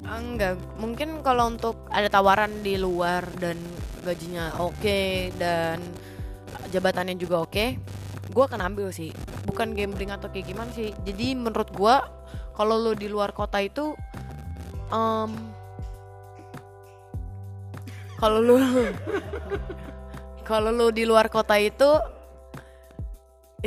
Ah, 0.08 0.24
enggak. 0.24 0.56
Mungkin 0.80 1.20
kalau 1.20 1.52
untuk 1.52 1.76
ada 1.92 2.08
tawaran 2.08 2.64
di 2.64 2.80
luar 2.80 3.28
dan 3.36 3.60
gajinya 4.08 4.56
oke 4.64 5.36
dan 5.36 5.84
jabatannya 6.72 7.20
juga 7.20 7.44
oke 7.44 7.66
gue 8.32 8.44
akan 8.48 8.64
ambil 8.64 8.96
sih. 8.96 9.12
Bukan 9.44 9.76
gambling 9.76 10.16
atau 10.16 10.32
kayak 10.32 10.56
gimana 10.56 10.72
sih. 10.72 10.96
Jadi 11.04 11.36
menurut 11.36 11.68
gue 11.76 11.96
kalau 12.56 12.80
lo 12.80 12.96
di 12.96 13.12
luar 13.12 13.36
kota 13.36 13.60
itu 13.60 13.92
em, 14.88 15.32
kalau 18.16 18.40
lo 18.40 18.56
kalau 20.48 20.72
lo 20.72 20.88
di 20.96 21.04
luar 21.04 21.28
kota 21.28 21.60
itu 21.60 22.17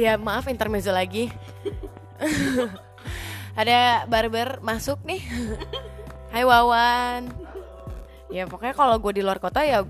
ya 0.01 0.17
maaf 0.17 0.49
intermezzo 0.49 0.89
lagi. 0.89 1.29
Ada 3.61 4.09
barber 4.09 4.65
masuk 4.65 5.05
nih. 5.05 5.21
Hai 6.33 6.49
Wawan. 6.49 7.29
Ya 8.33 8.49
pokoknya 8.49 8.73
kalau 8.73 8.97
gue 8.97 9.21
di 9.21 9.23
luar 9.23 9.37
kota 9.37 9.61
ya 9.61 9.85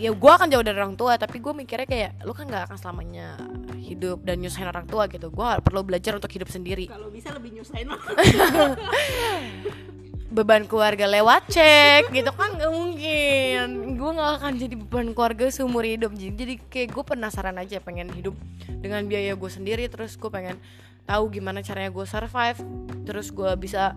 ya 0.00 0.10
gue 0.10 0.32
akan 0.34 0.50
jauh 0.50 0.66
dari 0.66 0.74
orang 0.74 0.98
tua 0.98 1.14
tapi 1.14 1.38
gue 1.38 1.54
mikirnya 1.54 1.86
kayak 1.86 2.26
lu 2.26 2.34
kan 2.34 2.50
nggak 2.50 2.66
akan 2.66 2.78
selamanya 2.80 3.38
hidup 3.78 4.24
dan 4.26 4.42
nyusahin 4.42 4.66
orang 4.66 4.88
tua 4.90 5.06
gitu. 5.06 5.30
Gue 5.30 5.46
perlu 5.62 5.86
belajar 5.86 6.18
untuk 6.18 6.32
hidup 6.32 6.50
sendiri. 6.50 6.90
Kalau 6.90 7.12
bisa 7.12 7.30
lebih 7.30 7.54
nyusahin. 7.54 7.86
beban 10.32 10.64
keluarga 10.64 11.04
lewat 11.04 11.52
cek 11.52 12.08
gitu 12.10 12.32
kan? 12.32 12.56
Nggak 12.56 12.72
mungkin. 12.72 13.66
Gue 14.00 14.10
nggak 14.16 14.32
akan 14.40 14.52
jadi 14.56 14.74
beban 14.80 15.08
keluarga 15.12 15.52
seumur 15.52 15.84
hidup. 15.84 16.16
Jadi, 16.16 16.32
jadi 16.32 16.54
kayak 16.72 16.88
gue 16.96 17.04
penasaran 17.04 17.56
aja 17.60 17.78
pengen 17.84 18.08
hidup 18.16 18.32
dengan 18.80 19.04
biaya 19.04 19.36
gue 19.36 19.50
sendiri. 19.52 19.84
Terus 19.92 20.16
gue 20.16 20.32
pengen 20.32 20.56
tahu 21.04 21.28
gimana 21.28 21.60
caranya 21.60 21.92
gue 21.92 22.06
survive. 22.08 22.58
Terus 23.04 23.28
gue 23.28 23.52
bisa 23.60 23.92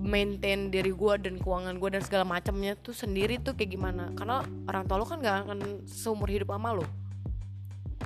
maintain 0.00 0.72
diri 0.72 0.92
gue 0.92 1.14
dan 1.20 1.36
keuangan 1.36 1.76
gue 1.76 1.88
dan 1.92 2.02
segala 2.04 2.24
macamnya 2.24 2.76
tuh 2.80 2.96
sendiri 2.96 3.36
tuh 3.36 3.52
kayak 3.52 3.76
gimana? 3.76 4.08
Karena 4.16 4.40
orang 4.66 4.88
tua 4.88 4.96
lo 5.00 5.04
kan 5.04 5.20
gak 5.20 5.48
akan 5.48 5.84
seumur 5.84 6.28
hidup 6.32 6.52
sama 6.52 6.72
lo 6.72 6.84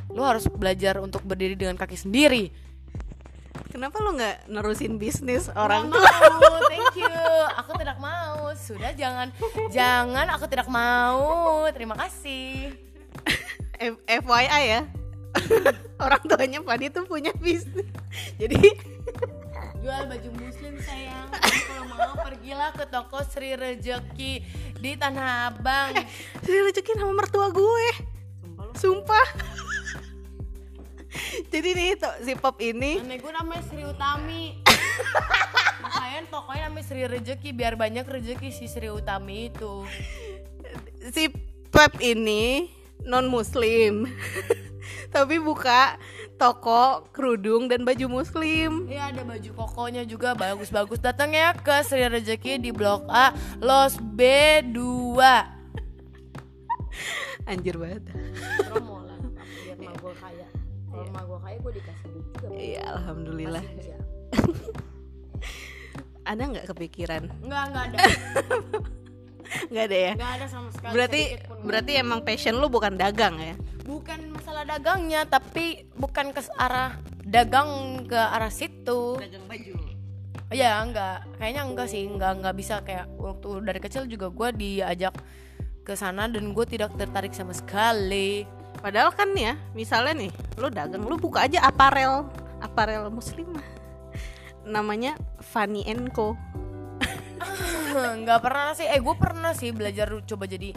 lo 0.09 0.25
harus 0.25 0.49
belajar 0.49 0.97
untuk 1.05 1.21
berdiri 1.25 1.53
dengan 1.53 1.77
kaki 1.77 1.97
sendiri 1.97 2.49
Kenapa 3.69 3.97
lu 4.01 4.15
nggak 4.15 4.51
nerusin 4.51 4.97
bisnis 4.97 5.51
orang 5.53 5.91
Nggak 5.91 6.03
mau, 6.39 6.59
thank 6.71 6.97
you. 6.99 7.23
Aku 7.63 7.73
tidak 7.79 7.99
mau. 7.99 8.51
Sudah 8.55 8.91
jangan 8.95 9.35
jangan 9.71 10.27
aku 10.35 10.45
tidak 10.47 10.69
mau. 10.71 11.67
Terima 11.75 11.95
kasih. 11.99 12.75
F- 13.79 14.03
FYI 14.07 14.63
ya 14.67 14.81
orang 16.05 16.23
tuanya 16.27 16.59
Fadi 16.67 16.91
tuh 16.91 17.07
punya 17.07 17.31
bisnis 17.39 17.87
jadi 18.41 18.59
Jual 19.79 20.11
baju 20.11 20.31
muslim 20.43 20.75
sayang. 20.83 21.31
Pergilah 22.19 22.75
ke 22.75 22.85
toko 22.91 23.23
Sri 23.23 23.55
Rejeki 23.55 24.43
di 24.75 24.91
Tanah 24.99 25.55
Abang. 25.55 25.95
Sri 26.43 26.59
Rezeki 26.67 26.99
nama 26.99 27.15
mertua 27.15 27.55
gue 27.55 27.89
Sumpah 28.75 29.27
Jadi 31.53 31.69
nih 31.75 31.89
to, 31.99 32.11
si 32.25 32.33
Pop 32.39 32.57
ini 32.63 33.03
Nenek 33.03 33.25
gue 33.25 33.33
namanya 33.33 33.63
Sri 33.67 33.83
Utami. 33.85 34.59
Makanya 35.83 36.21
tokonya 36.31 36.65
namanya 36.71 36.85
Sri 36.87 37.05
Rejeki 37.07 37.51
biar 37.55 37.75
banyak 37.79 38.05
rezeki 38.07 38.51
si 38.51 38.67
Sri 38.67 38.91
Utami 38.91 39.51
itu. 39.53 39.87
Si 41.15 41.31
Pep 41.69 42.01
ini 42.03 42.69
non 43.07 43.31
muslim 43.31 44.09
Tapi 45.15 45.39
buka 45.39 45.97
toko 46.37 47.07
kerudung 47.15 47.71
dan 47.71 47.87
baju 47.87 48.21
muslim 48.21 48.91
Iya 48.91 49.15
ada 49.15 49.23
baju 49.25 49.51
kokonya 49.55 50.03
juga 50.05 50.35
bagus-bagus. 50.35 51.01
Datang 51.01 51.33
ya 51.33 51.55
ke 51.55 51.83
Sri 51.87 52.05
Rejeki 52.05 52.61
di 52.61 52.71
Blok 52.75 53.07
A 53.09 53.33
Los 53.63 53.97
B2. 53.99 54.77
Anjir 57.49 57.81
banget 57.81 58.05
Promo 58.69 59.08
Mah 61.19 61.25
gue 61.27 61.39
kaya 61.43 61.57
gue 61.59 61.73
dikasih 61.83 62.07
duit 62.15 62.27
juga. 62.31 62.47
Iya 62.55 62.83
Alhamdulillah. 62.95 63.65
Ada 66.31 66.43
nggak 66.47 66.67
kepikiran? 66.71 67.23
Enggak, 67.43 67.63
enggak 67.73 67.85
ada. 67.89 67.99
Nggak 69.73 69.85
ada 69.89 69.97
ya? 69.97 70.13
Enggak 70.13 70.33
ada 70.37 70.47
sama 70.53 70.69
sekali. 70.77 70.93
Berarti 70.93 71.23
berarti 71.65 71.93
emang 71.97 72.21
passion 72.21 72.61
lu 72.61 72.69
bukan 72.69 73.01
dagang 73.01 73.41
ya? 73.41 73.57
bukan 73.89 74.37
masalah 74.37 74.69
dagangnya 74.69 75.25
tapi 75.25 75.89
bukan 75.97 76.37
ke 76.37 76.45
arah 76.61 77.01
dagang 77.25 78.05
ke 78.05 78.21
arah 78.21 78.53
situ. 78.53 79.17
Dagang 79.17 79.49
baju 79.49 79.89
Ya 80.49 80.81
enggak, 80.81 81.29
kayaknya 81.37 81.63
enggak 81.69 81.89
sih, 81.93 82.09
enggak 82.09 82.41
enggak 82.41 82.57
bisa 82.57 82.81
kayak 82.81 83.05
waktu 83.21 83.69
dari 83.69 83.81
kecil 83.85 84.09
juga 84.09 84.33
gue 84.33 84.49
diajak 84.57 85.13
ke 85.85 85.93
sana 85.93 86.25
dan 86.25 86.57
gue 86.57 86.65
tidak 86.65 86.97
tertarik 86.97 87.37
sama 87.37 87.53
sekali. 87.53 88.49
Padahal 88.79 89.11
kan 89.11 89.35
ya, 89.35 89.59
misalnya 89.75 90.15
nih, 90.27 90.33
lu 90.55 90.71
dagang, 90.71 91.03
lu 91.03 91.19
buka 91.19 91.45
aja 91.51 91.67
aparel, 91.67 92.31
aparel 92.63 93.11
muslimah. 93.11 93.65
Namanya 94.63 95.19
Fanny 95.43 95.83
Co. 96.15 96.39
Enggak 98.19 98.41
pernah 98.45 98.71
sih, 98.77 98.87
eh 98.87 99.01
gue 99.01 99.17
pernah 99.19 99.53
sih 99.57 99.75
belajar 99.75 100.13
coba 100.23 100.45
jadi 100.47 100.71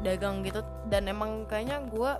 dagang 0.00 0.40
gitu 0.40 0.64
dan 0.88 1.12
emang 1.12 1.44
kayaknya 1.44 1.84
gue 1.84 2.12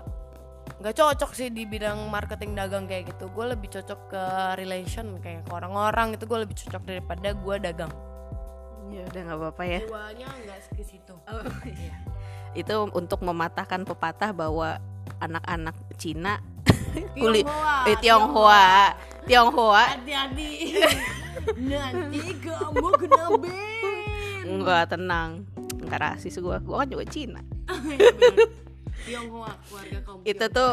nggak 0.80 0.96
cocok 0.96 1.32
sih 1.36 1.48
di 1.52 1.64
bidang 1.68 2.08
marketing 2.08 2.56
dagang 2.56 2.84
kayak 2.88 3.12
gitu. 3.12 3.28
Gue 3.32 3.52
lebih 3.52 3.68
cocok 3.68 4.00
ke 4.08 4.24
relation 4.56 5.18
kayak 5.20 5.44
ke 5.44 5.52
orang-orang 5.52 6.16
itu 6.16 6.24
gue 6.24 6.38
lebih 6.40 6.56
cocok 6.56 6.82
daripada 6.86 7.28
gue 7.34 7.56
dagang. 7.60 7.92
Ya 8.88 9.02
udah 9.10 9.20
nggak 9.26 9.38
apa-apa 9.38 9.62
ya. 9.66 9.80
Guanya 9.84 10.28
enggak 10.40 10.58
ke 10.72 10.84
situ. 10.84 11.14
iya. 11.68 11.94
Itu 12.56 12.88
untuk 12.92 13.20
mematahkan 13.22 13.84
pepatah 13.86 14.32
bahwa 14.32 14.80
anak-anak 15.18 15.76
Cina 15.98 16.38
kulit 17.20 17.46
eh, 17.86 17.96
Tionghoa, 17.98 18.94
Tionghoa 19.26 19.84
Hati-hati. 19.98 20.50
Nanti 21.70 22.36
kamu 22.42 22.88
kena 23.00 23.24
ban. 23.38 24.44
enggak 24.44 24.82
tenang. 24.92 25.30
Enggak 25.80 26.00
rasis 26.02 26.36
gua. 26.42 26.58
Gua 26.60 26.82
kan 26.84 26.88
juga 26.90 27.06
Cina. 27.06 27.40
Tionghoa 29.06 29.56
keluarga 29.64 29.98
kaum 30.04 30.20
itu 30.28 30.44
tuh 30.52 30.70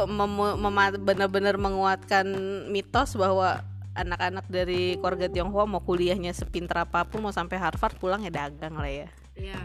benar-benar 1.00 1.56
menguatkan 1.56 2.28
mitos 2.68 3.16
bahwa 3.16 3.64
anak-anak 3.96 4.46
dari 4.52 5.00
keluarga 5.00 5.32
Tionghoa 5.32 5.64
mau 5.64 5.80
kuliahnya 5.80 6.36
sepintar 6.36 6.84
apa 6.84 7.08
pun 7.08 7.24
mau 7.24 7.32
sampai 7.32 7.56
Harvard 7.56 7.96
pulang 7.96 8.20
ya 8.28 8.34
dagang 8.34 8.76
lah 8.76 8.92
ya 8.92 9.08
Iya. 9.38 9.62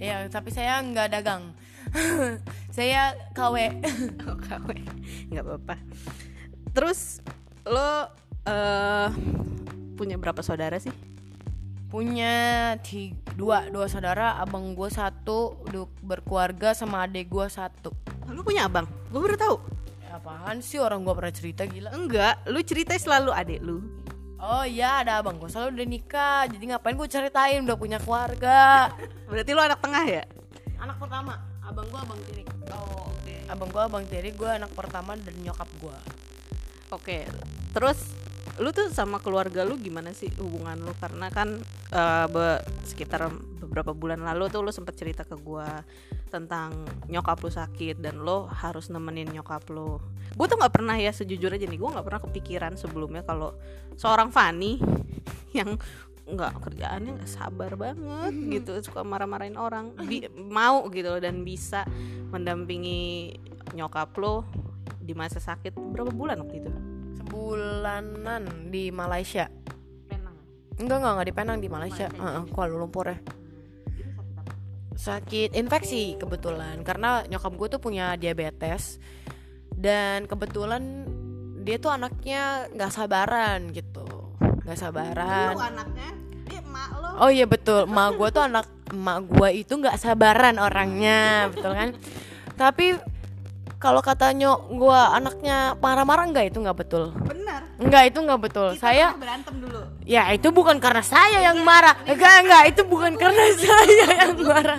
Iya, 0.00 0.16
tapi 0.32 0.48
saya 0.48 0.80
nggak 0.80 1.12
dagang. 1.12 1.52
saya 2.76 3.14
KW. 3.34 3.56
oh, 4.28 4.38
KW 4.38 4.68
nggak 5.30 5.44
apa-apa. 5.44 5.76
Terus 6.74 7.24
lo 7.66 8.10
eh 8.46 9.08
punya 9.98 10.16
berapa 10.16 10.40
saudara 10.40 10.80
sih? 10.80 10.92
Punya 11.90 12.78
ti- 12.86 13.18
dua 13.34 13.66
dua 13.68 13.90
saudara, 13.90 14.38
abang 14.38 14.78
gue 14.78 14.86
satu, 14.86 15.58
berkeluarga 16.00 16.70
sama 16.70 17.04
adik 17.04 17.26
gue 17.26 17.46
satu. 17.50 17.90
lo 18.30 18.46
punya 18.46 18.70
abang? 18.70 18.86
Gue 19.10 19.18
baru 19.18 19.34
tahu. 19.34 19.56
Apaan 20.10 20.62
sih 20.62 20.78
orang 20.78 21.02
gue 21.02 21.14
pernah 21.14 21.34
cerita 21.34 21.62
gila? 21.66 21.90
enggak 21.94 22.46
lu 22.46 22.62
cerita 22.62 22.94
selalu 22.94 23.30
adik 23.34 23.60
lu. 23.62 23.82
Oh 24.40 24.64
iya 24.64 25.04
ada 25.04 25.20
abang 25.20 25.36
gue 25.36 25.50
selalu 25.52 25.76
udah 25.76 25.88
nikah, 25.90 26.40
jadi 26.48 26.64
ngapain 26.72 26.96
gue 26.96 27.08
ceritain 27.10 27.60
udah 27.60 27.76
punya 27.76 27.98
keluarga. 28.00 28.88
berarti 29.30 29.50
lo 29.52 29.60
anak 29.60 29.80
tengah 29.84 30.04
ya? 30.06 30.24
Anak 30.80 30.96
pertama, 30.96 31.36
abang 31.70 31.86
gue 31.86 32.00
abang 32.02 32.20
tiri. 32.26 32.42
oh 32.74 33.14
oke 33.14 33.34
Abang 33.46 33.68
gue 33.70 33.82
abang 33.82 34.04
tiri, 34.06 34.30
gue 34.34 34.50
anak 34.50 34.70
pertama 34.74 35.14
dan 35.18 35.34
nyokap 35.42 35.66
gue. 35.78 35.98
Oke, 36.90 37.26
terus 37.70 37.98
lu 38.58 38.74
tuh 38.74 38.90
sama 38.92 39.22
keluarga 39.22 39.62
lu 39.62 39.78
gimana 39.78 40.10
sih 40.10 40.26
hubungan 40.42 40.74
lu? 40.82 40.92
Karena 40.98 41.30
kan 41.30 41.62
eh, 41.90 42.26
be- 42.26 42.62
sekitar 42.86 43.30
beberapa 43.62 43.94
bulan 43.94 44.20
lalu 44.26 44.50
tuh 44.50 44.66
lu 44.66 44.74
sempat 44.74 44.98
cerita 44.98 45.22
ke 45.22 45.38
gua 45.38 45.86
tentang 46.30 46.74
nyokap 47.06 47.38
lu 47.42 47.50
sakit 47.50 48.02
dan 48.02 48.22
lo 48.22 48.50
harus 48.50 48.90
nemenin 48.90 49.30
nyokap 49.30 49.66
lu. 49.70 50.02
Gue 50.34 50.46
tuh 50.46 50.58
nggak 50.58 50.74
pernah 50.74 50.94
ya 50.98 51.10
sejujurnya 51.10 51.62
jadi 51.62 51.74
gue 51.74 51.90
nggak 51.90 52.06
pernah 52.06 52.22
kepikiran 52.22 52.72
sebelumnya 52.78 53.22
kalau 53.26 53.54
seorang 53.94 54.30
Fanny 54.30 54.78
yang 55.58 55.78
nggak 56.30 56.52
kerjaannya 56.62 57.10
nggak 57.20 57.30
sabar 57.30 57.74
banget 57.74 58.34
gitu 58.60 58.70
suka 58.86 59.02
marah-marahin 59.02 59.58
orang. 59.58 59.92
Bi- 60.06 60.30
mau 60.36 60.86
gitu 60.90 61.10
loh 61.16 61.22
dan 61.22 61.42
bisa 61.42 61.82
mendampingi 62.30 63.34
nyokap 63.74 64.14
lo 64.18 64.46
di 65.00 65.12
masa 65.14 65.42
sakit 65.42 65.74
berapa 65.74 66.14
bulan 66.14 66.38
waktu 66.46 66.62
itu? 66.62 66.70
Sebulanan 67.18 68.70
di 68.70 68.94
Malaysia. 68.94 69.50
Penang. 70.06 70.36
Enggak 70.78 70.96
enggak 71.02 71.12
enggak 71.18 71.28
di 71.28 71.34
Penang 71.34 71.58
di 71.58 71.68
Malaysia. 71.68 72.06
Heeh, 72.10 72.42
Kuala 72.54 72.74
Lumpur 72.78 73.10
ya. 73.10 73.18
Sakit 74.94 75.56
infeksi 75.56 76.20
kebetulan. 76.20 76.84
Karena 76.84 77.24
nyokap 77.24 77.56
gue 77.56 77.68
tuh 77.72 77.80
punya 77.80 78.14
diabetes. 78.20 79.00
Dan 79.72 80.28
kebetulan 80.28 81.08
dia 81.64 81.80
tuh 81.80 81.92
anaknya 81.92 82.68
nggak 82.76 82.92
sabaran 82.92 83.72
gitu. 83.72 84.04
Nggak 84.38 84.78
sabaran. 84.78 85.56
Lu 85.56 85.64
anaknya 85.64 86.10
oh 87.20 87.30
iya 87.30 87.44
betul. 87.44 87.84
Emak 87.84 88.16
gue 88.16 88.28
tuh 88.32 88.42
anak 88.42 88.66
emak 88.90 89.18
gue 89.28 89.48
itu 89.62 89.72
nggak 89.76 89.96
sabaran 90.00 90.56
orangnya 90.56 91.52
betul 91.52 91.72
kan? 91.76 91.90
Tapi 92.56 92.96
kalau 93.80 94.04
kata 94.04 94.36
nyok 94.36 94.76
gue 94.76 95.00
anaknya 95.16 95.72
marah-marah 95.80 96.28
nggak? 96.28 96.52
Itu 96.52 96.60
nggak 96.60 96.78
betul. 96.84 97.16
Benar. 97.16 97.64
Nggak 97.80 98.02
itu 98.12 98.18
nggak 98.20 98.40
betul. 98.44 98.68
Kita 98.76 98.82
saya 98.84 99.06
berantem 99.16 99.54
dulu. 99.56 99.80
Ya 100.04 100.28
itu 100.36 100.48
bukan 100.52 100.76
karena 100.76 101.00
saya 101.00 101.40
yang 101.40 101.64
marah. 101.64 101.96
Enggak 102.04 102.34
enggak 102.44 102.62
itu 102.76 102.82
bukan 102.84 103.12
karena 103.16 103.44
saya 103.64 104.06
yang 104.26 104.36
marah. 104.44 104.78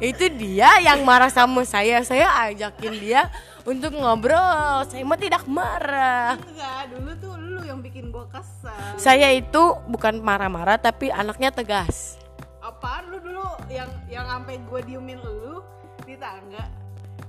Itu 0.00 0.24
dia 0.36 0.70
yang 0.84 1.00
marah 1.00 1.32
sama 1.32 1.64
saya. 1.64 2.04
Saya 2.04 2.28
ajakin 2.52 2.92
dia 3.00 3.32
untuk 3.62 3.94
ngobrol 3.94 4.82
Saya 4.90 5.02
mah 5.06 5.18
tidak 5.18 5.46
marah. 5.46 6.34
Enggak 6.38 6.82
dulu 6.90 7.10
tuh 7.18 7.34
lu 7.38 7.60
yang 7.62 7.78
bikin 7.78 8.10
gua 8.10 8.26
kesel. 8.30 8.98
Saya 8.98 9.30
itu 9.34 9.78
bukan 9.86 10.18
marah-marah 10.18 10.78
tapi 10.78 11.10
anaknya 11.10 11.54
tegas. 11.54 12.18
Apaan 12.62 13.10
lu 13.10 13.18
dulu 13.22 13.46
yang 13.70 13.90
yang 14.10 14.26
sampai 14.26 14.58
gue 14.58 14.80
diemin 14.86 15.18
lu 15.22 15.62
di 16.02 16.14
tangga? 16.18 16.66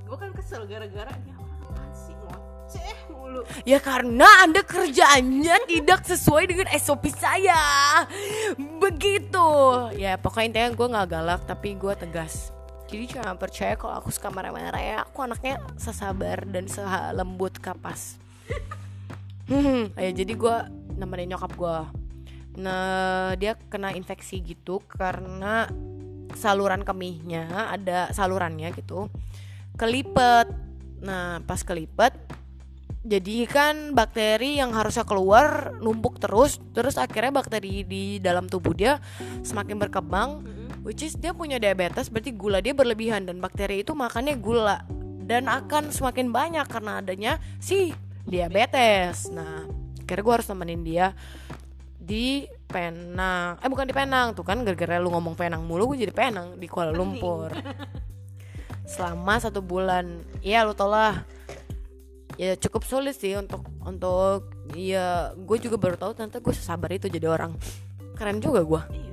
Gue 0.06 0.18
kan 0.18 0.30
kesel 0.34 0.66
gara-gara 0.70 1.10
ya 1.10 1.34
apaan 1.38 1.90
sih 1.94 2.14
ngoceh 2.14 2.98
mulu. 3.10 3.42
Ya 3.66 3.78
karena 3.82 4.30
anda 4.46 4.62
kerjaannya 4.62 5.70
tidak 5.70 6.06
sesuai 6.06 6.44
dengan 6.50 6.68
SOP 6.78 7.10
saya. 7.14 7.62
Begitu. 8.58 9.50
Ya 9.98 10.18
pokoknya 10.18 10.46
intinya 10.50 10.70
gue 10.74 10.88
gak 10.94 11.08
galak 11.10 11.42
tapi 11.46 11.78
gue 11.78 11.94
tegas 11.98 12.54
Jadi 12.94 13.10
jangan 13.10 13.42
percaya 13.42 13.74
kalau 13.74 13.98
aku 13.98 14.14
suka 14.14 14.30
marah-marah 14.30 14.78
ya. 14.78 14.98
Aku 15.10 15.26
anaknya 15.26 15.58
sesabar 15.82 16.46
dan 16.46 16.70
selembut 16.70 17.58
kapas. 17.58 18.18
Ya 20.00 20.10
jadi 20.16 20.40
gue 20.40 20.56
nemenin 20.96 21.36
nyokap 21.36 21.52
gue 21.60 21.78
Nah 22.64 23.36
dia 23.36 23.60
kena 23.68 23.92
infeksi 23.92 24.40
gitu 24.40 24.80
karena 24.88 25.68
saluran 26.34 26.88
kemihnya 26.88 27.68
ada 27.68 28.08
salurannya 28.16 28.72
gitu 28.72 29.12
kelipet. 29.76 30.48
Nah 31.04 31.44
pas 31.44 31.60
kelipet 31.60 32.16
jadi 33.04 33.44
kan 33.52 33.92
bakteri 33.92 34.64
yang 34.64 34.72
harusnya 34.72 35.04
keluar 35.04 35.76
numpuk 35.84 36.24
terus 36.24 36.64
terus 36.72 36.96
akhirnya 36.96 37.44
bakteri 37.44 37.84
di 37.84 38.24
dalam 38.24 38.48
tubuh 38.48 38.72
dia 38.72 39.04
semakin 39.44 39.76
berkembang 39.76 40.40
which 40.84 41.02
is 41.02 41.16
dia 41.16 41.32
punya 41.32 41.58
diabetes 41.58 42.12
berarti 42.12 42.36
gula 42.36 42.60
dia 42.60 42.76
berlebihan 42.76 43.24
dan 43.24 43.40
bakteri 43.40 43.82
itu 43.82 43.96
makannya 43.96 44.38
gula. 44.38 44.84
Dan 45.24 45.48
akan 45.48 45.88
semakin 45.90 46.36
banyak 46.36 46.68
karena 46.68 47.00
adanya 47.00 47.40
si 47.58 47.96
diabetes. 48.28 49.32
Nah 49.32 49.64
akhirnya 50.04 50.24
gue 50.28 50.34
harus 50.36 50.48
nemenin 50.52 50.84
dia 50.84 51.08
di 51.96 52.46
Penang. 52.68 53.62
Eh 53.64 53.70
bukan 53.72 53.88
di 53.88 53.96
Penang 53.96 54.36
tuh 54.36 54.44
kan 54.44 54.60
gara-gara 54.68 55.00
lu 55.00 55.10
ngomong 55.16 55.40
Penang 55.40 55.64
mulu 55.64 55.96
gue 55.96 56.04
jadi 56.04 56.14
Penang 56.14 56.60
di 56.60 56.68
Kuala 56.68 56.92
Lumpur. 56.92 57.56
Selama 58.84 59.40
satu 59.40 59.64
bulan. 59.64 60.20
Ya 60.44 60.68
lu 60.68 60.76
tau 60.76 60.92
lah. 60.92 61.24
Ya 62.36 62.60
cukup 62.60 62.84
sulit 62.84 63.16
sih 63.16 63.38
untuk 63.40 63.64
untuk 63.80 64.52
ya 64.76 65.32
gue 65.38 65.58
juga 65.62 65.80
baru 65.80 65.96
tahu 65.96 66.12
ternyata 66.18 66.44
gue 66.44 66.54
sesabar 66.54 66.92
itu 66.92 67.08
jadi 67.08 67.32
orang. 67.32 67.56
Keren 68.20 68.44
juga 68.44 68.62
gue 68.62 68.82
Iya. 68.92 69.13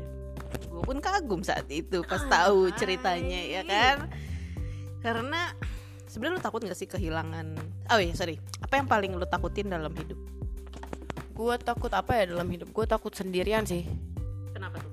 Gue 0.71 0.83
pun 0.83 0.99
kagum 0.99 1.41
saat 1.45 1.67
itu 1.71 2.03
pas 2.07 2.23
tahu 2.27 2.71
ceritanya 2.75 3.41
ya 3.45 3.63
kan. 3.63 4.11
Karena 5.01 5.55
sebenarnya 6.11 6.37
lu 6.39 6.43
takut 6.43 6.61
gak 6.67 6.79
sih 6.79 6.89
kehilangan? 6.91 7.57
Oh 7.93 8.01
iya 8.03 8.15
sorry. 8.17 8.37
Apa 8.65 8.83
yang 8.83 8.89
paling 8.91 9.15
lu 9.15 9.27
takutin 9.29 9.71
dalam 9.71 9.95
hidup? 9.95 10.19
gue 11.41 11.57
takut 11.57 11.89
apa 11.97 12.21
ya 12.21 12.37
dalam 12.37 12.53
hidup 12.53 12.69
gue 12.69 12.85
takut 12.85 13.17
sendirian 13.17 13.65
sih 13.65 13.89
Kenapa 14.53 14.77
tuh? 14.77 14.93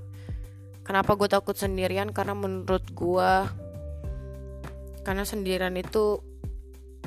kenapa 0.88 1.12
gue 1.20 1.28
takut 1.28 1.60
sendirian 1.60 2.16
karena 2.16 2.32
menurut 2.32 2.88
gue 2.96 3.32
karena 5.04 5.28
sendirian 5.28 5.76
itu 5.76 6.24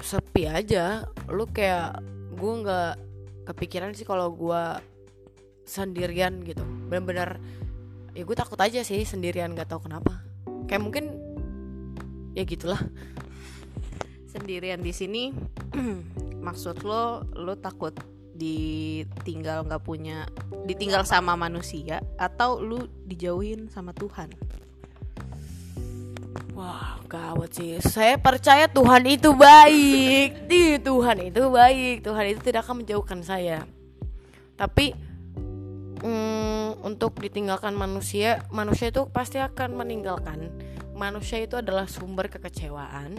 sepi 0.04 0.44
aja 0.44 1.08
lu 1.32 1.48
kayak 1.48 2.04
gue 2.36 2.52
nggak 2.60 2.92
kepikiran 3.48 3.96
sih 3.96 4.04
kalau 4.04 4.28
gue 4.28 4.62
sendirian 5.64 6.44
gitu 6.44 6.60
bener-bener 6.92 7.40
ya 8.20 8.28
gue 8.28 8.36
takut 8.36 8.60
aja 8.60 8.84
sih 8.84 9.00
sendirian 9.08 9.56
nggak 9.56 9.72
tahu 9.72 9.88
kenapa 9.88 10.20
kayak 10.68 10.84
mungkin 10.84 11.04
ya 12.36 12.44
gitulah 12.44 12.78
Sendirian 14.30 14.78
di 14.78 14.94
sini 14.94 15.34
maksud 16.46 16.86
lo 16.86 17.26
lo 17.34 17.58
takut 17.58 17.90
ditinggal 18.36 19.66
nggak 19.66 19.82
punya 19.82 20.30
ditinggal 20.64 21.02
sama 21.02 21.34
manusia 21.34 21.98
atau 22.14 22.62
lu 22.62 22.86
dijauhin 23.04 23.66
sama 23.68 23.90
Tuhan? 23.90 24.30
Wah, 26.54 27.02
gawat 27.10 27.56
sih. 27.56 27.82
Saya 27.82 28.16
percaya 28.20 28.70
Tuhan 28.70 29.02
itu 29.08 29.34
baik. 29.34 30.46
Di 30.46 30.78
Tuhan 30.78 31.32
itu 31.32 31.50
baik. 31.50 32.04
Tuhan 32.04 32.24
itu 32.30 32.40
tidak 32.44 32.68
akan 32.68 32.84
menjauhkan 32.84 33.20
saya. 33.24 33.64
Tapi 34.54 34.92
mm, 36.00 36.84
untuk 36.84 37.16
ditinggalkan 37.20 37.72
manusia, 37.76 38.44
manusia 38.52 38.88
itu 38.92 39.08
pasti 39.08 39.38
akan 39.40 39.76
meninggalkan. 39.76 40.52
Manusia 40.96 41.40
itu 41.40 41.56
adalah 41.56 41.88
sumber 41.88 42.28
kekecewaan. 42.28 43.16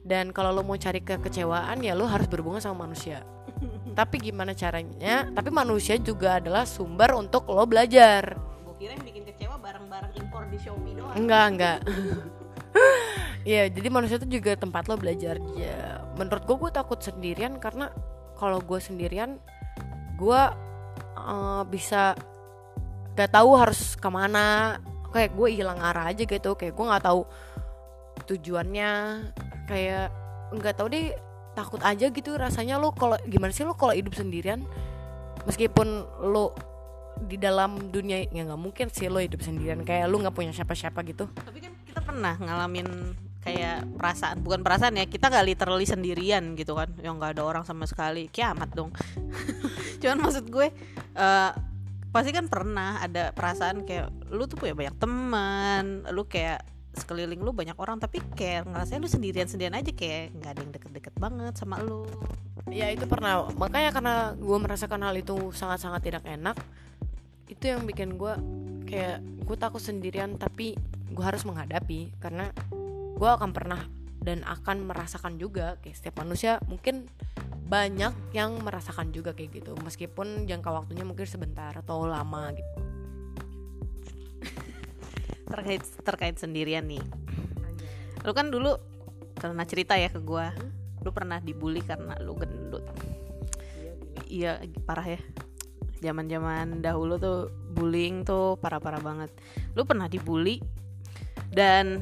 Dan 0.00 0.32
kalau 0.32 0.56
lo 0.56 0.64
mau 0.64 0.80
cari 0.80 1.04
kekecewaan 1.04 1.84
ya 1.84 1.92
lo 1.92 2.08
harus 2.08 2.24
berhubungan 2.24 2.64
sama 2.64 2.88
manusia. 2.88 3.20
Tapi 3.98 4.16
gimana 4.32 4.56
caranya? 4.56 5.28
Tapi 5.28 5.52
manusia 5.52 6.00
juga 6.00 6.40
adalah 6.40 6.64
sumber 6.64 7.12
untuk 7.12 7.44
lo 7.52 7.68
belajar. 7.68 8.40
Gue 8.64 8.74
kira 8.80 8.96
yang 8.96 9.04
bikin 9.04 9.24
kecewa 9.28 9.60
barang-barang 9.60 10.12
impor 10.16 10.48
di 10.48 10.56
Shopee 10.56 10.96
doang. 10.96 11.14
Enggak, 11.16 11.44
enggak. 11.52 11.78
Iya, 13.40 13.72
jadi 13.72 13.88
manusia 13.88 14.20
itu 14.20 14.28
juga 14.36 14.52
tempat 14.52 14.84
lo 14.84 15.00
belajar. 15.00 15.40
Ya, 15.56 16.04
menurut 16.20 16.44
gue 16.44 16.56
gue 16.60 16.70
takut 16.76 17.00
sendirian 17.00 17.56
karena 17.56 17.88
kalau 18.36 18.60
gue 18.60 18.76
sendirian, 18.76 19.40
gue 20.20 20.42
eh, 21.24 21.62
bisa 21.68 22.16
gak 23.14 23.30
tahu 23.34 23.50
harus 23.58 23.96
ke 23.96 24.08
mana. 24.08 24.78
Kayak 25.10 25.34
gue 25.34 25.48
hilang 25.50 25.80
arah 25.82 26.08
aja 26.10 26.22
gitu. 26.22 26.54
Kayak 26.54 26.74
gue 26.78 26.86
nggak 26.86 27.04
tahu 27.04 27.20
tujuannya. 28.30 28.92
Kayak 29.66 30.08
nggak 30.54 30.74
tahu 30.78 30.88
deh. 30.90 31.12
Takut 31.50 31.82
aja 31.82 32.06
gitu 32.08 32.38
rasanya 32.38 32.78
lo 32.78 32.94
kalau 32.94 33.18
gimana 33.26 33.50
sih 33.50 33.66
lo 33.66 33.74
kalau 33.74 33.90
hidup 33.90 34.14
sendirian, 34.14 34.62
meskipun 35.42 36.06
lo 36.30 36.54
di 37.26 37.36
dalam 37.36 37.90
dunia 37.92 38.24
ya 38.30 38.46
nggak 38.48 38.60
mungkin 38.60 38.86
sih 38.88 39.10
lo 39.12 39.20
hidup 39.20 39.44
sendirian 39.44 39.84
kayak 39.84 40.08
lo 40.08 40.16
nggak 40.22 40.32
punya 40.32 40.54
siapa-siapa 40.56 41.04
gitu 41.04 41.28
Tapi 41.28 41.58
kan 41.60 41.72
kita 41.84 42.00
pernah 42.00 42.38
ngalamin 42.40 42.86
kayak 43.40 43.88
perasaan 43.96 44.44
bukan 44.44 44.60
perasaan 44.60 45.00
ya 45.00 45.08
kita 45.08 45.32
nggak 45.32 45.46
literally 45.48 45.86
sendirian 45.88 46.54
gitu 46.54 46.76
kan. 46.76 46.92
Yang 47.00 47.14
nggak 47.20 47.32
ada 47.38 47.42
orang 47.42 47.64
sama 47.64 47.88
sekali. 47.88 48.28
Kiamat 48.28 48.70
dong. 48.76 48.92
Cuman 50.00 50.18
maksud 50.20 50.48
gue 50.48 50.68
eh, 51.16 51.50
pasti 52.10 52.30
kan 52.34 52.50
pernah 52.50 53.00
ada 53.00 53.30
perasaan 53.30 53.86
kayak 53.86 54.10
lu 54.34 54.50
tuh 54.50 54.58
punya 54.58 54.74
banyak 54.74 54.96
teman 54.98 56.02
lu 56.10 56.26
kayak 56.26 56.66
sekeliling 56.90 57.38
lu 57.38 57.54
banyak 57.54 57.78
orang 57.78 58.02
tapi 58.02 58.18
kayak 58.34 58.66
ngerasain 58.66 58.98
lu 58.98 59.06
sendirian 59.06 59.46
sendirian 59.46 59.78
aja 59.78 59.94
kayak 59.94 60.34
nggak 60.34 60.50
ada 60.50 60.60
yang 60.60 60.72
deket-deket 60.74 61.14
banget 61.16 61.54
sama 61.54 61.78
lu. 61.78 62.04
Ya 62.68 62.90
itu 62.90 63.06
pernah. 63.06 63.46
Makanya 63.54 63.90
karena 63.94 64.14
gue 64.34 64.58
merasakan 64.58 65.00
hal 65.06 65.14
itu 65.16 65.54
sangat-sangat 65.54 66.00
tidak 66.02 66.24
enak 66.26 66.58
itu 67.50 67.66
yang 67.66 67.82
bikin 67.82 68.14
gue 68.14 68.34
kayak 68.86 69.18
gue 69.42 69.56
takut 69.58 69.82
sendirian 69.82 70.34
tapi 70.34 70.74
gue 71.14 71.24
harus 71.24 71.46
menghadapi. 71.46 72.10
Karena 72.18 72.50
gue 73.20 73.28
akan 73.28 73.52
pernah 73.52 73.84
dan 74.24 74.40
akan 74.48 74.88
merasakan 74.88 75.36
juga 75.36 75.76
kayak 75.84 75.96
setiap 75.96 76.24
manusia 76.24 76.56
mungkin 76.64 77.04
banyak 77.68 78.32
yang 78.32 78.56
merasakan 78.64 79.12
juga 79.12 79.36
kayak 79.36 79.60
gitu. 79.60 79.76
Meskipun 79.84 80.48
jangka 80.48 80.72
waktunya 80.72 81.04
mungkin 81.04 81.28
sebentar 81.28 81.76
atau 81.76 82.08
lama 82.08 82.50
gitu. 82.56 82.72
Terkait 85.52 85.84
terkait 86.00 86.36
sendirian 86.40 86.88
nih. 86.88 87.04
Lu 88.24 88.32
kan 88.32 88.48
dulu 88.48 88.80
pernah 89.36 89.68
cerita 89.68 90.00
ya 90.00 90.08
ke 90.08 90.18
gua. 90.24 90.56
Lu 91.04 91.12
pernah 91.12 91.38
dibully 91.38 91.84
karena 91.84 92.16
lu 92.24 92.34
gendut. 92.40 92.82
Iya 94.32 94.64
parah 94.88 95.06
ya. 95.16 95.20
Zaman 96.00 96.26
zaman 96.26 96.80
dahulu 96.80 97.20
tuh 97.20 97.52
bullying 97.76 98.24
tuh 98.24 98.56
parah 98.56 98.80
parah 98.80 99.00
banget. 99.04 99.30
Lu 99.76 99.84
pernah 99.84 100.08
dibully 100.08 100.58
dan 101.52 102.00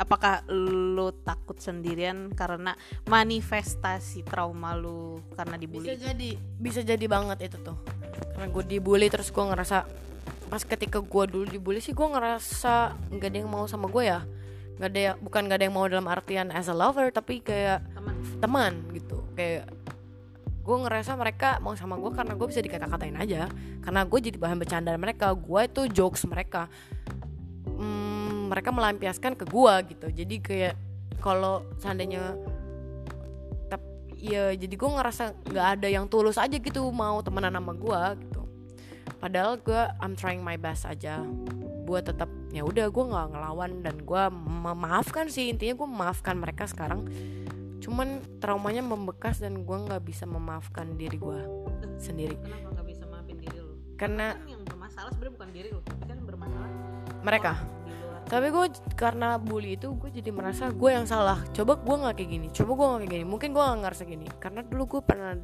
apakah 0.00 0.40
lu 0.48 1.12
takut 1.20 1.60
sendirian 1.60 2.32
karena 2.32 2.72
manifestasi 3.04 4.24
trauma 4.24 4.72
lu 4.72 5.20
karena 5.36 5.60
bisa 5.60 5.68
dibully 5.68 5.86
jadi 6.00 6.30
bisa 6.56 6.80
jadi 6.80 7.04
banget 7.04 7.52
itu 7.52 7.60
tuh. 7.60 7.76
Karena 8.32 8.48
gue 8.48 8.64
dibully 8.64 9.12
terus 9.12 9.28
gue 9.28 9.44
ngerasa 9.44 9.84
pas 10.48 10.62
ketika 10.64 11.04
gue 11.04 11.24
dulu 11.28 11.44
dibully 11.44 11.84
sih 11.84 11.92
gue 11.92 12.08
ngerasa 12.08 12.96
nggak 13.12 13.28
ada 13.28 13.38
yang 13.44 13.50
mau 13.52 13.68
sama 13.68 13.92
gue 13.92 14.08
ya. 14.08 14.24
Nggak 14.80 14.88
ada 14.88 15.00
ya- 15.12 15.18
bukan 15.20 15.40
nggak 15.44 15.58
ada 15.60 15.64
yang 15.68 15.76
mau 15.76 15.84
dalam 15.84 16.08
artian 16.08 16.48
as 16.48 16.72
a 16.72 16.74
lover 16.74 17.12
tapi 17.12 17.44
kayak 17.44 17.84
teman. 17.92 18.16
teman 18.40 18.72
gitu. 18.96 19.20
Kayak 19.36 19.68
gue 20.64 20.76
ngerasa 20.80 21.12
mereka 21.20 21.60
mau 21.60 21.76
sama 21.76 22.00
gue 22.00 22.08
karena 22.16 22.32
gue 22.32 22.46
bisa 22.48 22.64
dikata-katain 22.64 23.20
aja. 23.20 23.52
Karena 23.84 24.00
gue 24.08 24.18
jadi 24.18 24.36
bahan 24.40 24.56
bercandaan 24.56 24.96
mereka 24.96 25.28
gue 25.36 25.60
itu 25.68 25.82
jokes 25.92 26.24
mereka. 26.24 26.72
Hmm, 27.68 28.09
mereka 28.50 28.74
melampiaskan 28.74 29.38
ke 29.38 29.46
gue 29.46 29.74
gitu. 29.94 30.06
Jadi 30.10 30.36
kayak 30.42 30.74
kalau 31.22 31.62
seandainya 31.78 32.34
tap 33.70 33.78
ya 34.18 34.50
jadi 34.58 34.74
gue 34.74 34.90
ngerasa 34.90 35.38
nggak 35.46 35.66
ada 35.78 35.86
yang 35.86 36.10
tulus 36.10 36.34
aja 36.34 36.58
gitu 36.58 36.90
mau 36.90 37.22
temenan 37.22 37.54
sama 37.54 37.70
gue 37.78 38.02
gitu. 38.26 38.42
Padahal 39.22 39.54
gue 39.62 39.78
I'm 40.02 40.18
trying 40.18 40.42
my 40.42 40.58
best 40.58 40.82
aja 40.82 41.22
buat 41.86 42.10
tetap 42.10 42.26
ya 42.50 42.66
udah 42.66 42.90
gue 42.90 43.04
nggak 43.06 43.26
ngelawan 43.30 43.86
dan 43.86 44.02
gue 44.02 44.22
memaafkan 44.34 45.30
sih. 45.30 45.54
Intinya 45.54 45.78
gue 45.78 45.86
memaafkan 45.86 46.34
mereka 46.34 46.66
sekarang. 46.66 47.06
Cuman 47.78 48.18
traumanya 48.42 48.82
membekas 48.82 49.38
dan 49.38 49.62
gue 49.62 49.78
nggak 49.78 50.02
bisa 50.02 50.26
memaafkan 50.26 50.98
diri 50.98 51.14
gue 51.14 51.40
sendiri. 52.02 52.34
Kenapa 52.42 52.74
nggak 52.74 52.86
bisa 52.90 53.04
maafin 53.06 53.36
diri 53.38 53.58
lu? 53.62 53.78
Karena 53.94 54.34
kan 54.34 54.48
yang 54.48 54.64
bermasalah 54.66 55.10
sebenarnya 55.14 55.34
bukan 55.38 55.50
diri 55.54 55.68
lu 55.70 55.80
tapi 55.86 56.02
kan 56.08 56.18
bermasalah. 56.24 56.70
Mereka 57.20 57.52
tapi 58.30 58.54
gue 58.54 58.66
karena 58.94 59.42
bully 59.42 59.74
itu 59.74 59.90
gue 59.98 60.06
jadi 60.14 60.30
merasa 60.30 60.70
gue 60.70 60.90
yang 60.94 61.02
salah. 61.02 61.42
Coba 61.50 61.74
gue 61.74 61.96
nggak 61.98 62.14
kayak 62.14 62.30
gini 62.30 62.46
coba 62.54 62.70
gue 62.78 62.86
nggak 62.86 63.00
kayak 63.02 63.12
gini. 63.18 63.24
Mungkin 63.26 63.48
gue 63.50 63.62
nggak 63.62 63.80
ngerasa 63.82 64.02
gini 64.06 64.26
karena 64.38 64.60
dulu 64.62 64.82
gue 64.86 65.00
pernah 65.02 65.34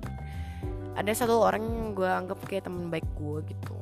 ada 0.97 1.13
satu 1.13 1.43
orang 1.43 1.67
yang 1.67 1.99
gue 1.99 2.07
anggap 2.07 2.39
kayak 2.47 2.71
teman 2.71 2.87
baik 2.87 3.11
gue 3.19 3.39
gitu. 3.51 3.75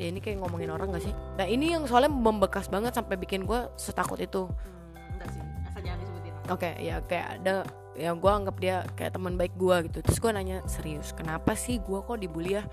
Ya 0.00 0.08
ini 0.08 0.22
kayak 0.24 0.40
ngomongin 0.40 0.70
orang 0.70 0.94
gak 0.94 1.10
sih? 1.10 1.14
Nah 1.34 1.42
ini 1.42 1.74
yang 1.74 1.82
soalnya 1.84 2.06
membekas 2.06 2.70
banget 2.70 2.94
sampai 2.94 3.18
bikin 3.18 3.42
gue 3.44 3.66
setakut 3.74 4.16
itu. 4.22 4.46
Hmm, 4.46 5.18
enggak 5.18 5.28
sih. 5.34 5.42
Asal 5.68 5.80
jangan 5.84 5.98
disebutin 6.00 6.32
oke 6.48 6.70
ya 6.78 6.96
kayak 7.04 7.26
ada 7.42 7.54
yang 7.98 8.22
gue 8.22 8.30
anggap 8.30 8.56
dia 8.62 8.86
kayak 8.94 9.18
teman 9.18 9.34
baik 9.36 9.58
gue 9.58 9.76
gitu. 9.90 9.98
Terus 10.00 10.18
gue 10.22 10.30
nanya 10.32 10.64
serius 10.70 11.12
kenapa 11.12 11.52
sih 11.52 11.82
gue 11.82 11.98
kok 12.00 12.16
dibully 12.16 12.56
ya? 12.56 12.64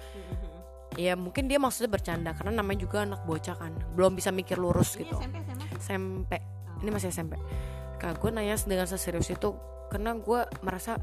Ya 0.96 1.14
mungkin 1.20 1.52
dia 1.52 1.60
maksudnya 1.60 1.92
bercanda 1.92 2.32
karena 2.32 2.64
namanya 2.64 2.88
juga 2.88 3.04
anak 3.04 3.28
bocah 3.28 3.58
kan. 3.58 3.74
Belum 3.98 4.16
bisa 4.16 4.32
mikir 4.32 4.56
lurus 4.56 4.96
Ini 4.96 5.10
gitu. 5.10 5.18
SMP 5.20 5.44
SMA 5.44 5.65
SMP 5.86 6.42
ini 6.82 6.90
masih 6.90 7.14
SMP 7.14 7.38
kak 8.02 8.18
gue 8.20 8.30
nanya 8.34 8.58
dengan 8.66 8.90
seserius 8.90 9.30
itu 9.32 9.56
karena 9.88 10.18
gue 10.18 10.42
merasa 10.66 10.98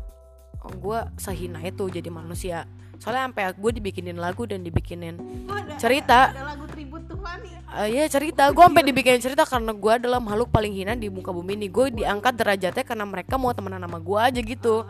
oh, 0.61 0.73
gue 0.75 0.99
sehina 1.17 1.63
itu 1.65 1.89
jadi 1.89 2.11
manusia. 2.13 2.69
Soalnya 3.01 3.33
sampai 3.33 3.45
gue 3.59 3.71
dibikinin 3.83 4.15
lagu 4.15 4.47
dan 4.47 4.63
dibikinin 4.63 5.19
Oh, 5.51 5.57
ada, 5.59 5.75
Cerita. 5.75 6.31
ada, 6.31 6.39
ada 6.39 6.45
lagu 6.55 6.65
tribut 6.71 7.03
Tuhan 7.09 7.39
ya? 7.43 7.59
Eh 7.83 7.89
ya 7.99 8.05
cerita. 8.07 8.47
Gue 8.55 8.63
sampai 8.63 8.85
dibikinin 8.87 9.19
cerita 9.19 9.43
karena 9.43 9.73
gue 9.75 9.93
adalah 9.97 10.21
makhluk 10.23 10.53
paling 10.55 10.71
hina 10.71 10.95
di 10.95 11.11
muka 11.11 11.35
bumi 11.35 11.59
ini. 11.59 11.67
Gue 11.67 11.91
diangkat 11.91 12.37
derajatnya 12.39 12.85
karena 12.87 13.05
mereka 13.09 13.35
mau 13.41 13.51
temenan 13.51 13.83
sama 13.83 13.99
gue 13.99 14.19
aja 14.21 14.41
gitu. 14.45 14.87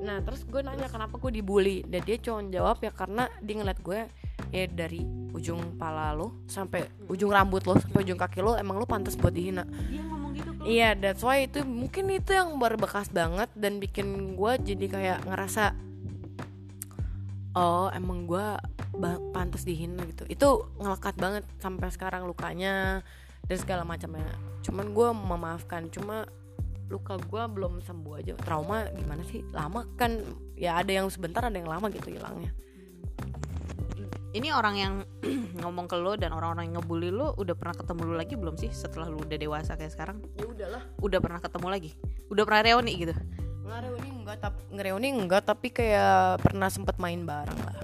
Nah 0.00 0.16
terus 0.24 0.46
gue 0.48 0.60
nanya 0.64 0.88
kenapa 0.88 1.18
gue 1.20 1.30
dibully? 1.34 1.84
Dan 1.84 2.00
dia 2.08 2.16
cuma 2.22 2.40
jawab 2.48 2.80
ya 2.80 2.90
karena 2.94 3.28
dia 3.44 3.54
ngeliat 3.58 3.80
gue 3.84 4.00
ya 4.52 4.68
dari 4.68 5.00
ujung 5.32 5.80
pala 5.80 6.12
lo 6.12 6.44
sampai 6.44 6.84
ujung 7.08 7.32
rambut 7.32 7.64
lo 7.64 7.74
sampai 7.80 8.04
ujung 8.04 8.20
kaki 8.20 8.44
lo 8.44 8.54
emang 8.60 8.76
lo 8.76 8.84
pantas 8.84 9.16
buat 9.16 9.32
dihina 9.32 9.64
dia 9.88 10.04
ngomong 10.04 10.30
gitu 10.36 10.50
kok 10.52 10.62
Iya, 10.62 10.94
that's 10.94 11.26
why 11.26 11.42
itu 11.42 11.66
mungkin 11.66 12.06
itu 12.14 12.30
yang 12.30 12.54
berbekas 12.54 13.10
banget 13.10 13.50
dan 13.58 13.82
bikin 13.82 14.38
gue 14.38 14.52
jadi 14.62 14.86
kayak 14.86 15.18
ngerasa 15.26 15.74
oh 17.58 17.90
emang 17.90 18.30
gue 18.30 18.46
pantas 19.34 19.66
dihina 19.66 20.06
gitu. 20.06 20.22
Itu 20.28 20.70
ngelekat 20.78 21.18
banget 21.18 21.44
sampai 21.58 21.88
sekarang 21.90 22.28
lukanya 22.28 23.02
dan 23.50 23.58
segala 23.58 23.82
macamnya. 23.82 24.28
Cuman 24.62 24.94
gue 24.94 25.08
memaafkan, 25.10 25.90
cuma 25.90 26.30
luka 26.92 27.16
gue 27.18 27.42
belum 27.42 27.80
sembuh 27.80 28.20
aja. 28.20 28.36
Trauma 28.38 28.86
gimana 28.92 29.24
sih? 29.26 29.40
Lama 29.50 29.88
kan 29.96 30.20
ya 30.54 30.78
ada 30.78 30.92
yang 30.92 31.08
sebentar 31.08 31.42
ada 31.42 31.56
yang 31.56 31.66
lama 31.66 31.88
gitu 31.90 32.12
hilangnya. 32.12 32.52
Ini 34.32 34.48
orang 34.48 34.74
yang 34.76 34.94
ngomong 35.62 35.86
ke 35.88 35.96
lo 36.00 36.16
dan 36.16 36.32
orang-orang 36.32 36.72
yang 36.72 36.80
ngebully 36.80 37.12
lo 37.12 37.36
udah 37.36 37.52
pernah 37.52 37.76
ketemu 37.76 38.00
lo 38.08 38.14
lagi 38.16 38.34
belum 38.36 38.56
sih 38.56 38.72
setelah 38.72 39.12
lo 39.12 39.20
udah 39.20 39.36
dewasa 39.36 39.76
kayak 39.76 39.92
sekarang? 39.92 40.24
Ya 40.40 40.48
udahlah. 40.48 40.82
udah 41.04 41.18
pernah 41.20 41.40
ketemu 41.40 41.66
lagi? 41.68 41.90
Udah 42.32 42.42
pernah 42.48 42.62
reuni 42.64 42.92
gitu? 42.96 43.14
Ngereuni 43.62 44.08
enggak 44.08 44.36
tapi 44.40 44.60
ngereuni 44.72 45.08
enggak 45.12 45.42
tapi 45.44 45.68
kayak 45.68 46.40
pernah 46.40 46.68
sempet 46.72 46.96
main 46.96 47.22
bareng 47.24 47.60
lah. 47.62 47.78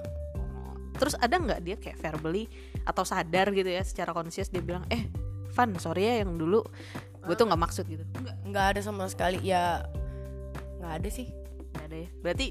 terus 0.99 1.15
ada 1.15 1.39
nggak 1.39 1.63
dia 1.63 1.77
kayak 1.79 1.95
verbally 2.03 2.51
atau 2.83 3.07
sadar 3.07 3.55
gitu 3.55 3.71
ya 3.71 3.87
secara 3.87 4.11
konsius 4.11 4.51
dia 4.51 4.59
bilang 4.59 4.83
eh 4.91 5.07
Van 5.55 5.71
sorry 5.79 6.07
ya 6.07 6.15
yang 6.27 6.37
dulu. 6.37 6.63
Gue 7.25 7.35
tuh 7.35 7.47
nggak 7.49 7.59
maksud 7.61 7.85
gitu. 7.87 8.05
Enggak, 8.15 8.37
enggak 8.47 8.65
ada 8.75 8.81
sama 8.85 9.07
sekali. 9.11 9.39
Ya 9.43 9.87
nggak 10.83 10.93
ada 11.03 11.09
sih. 11.09 11.31
nggak 11.75 11.85
ada 11.87 11.97
ya. 11.97 12.09
Berarti 12.23 12.47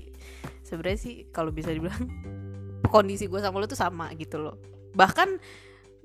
sebenarnya 0.64 1.00
sih 1.00 1.16
kalau 1.32 1.52
bisa 1.52 1.72
dibilang 1.72 2.00
kondisi 2.86 3.26
gue 3.26 3.42
sama 3.42 3.58
lo 3.58 3.66
tuh 3.66 3.80
sama 3.80 4.14
gitu 4.14 4.38
loh. 4.38 4.56
Bahkan 4.94 5.30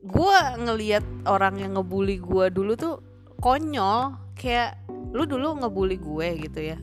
gue 0.02 0.38
ngelihat 0.66 1.04
orang 1.30 1.62
yang 1.62 1.78
ngebully 1.78 2.18
gue 2.18 2.50
dulu 2.50 2.74
tuh 2.74 2.98
konyol 3.38 4.18
kayak 4.34 4.82
lu 5.14 5.28
dulu 5.28 5.62
ngebully 5.62 6.00
gue 6.00 6.28
gitu 6.48 6.60
ya 6.74 6.76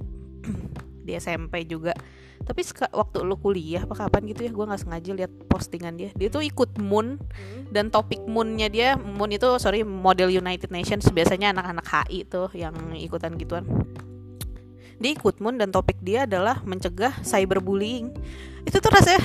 di 1.06 1.12
SMP 1.18 1.66
juga. 1.66 1.92
Tapi 2.40 2.66
waktu 2.96 3.18
lu 3.28 3.36
kuliah 3.38 3.84
apa 3.86 3.94
kapan 3.94 4.26
gitu 4.32 4.48
ya 4.48 4.52
gue 4.56 4.66
nggak 4.66 4.82
sengaja 4.82 5.12
lihat 5.14 5.32
postingan 5.52 6.00
dia. 6.00 6.10
Dia 6.16 6.32
tuh 6.32 6.42
ikut 6.42 6.80
Moon 6.82 7.20
dan 7.70 7.92
topik 7.94 8.24
Moonnya 8.26 8.72
dia 8.72 8.98
Moon 8.98 9.30
itu 9.30 9.46
sorry 9.62 9.84
model 9.84 10.32
United 10.32 10.72
Nations. 10.74 11.06
Biasanya 11.12 11.54
anak-anak 11.54 11.86
HI 11.86 12.26
tuh 12.26 12.50
yang 12.56 12.74
ikutan 12.96 13.36
gituan. 13.38 13.68
Dia 14.98 15.12
ikut 15.14 15.38
Moon 15.44 15.62
dan 15.62 15.70
topik 15.70 16.00
dia 16.02 16.26
adalah 16.26 16.64
mencegah 16.64 17.22
cyberbullying. 17.22 18.16
Itu 18.66 18.82
tuh 18.82 18.92
rasanya 18.92 19.22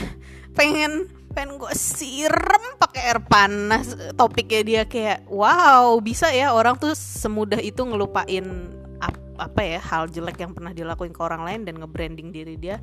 pengen 0.55 1.11
pengen 1.35 1.59
gue 1.59 1.73
siram 1.75 2.65
pakai 2.79 3.11
air 3.11 3.21
panas 3.27 3.99
topiknya 4.15 4.63
dia 4.63 4.83
kayak 4.87 5.27
wow 5.27 5.99
bisa 5.99 6.31
ya 6.31 6.55
orang 6.55 6.79
tuh 6.79 6.95
semudah 6.95 7.59
itu 7.59 7.83
ngelupain 7.83 8.71
ap- 9.03 9.35
apa 9.39 9.61
ya 9.67 9.81
hal 9.83 10.07
jelek 10.07 10.39
yang 10.39 10.55
pernah 10.55 10.71
dilakuin 10.71 11.11
ke 11.11 11.19
orang 11.19 11.43
lain 11.43 11.61
dan 11.67 11.83
nge-branding 11.83 12.31
diri 12.31 12.55
dia 12.55 12.79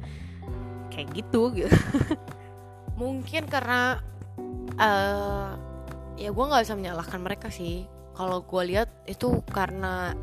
kayak 0.92 1.16
gitu 1.16 1.56
gitu 1.56 1.72
Mungkin 3.02 3.50
karena 3.50 3.98
eh 4.78 5.50
ya 6.22 6.30
gue 6.30 6.46
nggak 6.46 6.64
bisa 6.70 6.78
menyalahkan 6.78 7.18
mereka 7.18 7.50
sih. 7.50 7.90
Kalau 8.14 8.46
gue 8.46 8.64
lihat 8.70 8.94
itu 9.10 9.42
karena 9.50 10.14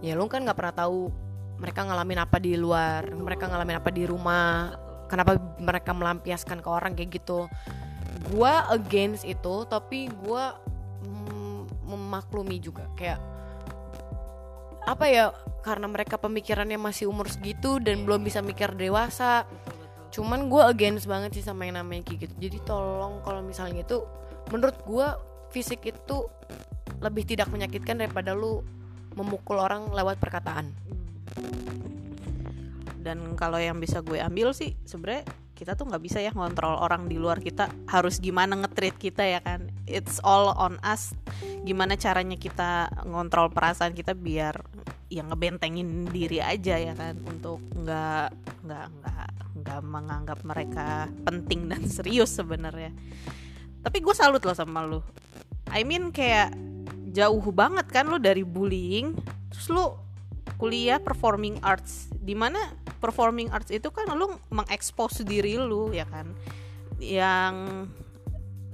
ya 0.00 0.16
lu 0.16 0.24
kan 0.32 0.48
nggak 0.48 0.56
pernah 0.56 0.72
tahu 0.72 1.12
mereka 1.60 1.84
ngalamin 1.84 2.24
apa 2.24 2.40
di 2.40 2.56
luar, 2.56 3.12
mereka 3.12 3.44
ngalamin 3.44 3.76
apa 3.76 3.90
di 3.92 4.08
rumah, 4.08 4.72
kenapa 5.10 5.34
mereka 5.58 5.90
melampiaskan 5.90 6.62
ke 6.62 6.68
orang 6.70 6.94
kayak 6.94 7.18
gitu. 7.18 7.50
Gua 8.30 8.70
against 8.70 9.26
itu, 9.26 9.66
tapi 9.66 10.06
gua 10.22 10.54
mm, 11.02 11.90
memaklumi 11.90 12.62
juga. 12.62 12.86
Kayak 12.94 13.18
apa 14.86 15.06
ya 15.10 15.34
karena 15.60 15.90
mereka 15.90 16.16
pemikirannya 16.16 16.80
masih 16.80 17.10
umur 17.10 17.28
segitu 17.28 17.82
dan 17.82 18.06
belum 18.06 18.22
bisa 18.22 18.38
mikir 18.38 18.78
dewasa. 18.78 19.44
Cuman 20.10 20.50
gue 20.50 20.62
against 20.66 21.06
banget 21.06 21.38
sih 21.38 21.44
sama 21.46 21.68
yang 21.68 21.78
namanya 21.78 22.06
kayak 22.06 22.26
gitu. 22.26 22.34
Jadi 22.48 22.58
tolong 22.66 23.22
kalau 23.22 23.44
misalnya 23.44 23.86
itu 23.86 24.02
menurut 24.50 24.74
gue 24.82 25.06
fisik 25.54 25.86
itu 25.86 26.26
lebih 26.98 27.26
tidak 27.26 27.46
menyakitkan 27.50 27.98
daripada 27.98 28.34
lu 28.34 28.62
memukul 29.14 29.58
orang 29.58 29.90
lewat 29.90 30.18
perkataan 30.22 30.70
dan 33.00 33.34
kalau 33.34 33.56
yang 33.56 33.80
bisa 33.80 34.04
gue 34.04 34.20
ambil 34.20 34.52
sih 34.52 34.76
sebenarnya 34.84 35.24
kita 35.60 35.76
tuh 35.76 35.92
nggak 35.92 36.00
bisa 36.00 36.24
ya 36.24 36.32
ngontrol 36.32 36.80
orang 36.80 37.04
di 37.04 37.20
luar 37.20 37.36
kita. 37.36 37.68
Harus 37.84 38.16
gimana 38.16 38.56
ngetreat 38.56 38.96
kita 38.96 39.20
ya 39.28 39.44
kan. 39.44 39.68
It's 39.84 40.16
all 40.24 40.56
on 40.56 40.80
us. 40.80 41.12
Gimana 41.68 42.00
caranya 42.00 42.40
kita 42.40 42.88
ngontrol 43.04 43.52
perasaan 43.52 43.92
kita 43.92 44.16
biar 44.16 44.56
yang 45.12 45.28
ngebentengin 45.28 46.08
diri 46.08 46.40
aja 46.40 46.80
ya 46.80 46.96
kan. 46.96 47.20
Untuk 47.28 47.60
nggak 47.76 48.32
nggak 48.64 48.86
nggak 48.88 49.28
nggak 49.60 49.80
menganggap 49.84 50.40
mereka 50.48 51.12
penting 51.28 51.68
dan 51.68 51.84
serius 51.92 52.32
sebenarnya. 52.32 52.96
Tapi 53.84 54.00
gue 54.00 54.16
salut 54.16 54.40
loh 54.40 54.56
sama 54.56 54.80
lu. 54.80 55.04
I 55.68 55.84
mean 55.84 56.08
kayak 56.08 56.56
jauh 57.12 57.44
banget 57.52 57.84
kan 57.92 58.08
lu 58.08 58.16
dari 58.16 58.48
bullying 58.48 59.12
terus 59.52 59.68
lu 59.68 59.92
kuliah 60.56 60.96
performing 60.96 61.60
arts. 61.60 62.08
Di 62.16 62.32
mana 62.32 62.79
performing 63.00 63.48
arts 63.50 63.72
itu 63.72 63.88
kan 63.88 64.06
lu 64.12 64.36
mengekspos 64.52 65.24
diri 65.24 65.56
lu 65.56 65.90
ya 65.90 66.04
kan? 66.04 66.30
Yang 67.00 67.88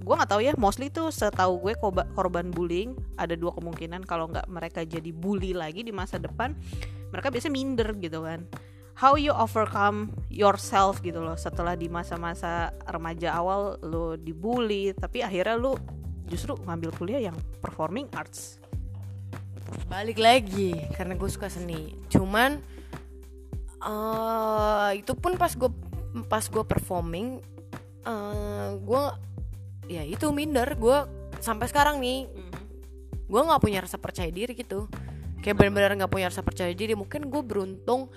gue 0.03 0.15
nggak 0.15 0.31
tahu 0.31 0.43
ya 0.43 0.53
mostly 0.55 0.87
tuh 0.87 1.11
setahu 1.11 1.63
gue 1.67 1.75
korban 2.15 2.51
bullying 2.55 2.95
ada 3.19 3.35
dua 3.35 3.51
kemungkinan 3.59 4.07
kalau 4.07 4.31
nggak 4.31 4.47
mereka 4.47 4.87
jadi 4.87 5.11
bully 5.11 5.51
lagi 5.51 5.83
di 5.83 5.91
masa 5.91 6.15
depan 6.15 6.55
mereka 7.11 7.31
biasanya 7.31 7.55
minder 7.55 7.89
gitu 7.99 8.23
kan. 8.23 8.47
How 8.97 9.19
you 9.21 9.29
overcome 9.35 10.15
yourself 10.33 11.05
gitu 11.05 11.21
loh 11.21 11.37
setelah 11.37 11.77
di 11.77 11.85
masa-masa 11.91 12.73
remaja 12.89 13.37
awal 13.37 13.77
lu 13.85 14.17
dibully 14.17 14.97
tapi 14.97 15.21
akhirnya 15.21 15.59
lu 15.59 15.77
justru 16.27 16.57
ngambil 16.65 16.91
kuliah 16.97 17.31
yang 17.31 17.37
performing 17.61 18.09
arts. 18.17 18.59
Balik 19.91 20.17
lagi 20.23 20.73
karena 20.95 21.19
gue 21.19 21.31
suka 21.31 21.51
seni. 21.51 21.95
Cuman 22.09 22.63
eh 23.83 24.91
itu 24.97 25.13
pun 25.17 25.37
pas 25.37 25.53
gue 25.53 25.69
pas 26.27 26.41
gue 26.41 26.65
performing 26.65 27.45
eh 28.07 28.71
gue 28.81 29.03
ya 29.87 30.03
itu 30.03 30.31
minder. 30.33 30.75
Gue 30.79 31.05
sampai 31.43 31.69
sekarang 31.69 32.01
nih 32.01 32.27
gue 33.27 33.41
nggak 33.43 33.63
punya 33.63 33.83
rasa 33.83 33.99
percaya 33.99 34.31
diri 34.31 34.55
gitu. 34.55 34.87
Kayak 35.43 35.63
benar-benar 35.63 35.93
nggak 35.99 36.13
punya 36.13 36.27
rasa 36.31 36.43
percaya 36.43 36.73
diri. 36.75 36.95
Mungkin 36.99 37.31
gue 37.31 37.43
beruntung 37.43 38.11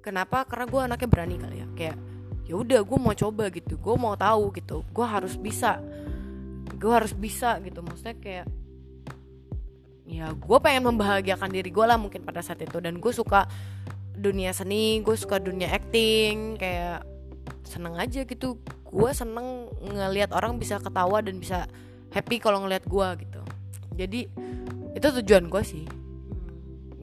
kenapa? 0.00 0.44
Karena 0.48 0.64
gue 0.68 0.80
anaknya 0.80 1.08
berani 1.08 1.36
kali 1.36 1.56
ya. 1.60 1.66
Kayak 1.76 1.96
ya 2.48 2.54
udah 2.56 2.80
gue 2.80 2.98
mau 2.98 3.12
coba 3.12 3.44
gitu. 3.52 3.76
Gue 3.76 3.96
mau 4.00 4.16
tahu 4.16 4.52
gitu. 4.56 4.84
Gue 4.92 5.06
harus 5.08 5.36
bisa. 5.36 5.80
Gue 6.80 6.92
harus 6.92 7.12
bisa 7.12 7.60
gitu. 7.60 7.84
Maksudnya 7.84 8.16
kayak 8.16 8.46
ya 10.10 10.26
gue 10.32 10.58
pengen 10.58 10.90
membahagiakan 10.90 11.50
diri 11.54 11.70
gue 11.70 11.84
lah 11.84 12.00
mungkin 12.00 12.24
pada 12.24 12.40
saat 12.40 12.60
itu. 12.64 12.80
Dan 12.80 13.00
gue 13.00 13.12
suka 13.12 13.44
dunia 14.16 14.50
seni 14.52 15.00
gue 15.00 15.16
suka 15.16 15.38
dunia 15.38 15.70
acting 15.72 16.58
kayak 16.58 17.06
seneng 17.64 17.94
aja 17.96 18.26
gitu. 18.26 18.58
Gue 18.90 19.14
seneng 19.14 19.70
ngelihat 19.80 20.34
orang 20.34 20.58
bisa 20.58 20.82
ketawa 20.82 21.22
dan 21.22 21.38
bisa 21.38 21.70
happy 22.10 22.42
kalau 22.42 22.66
ngelihat 22.66 22.84
gue 22.90 23.08
gitu. 23.26 23.42
Jadi 23.94 24.20
itu 24.98 25.06
tujuan 25.22 25.46
gue 25.46 25.62
sih. 25.62 25.84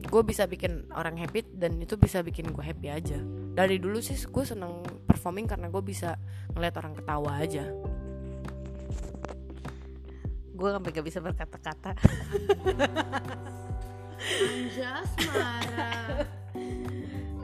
Gue 0.08 0.22
bisa 0.24 0.48
bikin 0.48 0.88
orang 0.92 1.20
happy 1.20 1.44
dan 1.56 1.80
itu 1.80 1.96
bisa 1.96 2.20
bikin 2.24 2.52
gue 2.52 2.64
happy 2.64 2.88
aja. 2.92 3.18
Dari 3.56 3.80
dulu 3.80 4.00
sih 4.00 4.16
gue 4.16 4.44
seneng 4.44 4.84
performing 5.04 5.48
karena 5.48 5.72
gue 5.72 5.82
bisa 5.84 6.16
ngelihat 6.52 6.76
orang 6.84 6.94
ketawa 6.96 7.30
aja. 7.40 7.64
Gue 10.58 10.68
sampai 10.74 10.90
gak 10.90 11.06
bisa 11.06 11.22
berkata-kata. 11.22 11.94
Anjas 14.18 15.10
marah 15.30 16.37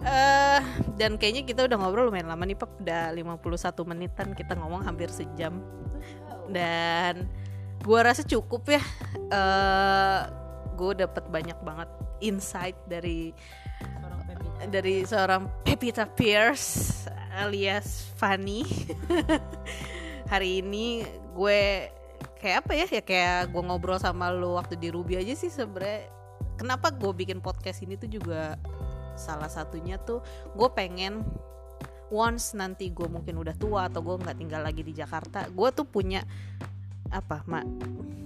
eh 0.04 0.62
dan 1.00 1.16
kayaknya 1.16 1.42
kita 1.48 1.60
udah 1.64 1.76
ngobrol 1.80 2.12
lumayan 2.12 2.28
lama 2.28 2.44
nih 2.44 2.54
Pep 2.54 2.70
udah 2.80 3.10
51 3.16 3.90
menitan 3.90 4.28
kita 4.36 4.52
ngomong 4.54 4.84
hampir 4.84 5.08
sejam. 5.08 5.64
Dan 6.48 7.24
gua 7.80 8.12
rasa 8.12 8.22
cukup 8.22 8.68
ya. 8.68 8.82
Eh 9.32 10.44
gue 10.74 10.92
dapet 11.06 11.24
banyak 11.30 11.58
banget 11.62 11.88
insight 12.18 12.74
dari 12.90 13.30
dari 14.70 15.06
seorang 15.06 15.46
Pepita 15.62 16.02
Pierce 16.08 17.06
alias 17.34 18.10
Fanny 18.18 18.62
hari 20.32 20.62
ini 20.62 21.06
gue 21.34 21.90
kayak 22.38 22.64
apa 22.64 22.72
ya? 22.76 22.86
Ya 22.90 23.02
kayak 23.02 23.50
gue 23.50 23.62
ngobrol 23.64 23.98
sama 23.98 24.30
lo 24.30 24.56
waktu 24.58 24.78
di 24.78 24.88
Ruby 24.92 25.18
aja 25.18 25.34
sih 25.34 25.50
sebenernya. 25.50 26.10
Kenapa 26.54 26.94
gue 26.94 27.10
bikin 27.10 27.42
podcast 27.42 27.82
ini 27.82 27.98
tuh 27.98 28.06
juga 28.06 28.54
salah 29.14 29.48
satunya 29.48 29.98
tuh 29.98 30.22
gue 30.54 30.68
pengen 30.74 31.26
once 32.12 32.54
nanti 32.54 32.92
gue 32.92 33.08
mungkin 33.10 33.40
udah 33.40 33.54
tua 33.58 33.90
atau 33.90 34.04
gue 34.04 34.22
nggak 34.22 34.38
tinggal 34.38 34.62
lagi 34.62 34.82
di 34.86 34.92
Jakarta 34.94 35.48
gue 35.50 35.68
tuh 35.74 35.86
punya 35.88 36.22
apa 37.10 37.46
mak 37.46 37.66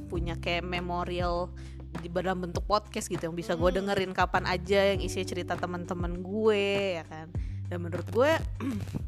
punya 0.08 0.40
kayak 0.40 0.64
memorial 0.64 1.52
di 2.00 2.08
dalam 2.12 2.44
bentuk 2.44 2.64
podcast 2.68 3.08
gitu 3.08 3.28
yang 3.28 3.36
bisa 3.36 3.56
gue 3.56 3.70
dengerin 3.80 4.12
kapan 4.12 4.44
aja 4.48 4.94
yang 4.94 5.00
isi 5.02 5.24
cerita 5.24 5.56
teman-teman 5.56 6.20
gue 6.20 7.00
ya 7.00 7.04
kan. 7.08 7.26
Dan 7.68 7.78
menurut 7.84 8.08
gue 8.12 8.30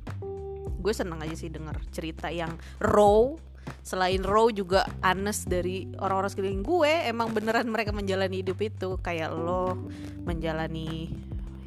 gue 0.85 0.93
seneng 0.97 1.21
aja 1.21 1.37
sih 1.37 1.53
denger 1.53 1.77
cerita 1.93 2.29
yang 2.33 2.57
raw. 2.81 3.37
Selain 3.85 4.21
raw 4.25 4.51
juga 4.51 4.83
honest 5.05 5.47
dari 5.47 5.87
orang-orang 6.01 6.31
sekeliling 6.33 6.65
gue 6.65 6.93
emang 7.07 7.31
beneran 7.31 7.69
mereka 7.71 7.95
menjalani 7.95 8.43
hidup 8.43 8.59
itu. 8.61 8.99
Kayak 9.01 9.37
lo 9.37 9.77
menjalani 10.25 11.13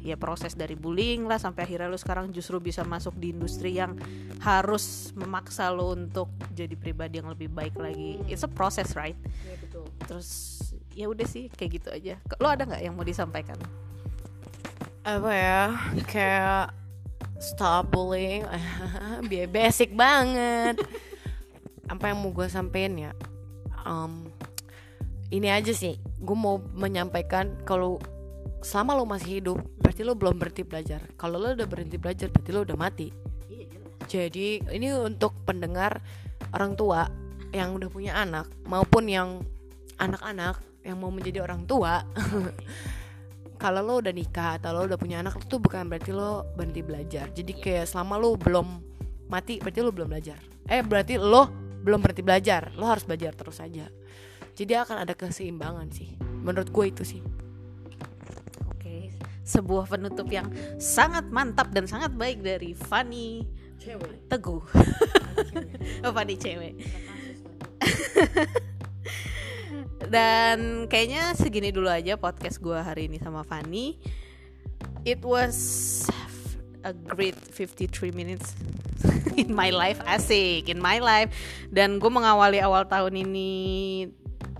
ya 0.04 0.20
proses 0.20 0.52
dari 0.52 0.76
bullying 0.76 1.24
lah 1.24 1.40
sampai 1.40 1.64
akhirnya 1.64 1.88
lo 1.88 1.96
sekarang 1.96 2.28
justru 2.28 2.60
bisa 2.60 2.84
masuk 2.84 3.16
di 3.16 3.32
industri 3.32 3.80
yang 3.80 3.96
harus 4.44 5.16
memaksa 5.16 5.72
lo 5.72 5.96
untuk 5.96 6.28
jadi 6.52 6.76
pribadi 6.76 7.24
yang 7.24 7.32
lebih 7.32 7.48
baik 7.48 7.72
lagi. 7.80 8.20
It's 8.28 8.44
a 8.44 8.50
process 8.52 8.92
right? 8.92 9.16
Ya, 9.48 9.56
betul. 9.56 9.88
terus 10.04 10.60
ya 10.92 11.08
udah 11.08 11.24
sih 11.24 11.48
kayak 11.48 11.70
gitu 11.80 11.88
aja. 11.88 12.14
Lo 12.36 12.52
ada 12.52 12.68
nggak 12.68 12.84
yang 12.84 12.92
mau 12.92 13.02
disampaikan? 13.02 13.56
Apa 15.08 15.30
ya? 15.32 15.62
Kayak 16.04 16.76
stop 17.40 17.88
bullying. 17.88 18.44
Biar 19.32 19.48
basic 19.48 19.96
banget. 19.96 20.84
Apa 21.88 22.12
yang 22.12 22.20
mau 22.20 22.32
gue 22.32 22.48
sampein 22.52 22.92
ya? 22.96 23.12
Um, 23.88 24.28
ini 25.32 25.48
aja 25.48 25.72
sih. 25.72 25.96
Gue 26.20 26.36
mau 26.36 26.60
menyampaikan 26.76 27.56
kalau 27.64 28.00
selama 28.64 28.96
lo 28.96 29.04
masih 29.04 29.44
hidup 29.44 29.60
berarti 29.76 30.00
lo 30.00 30.16
belum 30.16 30.40
berhenti 30.40 30.64
belajar. 30.64 31.04
Kalau 31.20 31.36
lo 31.36 31.52
udah 31.52 31.68
berhenti 31.68 32.00
belajar 32.00 32.32
berarti 32.32 32.50
lo 32.50 32.64
udah 32.64 32.78
mati. 32.80 33.12
Jadi 34.08 34.64
ini 34.72 34.88
untuk 34.96 35.36
pendengar 35.44 36.00
orang 36.56 36.72
tua 36.72 37.04
yang 37.52 37.76
udah 37.76 37.88
punya 37.92 38.16
anak 38.16 38.48
maupun 38.64 39.04
yang 39.06 39.44
anak-anak 40.00 40.58
yang 40.82 40.98
mau 40.98 41.08
menjadi 41.08 41.40
orang 41.40 41.64
tua 41.64 42.02
kalau 43.62 43.80
lo 43.80 44.02
udah 44.02 44.12
nikah 44.12 44.58
atau 44.58 44.74
lo 44.74 44.84
udah 44.84 44.98
punya 44.98 45.22
anak 45.22 45.38
itu 45.40 45.56
bukan 45.56 45.86
berarti 45.86 46.10
lo 46.16 46.48
berhenti 46.56 46.80
belajar. 46.80 47.28
Jadi 47.36 47.52
kayak 47.52 47.84
selama 47.84 48.16
lo 48.16 48.40
belum 48.40 48.80
mati 49.28 49.60
berarti 49.60 49.80
lo 49.84 49.92
belum 49.92 50.08
belajar. 50.08 50.40
Eh 50.72 50.80
berarti 50.80 51.20
lo 51.20 51.52
belum 51.84 52.00
berhenti 52.00 52.24
belajar 52.24 52.72
lo 52.80 52.88
harus 52.88 53.04
belajar 53.04 53.36
terus 53.36 53.60
aja. 53.60 53.92
Jadi 54.56 54.72
akan 54.72 55.04
ada 55.04 55.12
keseimbangan 55.12 55.92
sih. 55.92 56.16
Menurut 56.20 56.68
gue 56.68 56.84
itu 56.88 57.04
sih 57.04 57.43
sebuah 59.44 59.84
penutup 59.86 60.26
yang 60.32 60.48
sangat 60.80 61.28
mantap 61.28 61.68
dan 61.70 61.84
sangat 61.84 62.16
baik 62.16 62.40
dari 62.40 62.72
Fanny 62.72 63.44
cewek. 63.78 64.32
Teguh. 64.32 64.64
Oh 66.06 66.14
Fanny 66.14 66.38
cewek. 66.38 66.78
Dan 70.14 70.86
kayaknya 70.86 71.34
segini 71.34 71.74
dulu 71.74 71.90
aja 71.90 72.14
podcast 72.14 72.62
gue 72.62 72.76
hari 72.76 73.10
ini 73.10 73.18
sama 73.18 73.42
Fanny. 73.42 73.98
It 75.02 75.20
was 75.26 75.56
a 76.86 76.94
great 76.94 77.34
53 77.34 78.12
minutes 78.14 78.54
in 79.40 79.50
my 79.52 79.74
life 79.74 79.98
asik 80.06 80.70
in 80.70 80.78
my 80.78 81.02
life. 81.02 81.34
Dan 81.68 81.98
gue 81.98 82.10
mengawali 82.10 82.62
awal 82.62 82.86
tahun 82.86 83.26
ini 83.26 83.52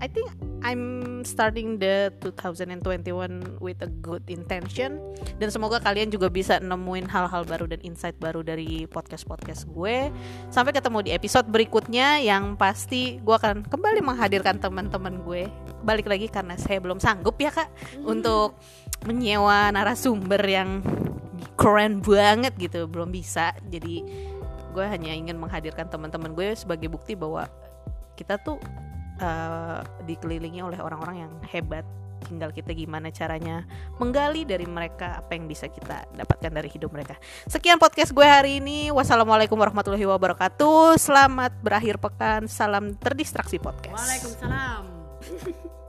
I 0.03 0.11
think 0.11 0.27
I'm 0.59 1.23
starting 1.23 1.79
the 1.79 2.11
2021 2.19 3.63
with 3.63 3.79
a 3.79 3.87
good 4.03 4.27
intention 4.27 4.99
dan 5.39 5.47
semoga 5.47 5.79
kalian 5.79 6.11
juga 6.11 6.27
bisa 6.27 6.59
nemuin 6.59 7.07
hal-hal 7.07 7.47
baru 7.47 7.71
dan 7.71 7.79
insight 7.79 8.19
baru 8.19 8.43
dari 8.43 8.83
podcast-podcast 8.91 9.71
gue. 9.71 10.11
Sampai 10.51 10.75
ketemu 10.75 10.99
di 11.05 11.11
episode 11.15 11.47
berikutnya 11.47 12.19
yang 12.19 12.59
pasti 12.59 13.23
gue 13.23 13.35
akan 13.35 13.63
kembali 13.71 14.03
menghadirkan 14.03 14.59
teman-teman 14.59 15.23
gue. 15.23 15.47
Balik 15.87 16.11
lagi 16.11 16.27
karena 16.27 16.59
saya 16.59 16.83
belum 16.83 16.99
sanggup 16.99 17.39
ya 17.39 17.55
kak 17.55 17.71
hmm. 17.71 18.03
untuk 18.03 18.59
menyewa 19.07 19.71
narasumber 19.71 20.43
yang 20.43 20.83
keren 21.55 22.03
banget 22.03 22.51
gitu, 22.59 22.83
belum 22.91 23.15
bisa. 23.15 23.55
Jadi 23.71 24.03
gue 24.75 24.85
hanya 24.85 25.15
ingin 25.15 25.39
menghadirkan 25.39 25.87
teman-teman 25.87 26.35
gue 26.35 26.51
sebagai 26.51 26.91
bukti 26.91 27.15
bahwa 27.15 27.47
kita 28.19 28.35
tuh 28.39 28.59
uh, 29.21 29.79
dikelilingi 30.03 30.63
oleh 30.63 30.79
orang-orang 30.79 31.27
yang 31.27 31.33
hebat 31.51 31.85
tinggal 32.25 32.49
kita 32.49 32.73
gimana 32.73 33.13
caranya 33.13 33.61
menggali 34.01 34.43
dari 34.49 34.65
mereka 34.65 35.21
apa 35.21 35.37
yang 35.37 35.45
bisa 35.45 35.69
kita 35.69 36.09
dapatkan 36.17 36.49
dari 36.49 36.69
hidup 36.73 36.89
mereka. 36.89 37.13
Sekian 37.45 37.77
podcast 37.77 38.11
gue 38.11 38.25
hari 38.25 38.57
ini. 38.57 38.89
Wassalamualaikum 38.89 39.53
warahmatullahi 39.53 40.09
wabarakatuh. 40.09 40.97
Selamat 40.97 41.53
berakhir 41.61 42.01
pekan. 42.01 42.49
Salam 42.49 42.97
terdistraksi 42.97 43.61
podcast. 43.61 43.93
Waalaikumsalam. 43.93 44.83